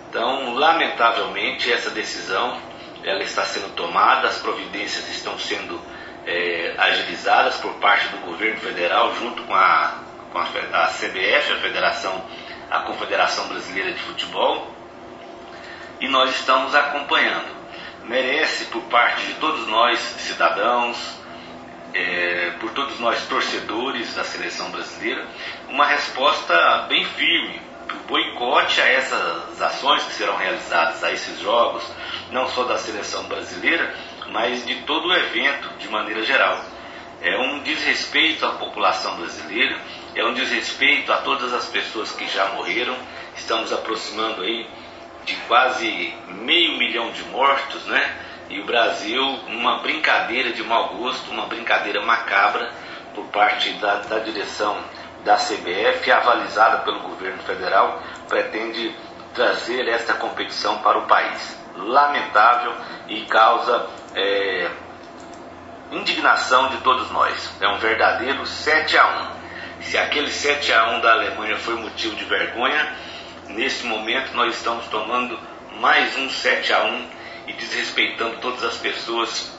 Então, 0.09 0.53
lamentavelmente, 0.53 1.71
essa 1.71 1.89
decisão 1.89 2.57
ela 3.03 3.23
está 3.23 3.43
sendo 3.43 3.73
tomada, 3.73 4.28
as 4.28 4.38
providências 4.38 5.09
estão 5.09 5.38
sendo 5.39 5.80
é, 6.25 6.75
agilizadas 6.78 7.55
por 7.57 7.73
parte 7.75 8.07
do 8.09 8.17
governo 8.17 8.59
federal 8.59 9.15
junto 9.15 9.43
com 9.43 9.53
a, 9.53 9.99
com 10.32 10.38
a, 10.38 10.43
a 10.43 10.88
CBF, 10.88 11.53
a 11.53 11.59
Federação, 11.61 12.23
a 12.69 12.80
Confederação 12.80 13.47
Brasileira 13.47 13.93
de 13.93 13.99
Futebol, 13.99 14.76
e 16.00 16.08
nós 16.08 16.32
estamos 16.32 16.74
acompanhando. 16.76 17.56
Merece 18.06 18.66
por 18.66 18.84
parte 18.84 19.26
de 19.26 19.34
todos 19.36 19.68
nós, 19.68 20.00
cidadãos, 20.00 20.98
é, 21.93 22.52
por 22.60 22.72
todos 22.72 23.00
nós 23.00 23.26
torcedores 23.28 24.14
da 24.14 24.24
seleção 24.24 24.70
brasileira, 24.70 25.26
uma 25.68 25.86
resposta 25.86 26.86
bem 26.88 27.04
firme, 27.04 27.62
o 27.91 28.08
boicote 28.08 28.80
a 28.82 28.88
essas 28.88 29.62
ações 29.62 30.04
que 30.04 30.14
serão 30.14 30.38
realizadas, 30.38 31.04
a 31.04 31.12
esses 31.12 31.39
jogos, 31.39 31.84
não 32.32 32.48
só 32.50 32.64
da 32.64 32.78
seleção 32.78 33.24
brasileira, 33.24 33.93
mas 34.32 34.66
de 34.66 34.76
todo 34.84 35.08
o 35.08 35.14
evento 35.14 35.70
de 35.78 35.89
maneira 35.89 36.24
geral. 36.24 36.64
É 37.22 37.36
um 37.38 37.60
desrespeito 37.64 38.45
à 38.45 38.52
população 38.52 39.18
brasileira, 39.18 39.78
é 40.14 40.24
um 40.24 40.34
desrespeito 40.34 41.12
a 41.12 41.18
todas 41.18 41.52
as 41.54 41.66
pessoas 41.66 42.12
que 42.12 42.28
já 42.28 42.45
morreram. 42.50 42.95
Estamos 43.36 43.72
aproximando 43.74 44.43
aí 44.43 44.68
de 45.28 45.36
quase 45.47 46.15
meio 46.28 46.80
milhão 46.80 47.11
de 47.11 47.23
mortos, 47.25 47.86
né? 47.86 48.15
e 48.49 48.59
o 48.59 48.65
Brasil 48.65 49.23
uma 49.47 49.80
brincadeira 49.80 50.51
de 50.51 50.63
mau 50.63 50.95
gosto, 50.95 51.30
uma 51.32 51.45
brincadeira 51.47 52.01
macabra 52.01 52.71
por 53.13 53.25
parte 53.25 53.71
da, 53.73 53.95
da 53.95 54.19
direção 54.19 54.78
da 55.23 55.36
CBF, 55.36 56.09
avalizada 56.11 56.80
pelo 56.80 56.99
governo 57.01 57.41
federal, 57.43 58.01
pretende 58.28 58.95
trazer 59.34 59.88
esta 59.89 60.13
competição 60.13 60.78
para 60.80 60.97
o 60.97 61.07
país. 61.07 61.57
Lamentável 61.75 62.73
e 63.07 63.21
causa 63.25 63.88
é, 64.15 64.69
indignação 65.91 66.69
de 66.69 66.78
todos 66.78 67.11
nós. 67.11 67.51
É 67.59 67.67
um 67.67 67.78
verdadeiro 67.78 68.45
7 68.45 68.97
a 68.97 69.07
1. 69.82 69.84
Se 69.84 69.97
aquele 69.97 70.32
7 70.32 70.73
a 70.73 70.91
1 70.91 71.01
da 71.01 71.11
Alemanha 71.11 71.57
foi 71.57 71.75
motivo 71.75 72.15
de 72.15 72.25
vergonha, 72.25 72.95
nesse 73.50 73.86
momento 73.86 74.34
nós 74.34 74.56
estamos 74.56 74.88
tomando 74.88 75.39
mais 75.80 76.16
um 76.18 76.30
7 76.30 76.74
a 76.74 76.84
1 76.84 77.08
e 77.48 77.54
desrespeitando 77.54 78.38
todas 78.38 78.64
as 78.64 78.78
pessoas 78.78 79.52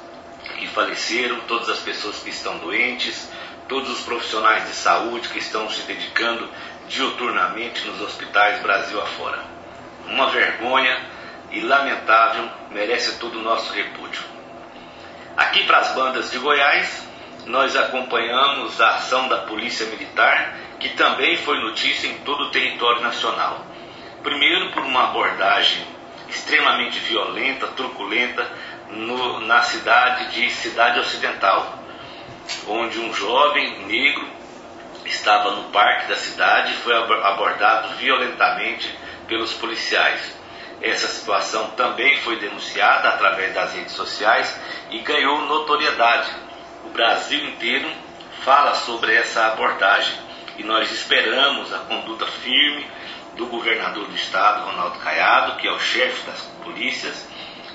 que 0.58 0.66
faleceram, 0.68 1.40
todas 1.40 1.68
as 1.68 1.78
pessoas 1.78 2.18
que 2.18 2.30
estão 2.30 2.58
doentes, 2.58 3.30
todos 3.68 3.90
os 3.90 4.00
profissionais 4.00 4.66
de 4.66 4.74
saúde 4.74 5.28
que 5.28 5.38
estão 5.38 5.68
se 5.70 5.82
dedicando 5.82 6.48
diuturnamente 6.88 7.86
nos 7.86 8.00
hospitais 8.00 8.60
Brasil 8.62 9.00
afora. 9.00 9.44
Uma 10.06 10.30
vergonha 10.30 10.98
e 11.50 11.60
lamentável, 11.60 12.48
merece 12.70 13.18
todo 13.18 13.38
o 13.38 13.42
nosso 13.42 13.72
repúdio. 13.72 14.22
Aqui 15.36 15.64
para 15.64 15.78
as 15.78 15.94
bandas 15.94 16.30
de 16.30 16.38
Goiás, 16.38 17.06
nós 17.46 17.76
acompanhamos 17.76 18.80
a 18.80 18.96
ação 18.96 19.28
da 19.28 19.38
Polícia 19.38 19.86
Militar, 19.86 20.54
que 20.78 20.90
também 20.90 21.36
foi 21.36 21.58
notícia 21.60 22.06
em 22.08 22.18
todo 22.18 22.44
o 22.44 22.50
território 22.50 23.00
nacional. 23.02 23.64
Primeiro, 24.22 24.70
por 24.70 24.82
uma 24.82 25.10
abordagem 25.10 25.86
extremamente 26.28 26.98
violenta, 27.00 27.66
truculenta, 27.68 28.46
no, 28.90 29.40
na 29.40 29.62
cidade 29.62 30.32
de 30.32 30.50
Cidade 30.50 30.98
Ocidental, 31.00 31.78
onde 32.66 32.98
um 32.98 33.12
jovem 33.12 33.86
negro 33.86 34.26
estava 35.04 35.52
no 35.52 35.64
parque 35.70 36.08
da 36.08 36.16
cidade 36.16 36.72
e 36.72 36.76
foi 36.76 36.94
abordado 36.96 37.94
violentamente 37.94 38.92
pelos 39.26 39.52
policiais. 39.54 40.36
Essa 40.80 41.08
situação 41.08 41.70
também 41.70 42.16
foi 42.18 42.38
denunciada 42.38 43.08
através 43.08 43.52
das 43.52 43.74
redes 43.74 43.92
sociais 43.92 44.58
e 44.90 45.00
ganhou 45.00 45.42
notoriedade. 45.42 46.30
O 46.84 46.90
Brasil 46.90 47.44
inteiro 47.48 47.90
fala 48.44 48.74
sobre 48.74 49.14
essa 49.14 49.46
abordagem 49.48 50.14
e 50.56 50.62
nós 50.62 50.90
esperamos 50.90 51.72
a 51.72 51.78
conduta 51.80 52.26
firme 52.26 52.86
do 53.38 53.46
governador 53.46 54.06
do 54.06 54.14
estado, 54.14 54.66
Ronaldo 54.66 54.98
Caiado, 54.98 55.56
que 55.56 55.66
é 55.66 55.72
o 55.72 55.78
chefe 55.78 56.26
das 56.26 56.40
polícias, 56.62 57.26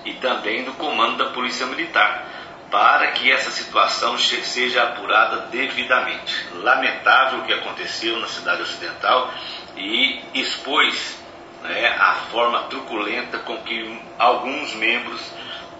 e 0.05 0.13
também 0.15 0.65
do 0.65 0.73
comando 0.73 1.17
da 1.17 1.31
Polícia 1.31 1.65
Militar, 1.65 2.27
para 2.69 3.11
que 3.13 3.31
essa 3.31 3.49
situação 3.49 4.17
seja 4.17 4.83
apurada 4.83 5.47
devidamente. 5.47 6.45
Lamentável 6.55 7.39
o 7.39 7.43
que 7.43 7.53
aconteceu 7.53 8.19
na 8.19 8.27
cidade 8.27 8.61
ocidental 8.63 9.33
e 9.77 10.21
expôs 10.33 11.17
né, 11.61 11.87
a 11.97 12.13
forma 12.29 12.63
truculenta 12.63 13.39
com 13.39 13.57
que 13.59 14.01
alguns 14.19 14.73
membros, 14.75 15.21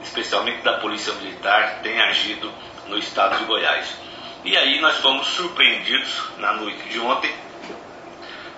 especialmente 0.02 0.62
da 0.62 0.78
Polícia 0.78 1.14
Militar, 1.16 1.80
têm 1.84 2.00
agido 2.00 2.50
no 2.88 2.98
estado 2.98 3.38
de 3.38 3.44
Goiás. 3.46 3.98
E 4.46 4.56
aí 4.56 4.80
nós 4.80 4.98
fomos 4.98 5.28
surpreendidos 5.28 6.24
na 6.38 6.54
noite 6.54 6.88
de 6.90 7.00
ontem 7.00 7.43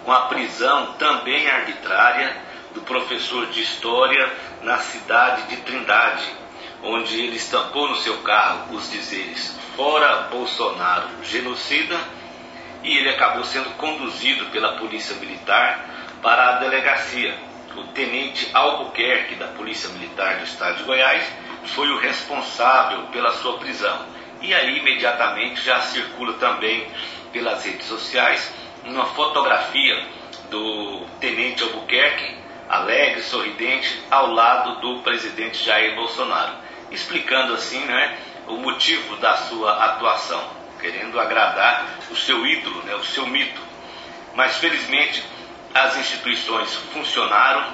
com 0.06 0.12
a 0.12 0.28
prisão 0.28 0.94
também 0.94 1.50
arbitrária 1.50 2.38
do 2.76 2.82
professor 2.82 3.48
de 3.48 3.62
História 3.62 4.32
na 4.62 4.78
cidade 4.78 5.48
de 5.48 5.58
Trindade, 5.58 6.24
onde 6.84 7.20
ele 7.20 7.36
estampou 7.36 7.90
no 7.90 7.96
seu 7.98 8.20
carro 8.20 8.76
os 8.76 8.90
dizeres 8.92 9.58
Fora 9.76 10.28
Bolsonaro, 10.30 11.10
genocida, 11.24 11.98
e 12.84 12.98
ele 12.98 13.10
acabou 13.10 13.44
sendo 13.44 13.72
conduzido 13.72 14.46
pela 14.52 14.78
Polícia 14.78 15.16
Militar 15.16 15.90
para 16.22 16.50
a 16.50 16.60
delegacia. 16.60 17.36
O 17.76 17.84
tenente 17.88 18.50
Albuquerque, 18.54 19.36
da 19.36 19.48
Polícia 19.48 19.90
Militar 19.90 20.38
do 20.38 20.46
Estado 20.46 20.78
de 20.78 20.84
Goiás, 20.84 21.26
foi 21.66 21.90
o 21.90 22.00
responsável 22.00 23.02
pela 23.08 23.34
sua 23.34 23.58
prisão. 23.58 24.06
E 24.42 24.54
aí, 24.54 24.78
imediatamente, 24.78 25.62
já 25.62 25.82
circula 25.82 26.34
também 26.34 26.88
pelas 27.34 27.66
redes 27.66 27.88
sociais 27.88 28.50
uma 28.86 29.06
fotografia 29.08 30.08
do 30.50 31.06
tenente 31.20 31.64
Albuquerque, 31.64 32.38
alegre, 32.70 33.22
sorridente, 33.24 34.02
ao 34.10 34.32
lado 34.32 34.82
do 34.82 35.02
presidente 35.02 35.64
Jair 35.64 35.96
Bolsonaro, 35.96 36.54
explicando 36.92 37.54
assim 37.54 37.80
né, 37.86 38.18
o 38.48 38.58
motivo 38.58 39.16
da 39.18 39.36
sua 39.38 39.86
atuação, 39.86 40.44
querendo 40.80 41.20
agradar 41.20 42.00
o 42.10 42.16
seu 42.16 42.46
ídolo, 42.46 42.84
né, 42.84 42.96
o 42.96 43.04
seu 43.04 43.26
mito. 43.28 43.62
Mas 44.36 44.58
felizmente 44.58 45.24
as 45.74 45.98
instituições 45.98 46.74
funcionaram, 46.94 47.74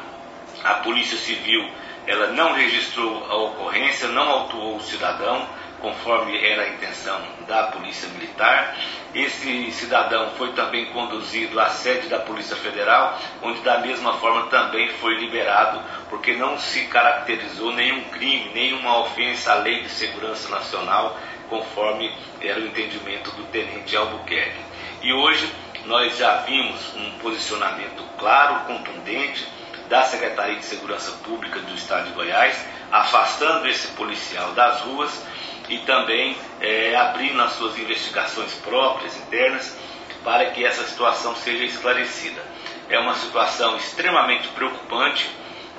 a 0.63 0.75
Polícia 0.75 1.17
Civil 1.17 1.69
ela 2.07 2.27
não 2.27 2.53
registrou 2.53 3.25
a 3.29 3.35
ocorrência, 3.35 4.07
não 4.07 4.27
autuou 4.29 4.77
o 4.77 4.81
cidadão, 4.81 5.47
conforme 5.81 6.37
era 6.45 6.63
a 6.63 6.69
intenção 6.69 7.19
da 7.47 7.63
Polícia 7.63 8.07
Militar. 8.09 8.77
Esse 9.13 9.71
cidadão 9.71 10.31
foi 10.37 10.53
também 10.53 10.85
conduzido 10.87 11.59
à 11.59 11.69
sede 11.69 12.07
da 12.07 12.19
Polícia 12.19 12.55
Federal, 12.55 13.19
onde 13.41 13.59
da 13.61 13.79
mesma 13.79 14.13
forma 14.13 14.47
também 14.47 14.89
foi 14.93 15.15
liberado, 15.15 15.81
porque 16.09 16.33
não 16.33 16.57
se 16.57 16.85
caracterizou 16.85 17.73
nenhum 17.73 18.03
crime, 18.05 18.51
nenhuma 18.53 18.99
ofensa 18.99 19.53
à 19.53 19.55
Lei 19.55 19.81
de 19.81 19.89
Segurança 19.89 20.47
Nacional, 20.49 21.17
conforme 21.49 22.13
era 22.39 22.59
o 22.59 22.67
entendimento 22.67 23.31
do 23.31 23.43
tenente 23.45 23.95
Albuquerque. 23.97 24.61
E 25.01 25.11
hoje 25.11 25.51
nós 25.85 26.17
já 26.17 26.37
vimos 26.37 26.95
um 26.95 27.11
posicionamento 27.19 28.03
claro, 28.17 28.65
contundente 28.65 29.45
da 29.89 30.03
Secretaria 30.03 30.55
de 30.55 30.63
Segurança 30.63 31.11
Pública 31.23 31.59
do 31.59 31.75
Estado 31.75 32.07
de 32.07 32.13
Goiás, 32.13 32.55
afastando 32.91 33.67
esse 33.67 33.87
policial 33.89 34.51
das 34.53 34.79
ruas 34.81 35.21
e 35.69 35.79
também 35.79 36.35
é, 36.59 36.95
abrindo 36.95 37.41
as 37.41 37.53
suas 37.53 37.77
investigações 37.77 38.53
próprias, 38.55 39.17
internas, 39.17 39.77
para 40.23 40.51
que 40.51 40.63
essa 40.63 40.83
situação 40.83 41.35
seja 41.35 41.63
esclarecida. 41.63 42.41
É 42.89 42.99
uma 42.99 43.15
situação 43.15 43.77
extremamente 43.77 44.47
preocupante, 44.49 45.29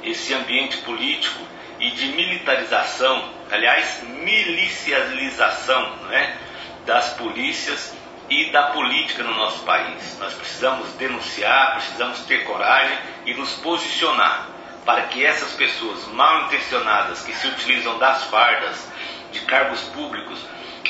esse 0.03 0.35
ambiente 0.35 0.79
político 0.79 1.41
e 1.79 1.91
de 1.91 2.07
militarização, 2.07 3.31
aliás, 3.51 4.03
milicialização 4.03 5.97
né, 6.09 6.37
das 6.87 7.11
polícias 7.15 7.95
e 8.29 8.51
da 8.51 8.69
política 8.69 9.23
no 9.23 9.35
nosso 9.35 9.63
país. 9.65 10.17
Nós 10.19 10.33
precisamos 10.33 10.89
denunciar, 10.95 11.75
precisamos 11.75 12.21
ter 12.21 12.45
coragem 12.45 12.97
e 13.27 13.35
nos 13.35 13.53
posicionar 13.57 14.49
para 14.85 15.03
que 15.03 15.25
essas 15.25 15.53
pessoas 15.53 16.07
mal 16.09 16.47
intencionadas 16.47 17.23
que 17.23 17.33
se 17.33 17.47
utilizam 17.47 17.99
das 17.99 18.25
fardas, 18.25 18.92
de 19.33 19.41
cargos 19.41 19.81
públicos, 19.81 20.39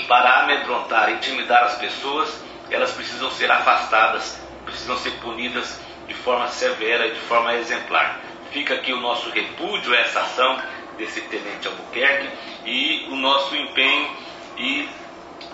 para 0.06 0.40
amedrontar, 0.40 1.10
intimidar 1.10 1.64
as 1.64 1.76
pessoas, 1.76 2.42
elas 2.70 2.92
precisam 2.92 3.30
ser 3.30 3.50
afastadas, 3.50 4.38
precisam 4.64 4.96
ser 4.98 5.12
punidas 5.20 5.80
de 6.06 6.14
forma 6.14 6.48
severa 6.48 7.06
e 7.06 7.12
de 7.12 7.20
forma 7.20 7.54
exemplar. 7.54 8.20
Fica 8.50 8.74
aqui 8.74 8.92
o 8.92 9.00
nosso 9.00 9.30
repúdio 9.30 9.94
a 9.94 9.98
essa 9.98 10.20
ação 10.20 10.60
desse 10.98 11.22
tenente 11.22 11.66
Albuquerque 11.66 12.28
e 12.66 13.06
o 13.10 13.16
nosso 13.16 13.56
empenho 13.56 14.10
e 14.58 14.88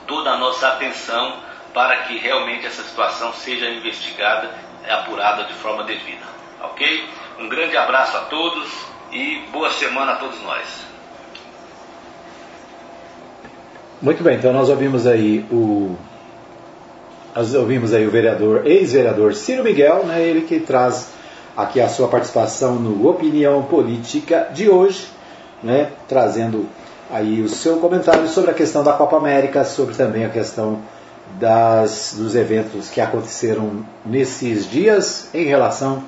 toda 0.07 0.33
a 0.33 0.37
nossa 0.37 0.69
atenção 0.69 1.41
para 1.73 1.97
que 1.99 2.19
realmente 2.19 2.67
essa 2.67 2.83
situação 2.83 3.33
seja 3.35 3.69
investigada 3.69 4.53
apurada 4.89 5.45
de 5.45 5.55
forma 5.55 5.85
devida. 5.85 6.27
Ok? 6.61 7.09
Um 7.39 7.49
grande 7.49 7.77
abraço 7.77 8.17
a 8.17 8.21
todos 8.23 8.69
e 9.13 9.47
boa 9.51 9.71
semana 9.71 10.13
a 10.13 10.17
todos 10.17 10.43
nós. 10.43 10.88
Muito 14.01 14.23
bem, 14.23 14.37
então 14.37 14.53
nós 14.53 14.69
ouvimos 14.69 15.07
aí 15.07 15.45
o 15.51 15.97
nós 17.35 17.55
ouvimos 17.55 17.95
aí 17.95 18.07
o 18.07 18.11
vereador, 18.11 18.67
ex-vereador 18.67 19.35
Ciro 19.35 19.63
Miguel, 19.63 20.05
né, 20.05 20.23
ele 20.23 20.43
que 20.43 20.59
traz 20.59 21.11
aqui 21.57 21.81
a 21.81 21.89
sua 21.89 22.09
participação 22.09 22.77
no 22.77 23.09
Opinião 23.09 23.63
Política 23.63 24.49
de 24.53 24.69
hoje, 24.69 25.09
né, 25.63 25.91
trazendo 26.09 26.67
aí 27.11 27.41
o 27.41 27.49
seu 27.49 27.79
comentário 27.79 28.29
sobre 28.29 28.51
a 28.51 28.55
questão 28.55 28.83
da 28.83 28.93
Copa 28.93 29.17
América, 29.17 29.65
sobre 29.65 29.95
também 29.95 30.25
a 30.25 30.29
questão 30.29 30.81
das, 31.39 32.15
dos 32.17 32.35
eventos 32.35 32.91
que 32.91 33.01
aconteceram 33.01 33.85
nesses 34.05 34.69
dias 34.69 35.29
em 35.35 35.45
relação 35.45 36.03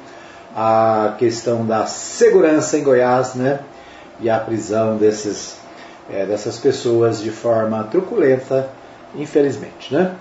à 0.56 1.14
questão 1.18 1.64
da 1.66 1.86
segurança 1.86 2.76
em 2.78 2.82
Goiás, 2.82 3.34
né? 3.34 3.60
E 4.20 4.28
a 4.28 4.38
prisão 4.38 4.96
desses, 4.96 5.56
é, 6.12 6.26
dessas 6.26 6.58
pessoas 6.58 7.20
de 7.20 7.30
forma 7.30 7.84
truculenta, 7.84 8.68
infelizmente, 9.14 9.92
né? 9.92 10.14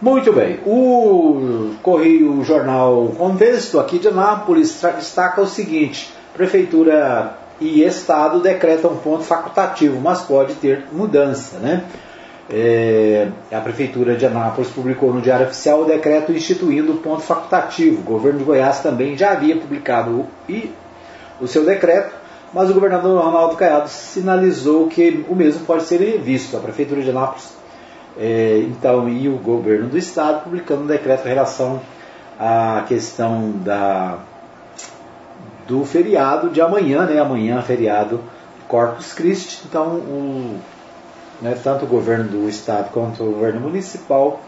Muito 0.00 0.32
bem, 0.32 0.60
o 0.64 1.74
Correio 1.82 2.44
Jornal 2.44 3.08
Contexto 3.18 3.80
aqui 3.80 3.98
de 3.98 4.06
Anápolis 4.06 4.80
destaca 4.96 5.40
o 5.40 5.46
seguinte: 5.46 6.12
Prefeitura 6.34 7.36
e 7.60 7.82
Estado 7.82 8.40
decretam 8.40 8.96
ponto 8.96 9.24
facultativo, 9.24 10.00
mas 10.00 10.22
pode 10.22 10.54
ter 10.54 10.84
mudança, 10.92 11.58
né? 11.58 11.84
É, 12.50 13.28
a 13.52 13.60
Prefeitura 13.60 14.16
de 14.16 14.24
Anápolis 14.24 14.70
publicou 14.70 15.12
no 15.12 15.20
Diário 15.20 15.46
Oficial 15.46 15.82
o 15.82 15.84
decreto 15.84 16.32
instituindo 16.32 16.92
o 16.92 16.96
ponto 16.98 17.20
facultativo. 17.22 18.00
O 18.00 18.04
governo 18.04 18.38
de 18.38 18.44
Goiás 18.44 18.80
também 18.80 19.16
já 19.16 19.32
havia 19.32 19.56
publicado 19.56 20.12
o, 20.12 20.28
o 21.40 21.46
seu 21.46 21.64
decreto, 21.64 22.14
mas 22.52 22.70
o 22.70 22.74
governador 22.74 23.22
Ronaldo 23.22 23.56
Caiado 23.56 23.88
sinalizou 23.88 24.88
que 24.88 25.24
o 25.28 25.34
mesmo 25.34 25.64
pode 25.64 25.84
ser 25.84 26.00
revisto. 26.00 26.56
A 26.56 26.60
Prefeitura 26.60 27.02
de 27.02 27.10
Anápolis 27.10 27.52
é, 28.16 28.64
então, 28.68 29.08
e 29.08 29.28
o 29.28 29.36
governo 29.36 29.88
do 29.88 29.98
Estado 29.98 30.44
publicando 30.44 30.82
um 30.82 30.86
decreto 30.86 31.26
em 31.26 31.28
relação 31.28 31.80
à 32.38 32.84
questão 32.88 33.52
da, 33.64 34.18
do 35.66 35.84
feriado 35.84 36.48
de 36.50 36.60
amanhã, 36.60 37.04
né? 37.06 37.20
Amanhã, 37.20 37.60
feriado 37.62 38.20
Corpus 38.66 39.12
Christi. 39.12 39.62
Então, 39.66 39.86
o 39.96 40.58
né, 41.40 41.56
tanto 41.62 41.84
o 41.84 41.88
governo 41.88 42.24
do 42.24 42.48
estado 42.48 42.90
quanto 42.92 43.22
o 43.22 43.32
governo 43.32 43.60
municipal, 43.60 44.40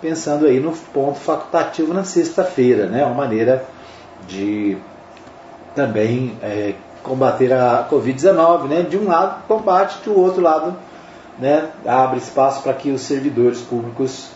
pensando 0.00 0.46
aí 0.46 0.60
no 0.60 0.72
ponto 0.72 1.18
facultativo 1.18 1.92
na 1.92 2.04
sexta-feira, 2.04 2.86
né, 2.86 3.04
uma 3.04 3.14
maneira 3.14 3.64
de 4.26 4.76
também 5.74 6.36
é, 6.42 6.74
combater 7.08 7.52
a 7.52 7.88
Covid-19, 7.90 8.68
né, 8.68 8.82
de 8.82 8.96
um 8.96 9.08
lado 9.08 9.42
combate, 9.48 9.98
do 10.04 10.18
outro 10.18 10.42
lado 10.42 10.76
né, 11.38 11.68
abre 11.86 12.18
espaço 12.18 12.62
para 12.62 12.74
que 12.74 12.90
os 12.90 13.00
servidores 13.00 13.60
públicos 13.60 14.30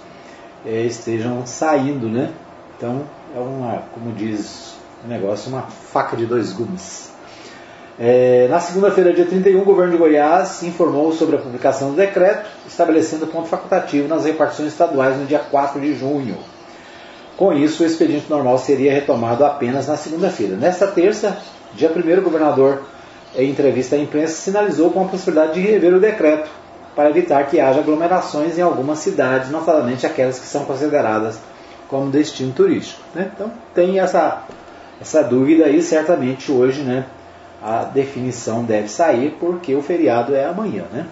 é, 0.65 0.83
estejam 0.83 1.45
saindo, 1.45 2.09
né? 2.09 2.31
Então 2.77 3.03
é 3.35 3.41
uma, 3.41 3.83
como 3.93 4.13
diz 4.13 4.75
o 5.05 5.09
negócio, 5.09 5.51
uma 5.51 5.63
faca 5.63 6.17
de 6.17 6.27
dois 6.27 6.53
gumes. 6.53 7.11
É, 7.99 8.47
na 8.49 8.59
segunda-feira, 8.59 9.13
dia 9.13 9.27
31, 9.27 9.61
o 9.61 9.65
governo 9.65 9.93
de 9.93 9.99
Goiás 9.99 10.63
informou 10.63 11.13
sobre 11.13 11.37
a 11.37 11.39
publicação 11.39 11.91
do 11.91 11.97
decreto, 11.97 12.49
estabelecendo 12.67 13.27
ponto 13.27 13.49
facultativo 13.49 14.09
nas 14.09 14.25
repartições 14.25 14.73
estaduais 14.73 15.17
no 15.19 15.27
dia 15.27 15.39
4 15.39 15.81
de 15.81 15.95
junho. 15.95 16.37
Com 17.37 17.53
isso, 17.53 17.83
o 17.83 17.87
expediente 17.87 18.31
normal 18.31 18.59
seria 18.59 18.93
retomado 18.93 19.45
apenas 19.45 19.89
na 19.89 19.97
segunda-feira. 19.97 20.57
Nesta 20.57 20.87
terça, 20.87 21.39
dia 21.75 21.91
1, 21.91 22.19
o 22.19 22.23
governador, 22.23 22.83
em 23.35 23.51
entrevista 23.51 23.97
à 23.97 23.99
imprensa, 23.99 24.35
sinalizou 24.35 24.91
com 24.91 25.05
a 25.05 25.09
possibilidade 25.09 25.55
de 25.55 25.61
rever 25.61 25.95
o 25.95 26.01
decreto 26.01 26.51
para 26.95 27.11
evitar 27.11 27.47
que 27.47 27.59
haja 27.59 27.81
aglomerações 27.81 28.59
em 28.59 28.63
algumas 28.63 28.99
cidades, 28.99 29.51
notadamente 29.51 30.07
aquelas 30.07 30.39
que 30.39 30.47
são 30.47 30.65
consideradas 30.65 31.39
como 31.89 32.11
destino 32.11 32.53
turístico. 32.53 33.01
Né? 33.15 33.31
Então, 33.35 33.51
tem 33.75 33.99
essa, 33.99 34.45
essa 35.01 35.23
dúvida 35.23 35.65
aí, 35.65 35.83
certamente 35.83 36.53
hoje, 36.53 36.83
né? 36.83 37.07
a 37.63 37.85
definição 37.85 38.65
deve 38.65 38.89
sair 38.89 39.37
porque 39.39 39.75
o 39.75 39.83
feriado 39.83 40.35
é 40.35 40.45
amanhã. 40.45 40.85
Né? 40.93 41.07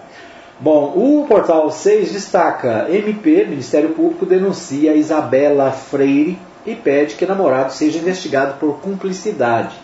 Bom, 0.59 0.93
o 0.95 1.25
portal 1.27 1.71
6 1.71 2.11
destaca: 2.11 2.87
MP, 2.89 3.45
Ministério 3.45 3.89
Público, 3.89 4.25
denuncia 4.25 4.93
Isabela 4.93 5.71
Freire 5.71 6.37
e 6.65 6.75
pede 6.75 7.15
que 7.15 7.25
namorado 7.25 7.73
seja 7.73 7.97
investigado 7.97 8.59
por 8.59 8.79
cumplicidade. 8.79 9.75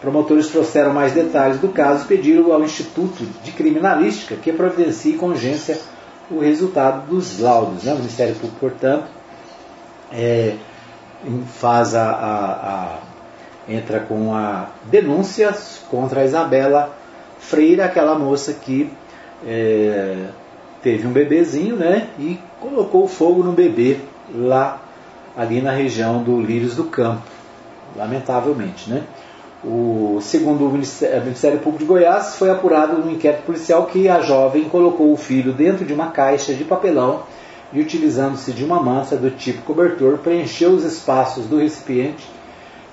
Promotores 0.00 0.48
trouxeram 0.48 0.92
mais 0.92 1.12
detalhes 1.12 1.58
do 1.58 1.68
caso 1.68 2.04
e 2.04 2.08
pediram 2.08 2.52
ao 2.52 2.62
Instituto 2.62 3.24
de 3.42 3.52
Criminalística 3.52 4.36
que 4.36 4.52
providencie 4.52 5.14
com 5.14 5.28
urgência 5.28 5.78
o 6.30 6.38
resultado 6.38 7.06
dos 7.06 7.40
laudos. 7.40 7.84
Né? 7.84 7.92
O 7.92 7.96
Ministério 7.96 8.34
Público, 8.34 8.56
portanto, 8.60 9.06
é, 10.12 10.56
faz 11.58 11.94
a, 11.94 12.10
a, 12.10 12.52
a 12.52 12.98
entra 13.68 14.00
com 14.00 14.34
a 14.34 14.68
denúncia 14.84 15.54
contra 15.90 16.20
a 16.20 16.24
Isabela 16.24 16.96
Freira, 17.38 17.84
aquela 17.84 18.18
moça 18.18 18.52
que 18.52 18.90
é, 19.44 20.26
teve 20.82 21.06
um 21.06 21.12
bebezinho, 21.12 21.76
né? 21.76 22.08
E 22.18 22.38
colocou 22.60 23.06
fogo 23.08 23.42
no 23.42 23.52
bebê 23.52 23.98
lá 24.34 24.80
ali 25.36 25.60
na 25.60 25.72
região 25.72 26.22
do 26.22 26.40
Lírios 26.40 26.74
do 26.74 26.84
Campo, 26.84 27.22
lamentavelmente, 27.96 28.88
né? 28.88 29.02
O, 29.64 30.18
segundo 30.20 30.66
o 30.66 30.70
Ministério, 30.70 31.22
Ministério 31.22 31.58
Público 31.58 31.84
de 31.84 31.88
Goiás, 31.88 32.36
foi 32.36 32.50
apurado 32.50 32.98
no 32.98 33.10
inquérito 33.10 33.42
policial 33.42 33.86
que 33.86 34.08
a 34.08 34.20
jovem 34.20 34.64
colocou 34.64 35.12
o 35.12 35.16
filho 35.16 35.52
dentro 35.52 35.84
de 35.84 35.92
uma 35.92 36.10
caixa 36.10 36.54
de 36.54 36.62
papelão 36.64 37.22
e, 37.72 37.80
utilizando-se 37.80 38.52
de 38.52 38.64
uma 38.64 38.80
manta 38.82 39.16
do 39.16 39.30
tipo 39.30 39.62
cobertor, 39.62 40.18
preencheu 40.18 40.70
os 40.70 40.84
espaços 40.84 41.46
do 41.46 41.58
recipiente 41.58 42.36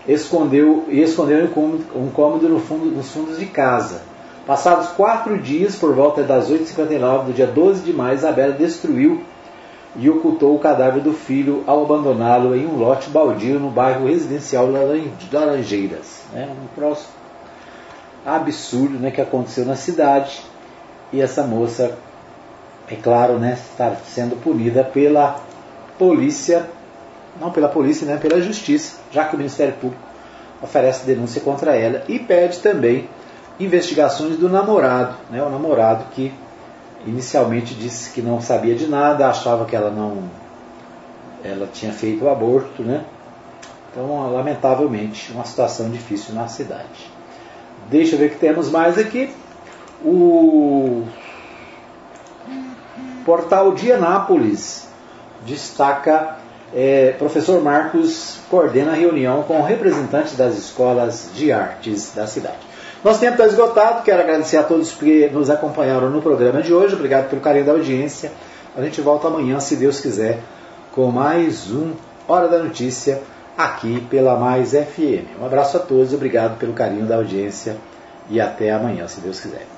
escondeu, 0.07 0.85
e 0.87 1.01
escondeu 1.01 1.45
um 1.45 1.47
cômodo, 1.47 1.85
um 1.95 2.09
cômodo 2.09 2.49
no 2.49 2.59
fundo, 2.59 2.85
nos 2.85 3.09
fundos 3.11 3.39
de 3.39 3.45
casa. 3.45 4.01
Passados 4.45 4.89
quatro 4.89 5.37
dias, 5.37 5.75
por 5.75 5.93
volta 5.93 6.23
das 6.23 6.49
8h59 6.49 7.25
do 7.25 7.33
dia 7.33 7.47
12 7.47 7.81
de 7.81 7.93
maio, 7.93 8.15
Isabela 8.15 8.53
destruiu 8.53 9.21
e 9.95 10.09
ocultou 10.09 10.55
o 10.55 10.59
cadáver 10.59 11.01
do 11.01 11.13
filho 11.13 11.63
ao 11.67 11.83
abandoná-lo 11.83 12.55
em 12.55 12.65
um 12.65 12.77
lote 12.77 13.09
baldio 13.09 13.59
no 13.59 13.69
bairro 13.69 14.07
residencial 14.07 14.67
de 14.67 15.35
Laranjeiras. 15.35 16.23
É 16.33 16.45
um 16.45 16.67
próximo 16.73 17.13
absurdo 18.25 18.97
né, 18.97 19.11
que 19.11 19.21
aconteceu 19.21 19.65
na 19.65 19.75
cidade 19.75 20.41
e 21.11 21.21
essa 21.21 21.43
moça, 21.43 21.97
é 22.89 22.95
claro, 22.95 23.37
né, 23.37 23.53
está 23.53 23.95
sendo 24.05 24.35
punida 24.41 24.83
pela 24.83 25.39
polícia, 25.97 26.67
não 27.39 27.51
pela 27.51 27.69
polícia, 27.69 28.07
né, 28.07 28.17
pela 28.17 28.41
justiça, 28.41 28.97
já 29.11 29.25
que 29.25 29.35
o 29.35 29.37
Ministério 29.37 29.73
Público 29.73 30.01
oferece 30.61 31.05
denúncia 31.05 31.41
contra 31.41 31.75
ela 31.75 32.03
e 32.07 32.17
pede 32.17 32.59
também 32.59 33.07
investigações 33.59 34.37
do 34.37 34.49
namorado, 34.49 35.15
né, 35.29 35.43
o 35.43 35.49
namorado 35.49 36.05
que 36.11 36.33
inicialmente 37.05 37.73
disse 37.73 38.11
que 38.11 38.21
não 38.21 38.41
sabia 38.41 38.75
de 38.75 38.87
nada, 38.87 39.27
achava 39.27 39.65
que 39.65 39.75
ela 39.75 39.89
não 39.89 40.23
ela 41.43 41.67
tinha 41.71 41.91
feito 41.91 42.23
o 42.23 42.29
aborto, 42.29 42.83
né? 42.83 43.03
Então, 43.91 44.31
lamentavelmente, 44.31 45.31
uma 45.33 45.43
situação 45.43 45.89
difícil 45.89 46.33
na 46.33 46.47
cidade. 46.47 47.11
Deixa 47.89 48.15
eu 48.15 48.19
ver 48.19 48.27
o 48.27 48.29
que 48.29 48.39
temos 48.39 48.71
mais 48.71 48.97
aqui. 48.97 49.29
O 50.03 51.03
portal 53.25 53.73
de 53.73 53.91
Anápolis 53.91 54.87
destaca 55.45 56.37
é, 56.73 57.11
professor 57.19 57.61
Marcos 57.61 58.39
coordena 58.49 58.93
a 58.93 58.95
reunião 58.95 59.43
com 59.43 59.61
representantes 59.61 60.35
das 60.35 60.57
escolas 60.57 61.29
de 61.35 61.51
artes 61.51 62.13
da 62.15 62.25
cidade. 62.25 62.72
Nosso 63.03 63.19
tempo 63.19 63.33
está 63.33 63.45
esgotado, 63.45 64.01
quero 64.03 64.21
agradecer 64.21 64.55
a 64.55 64.63
todos 64.63 64.93
que 64.93 65.27
nos 65.27 65.49
acompanharam 65.49 66.09
no 66.09 66.21
programa 66.21 66.61
de 66.61 66.73
hoje, 66.73 66.95
obrigado 66.95 67.29
pelo 67.29 67.41
carinho 67.41 67.65
da 67.65 67.73
audiência. 67.73 68.31
A 68.77 68.81
gente 68.81 69.01
volta 69.01 69.27
amanhã, 69.27 69.59
se 69.59 69.75
Deus 69.75 69.99
quiser, 69.99 70.39
com 70.93 71.11
mais 71.11 71.69
um 71.69 71.91
Hora 72.25 72.47
da 72.47 72.59
Notícia 72.59 73.21
aqui 73.57 73.99
pela 74.09 74.37
Mais 74.37 74.71
FM. 74.71 75.37
Um 75.41 75.45
abraço 75.45 75.75
a 75.75 75.81
todos, 75.81 76.13
obrigado 76.13 76.57
pelo 76.57 76.71
carinho 76.71 77.05
da 77.05 77.17
audiência 77.17 77.75
e 78.29 78.39
até 78.39 78.71
amanhã, 78.71 79.05
se 79.05 79.19
Deus 79.19 79.37
quiser. 79.37 79.72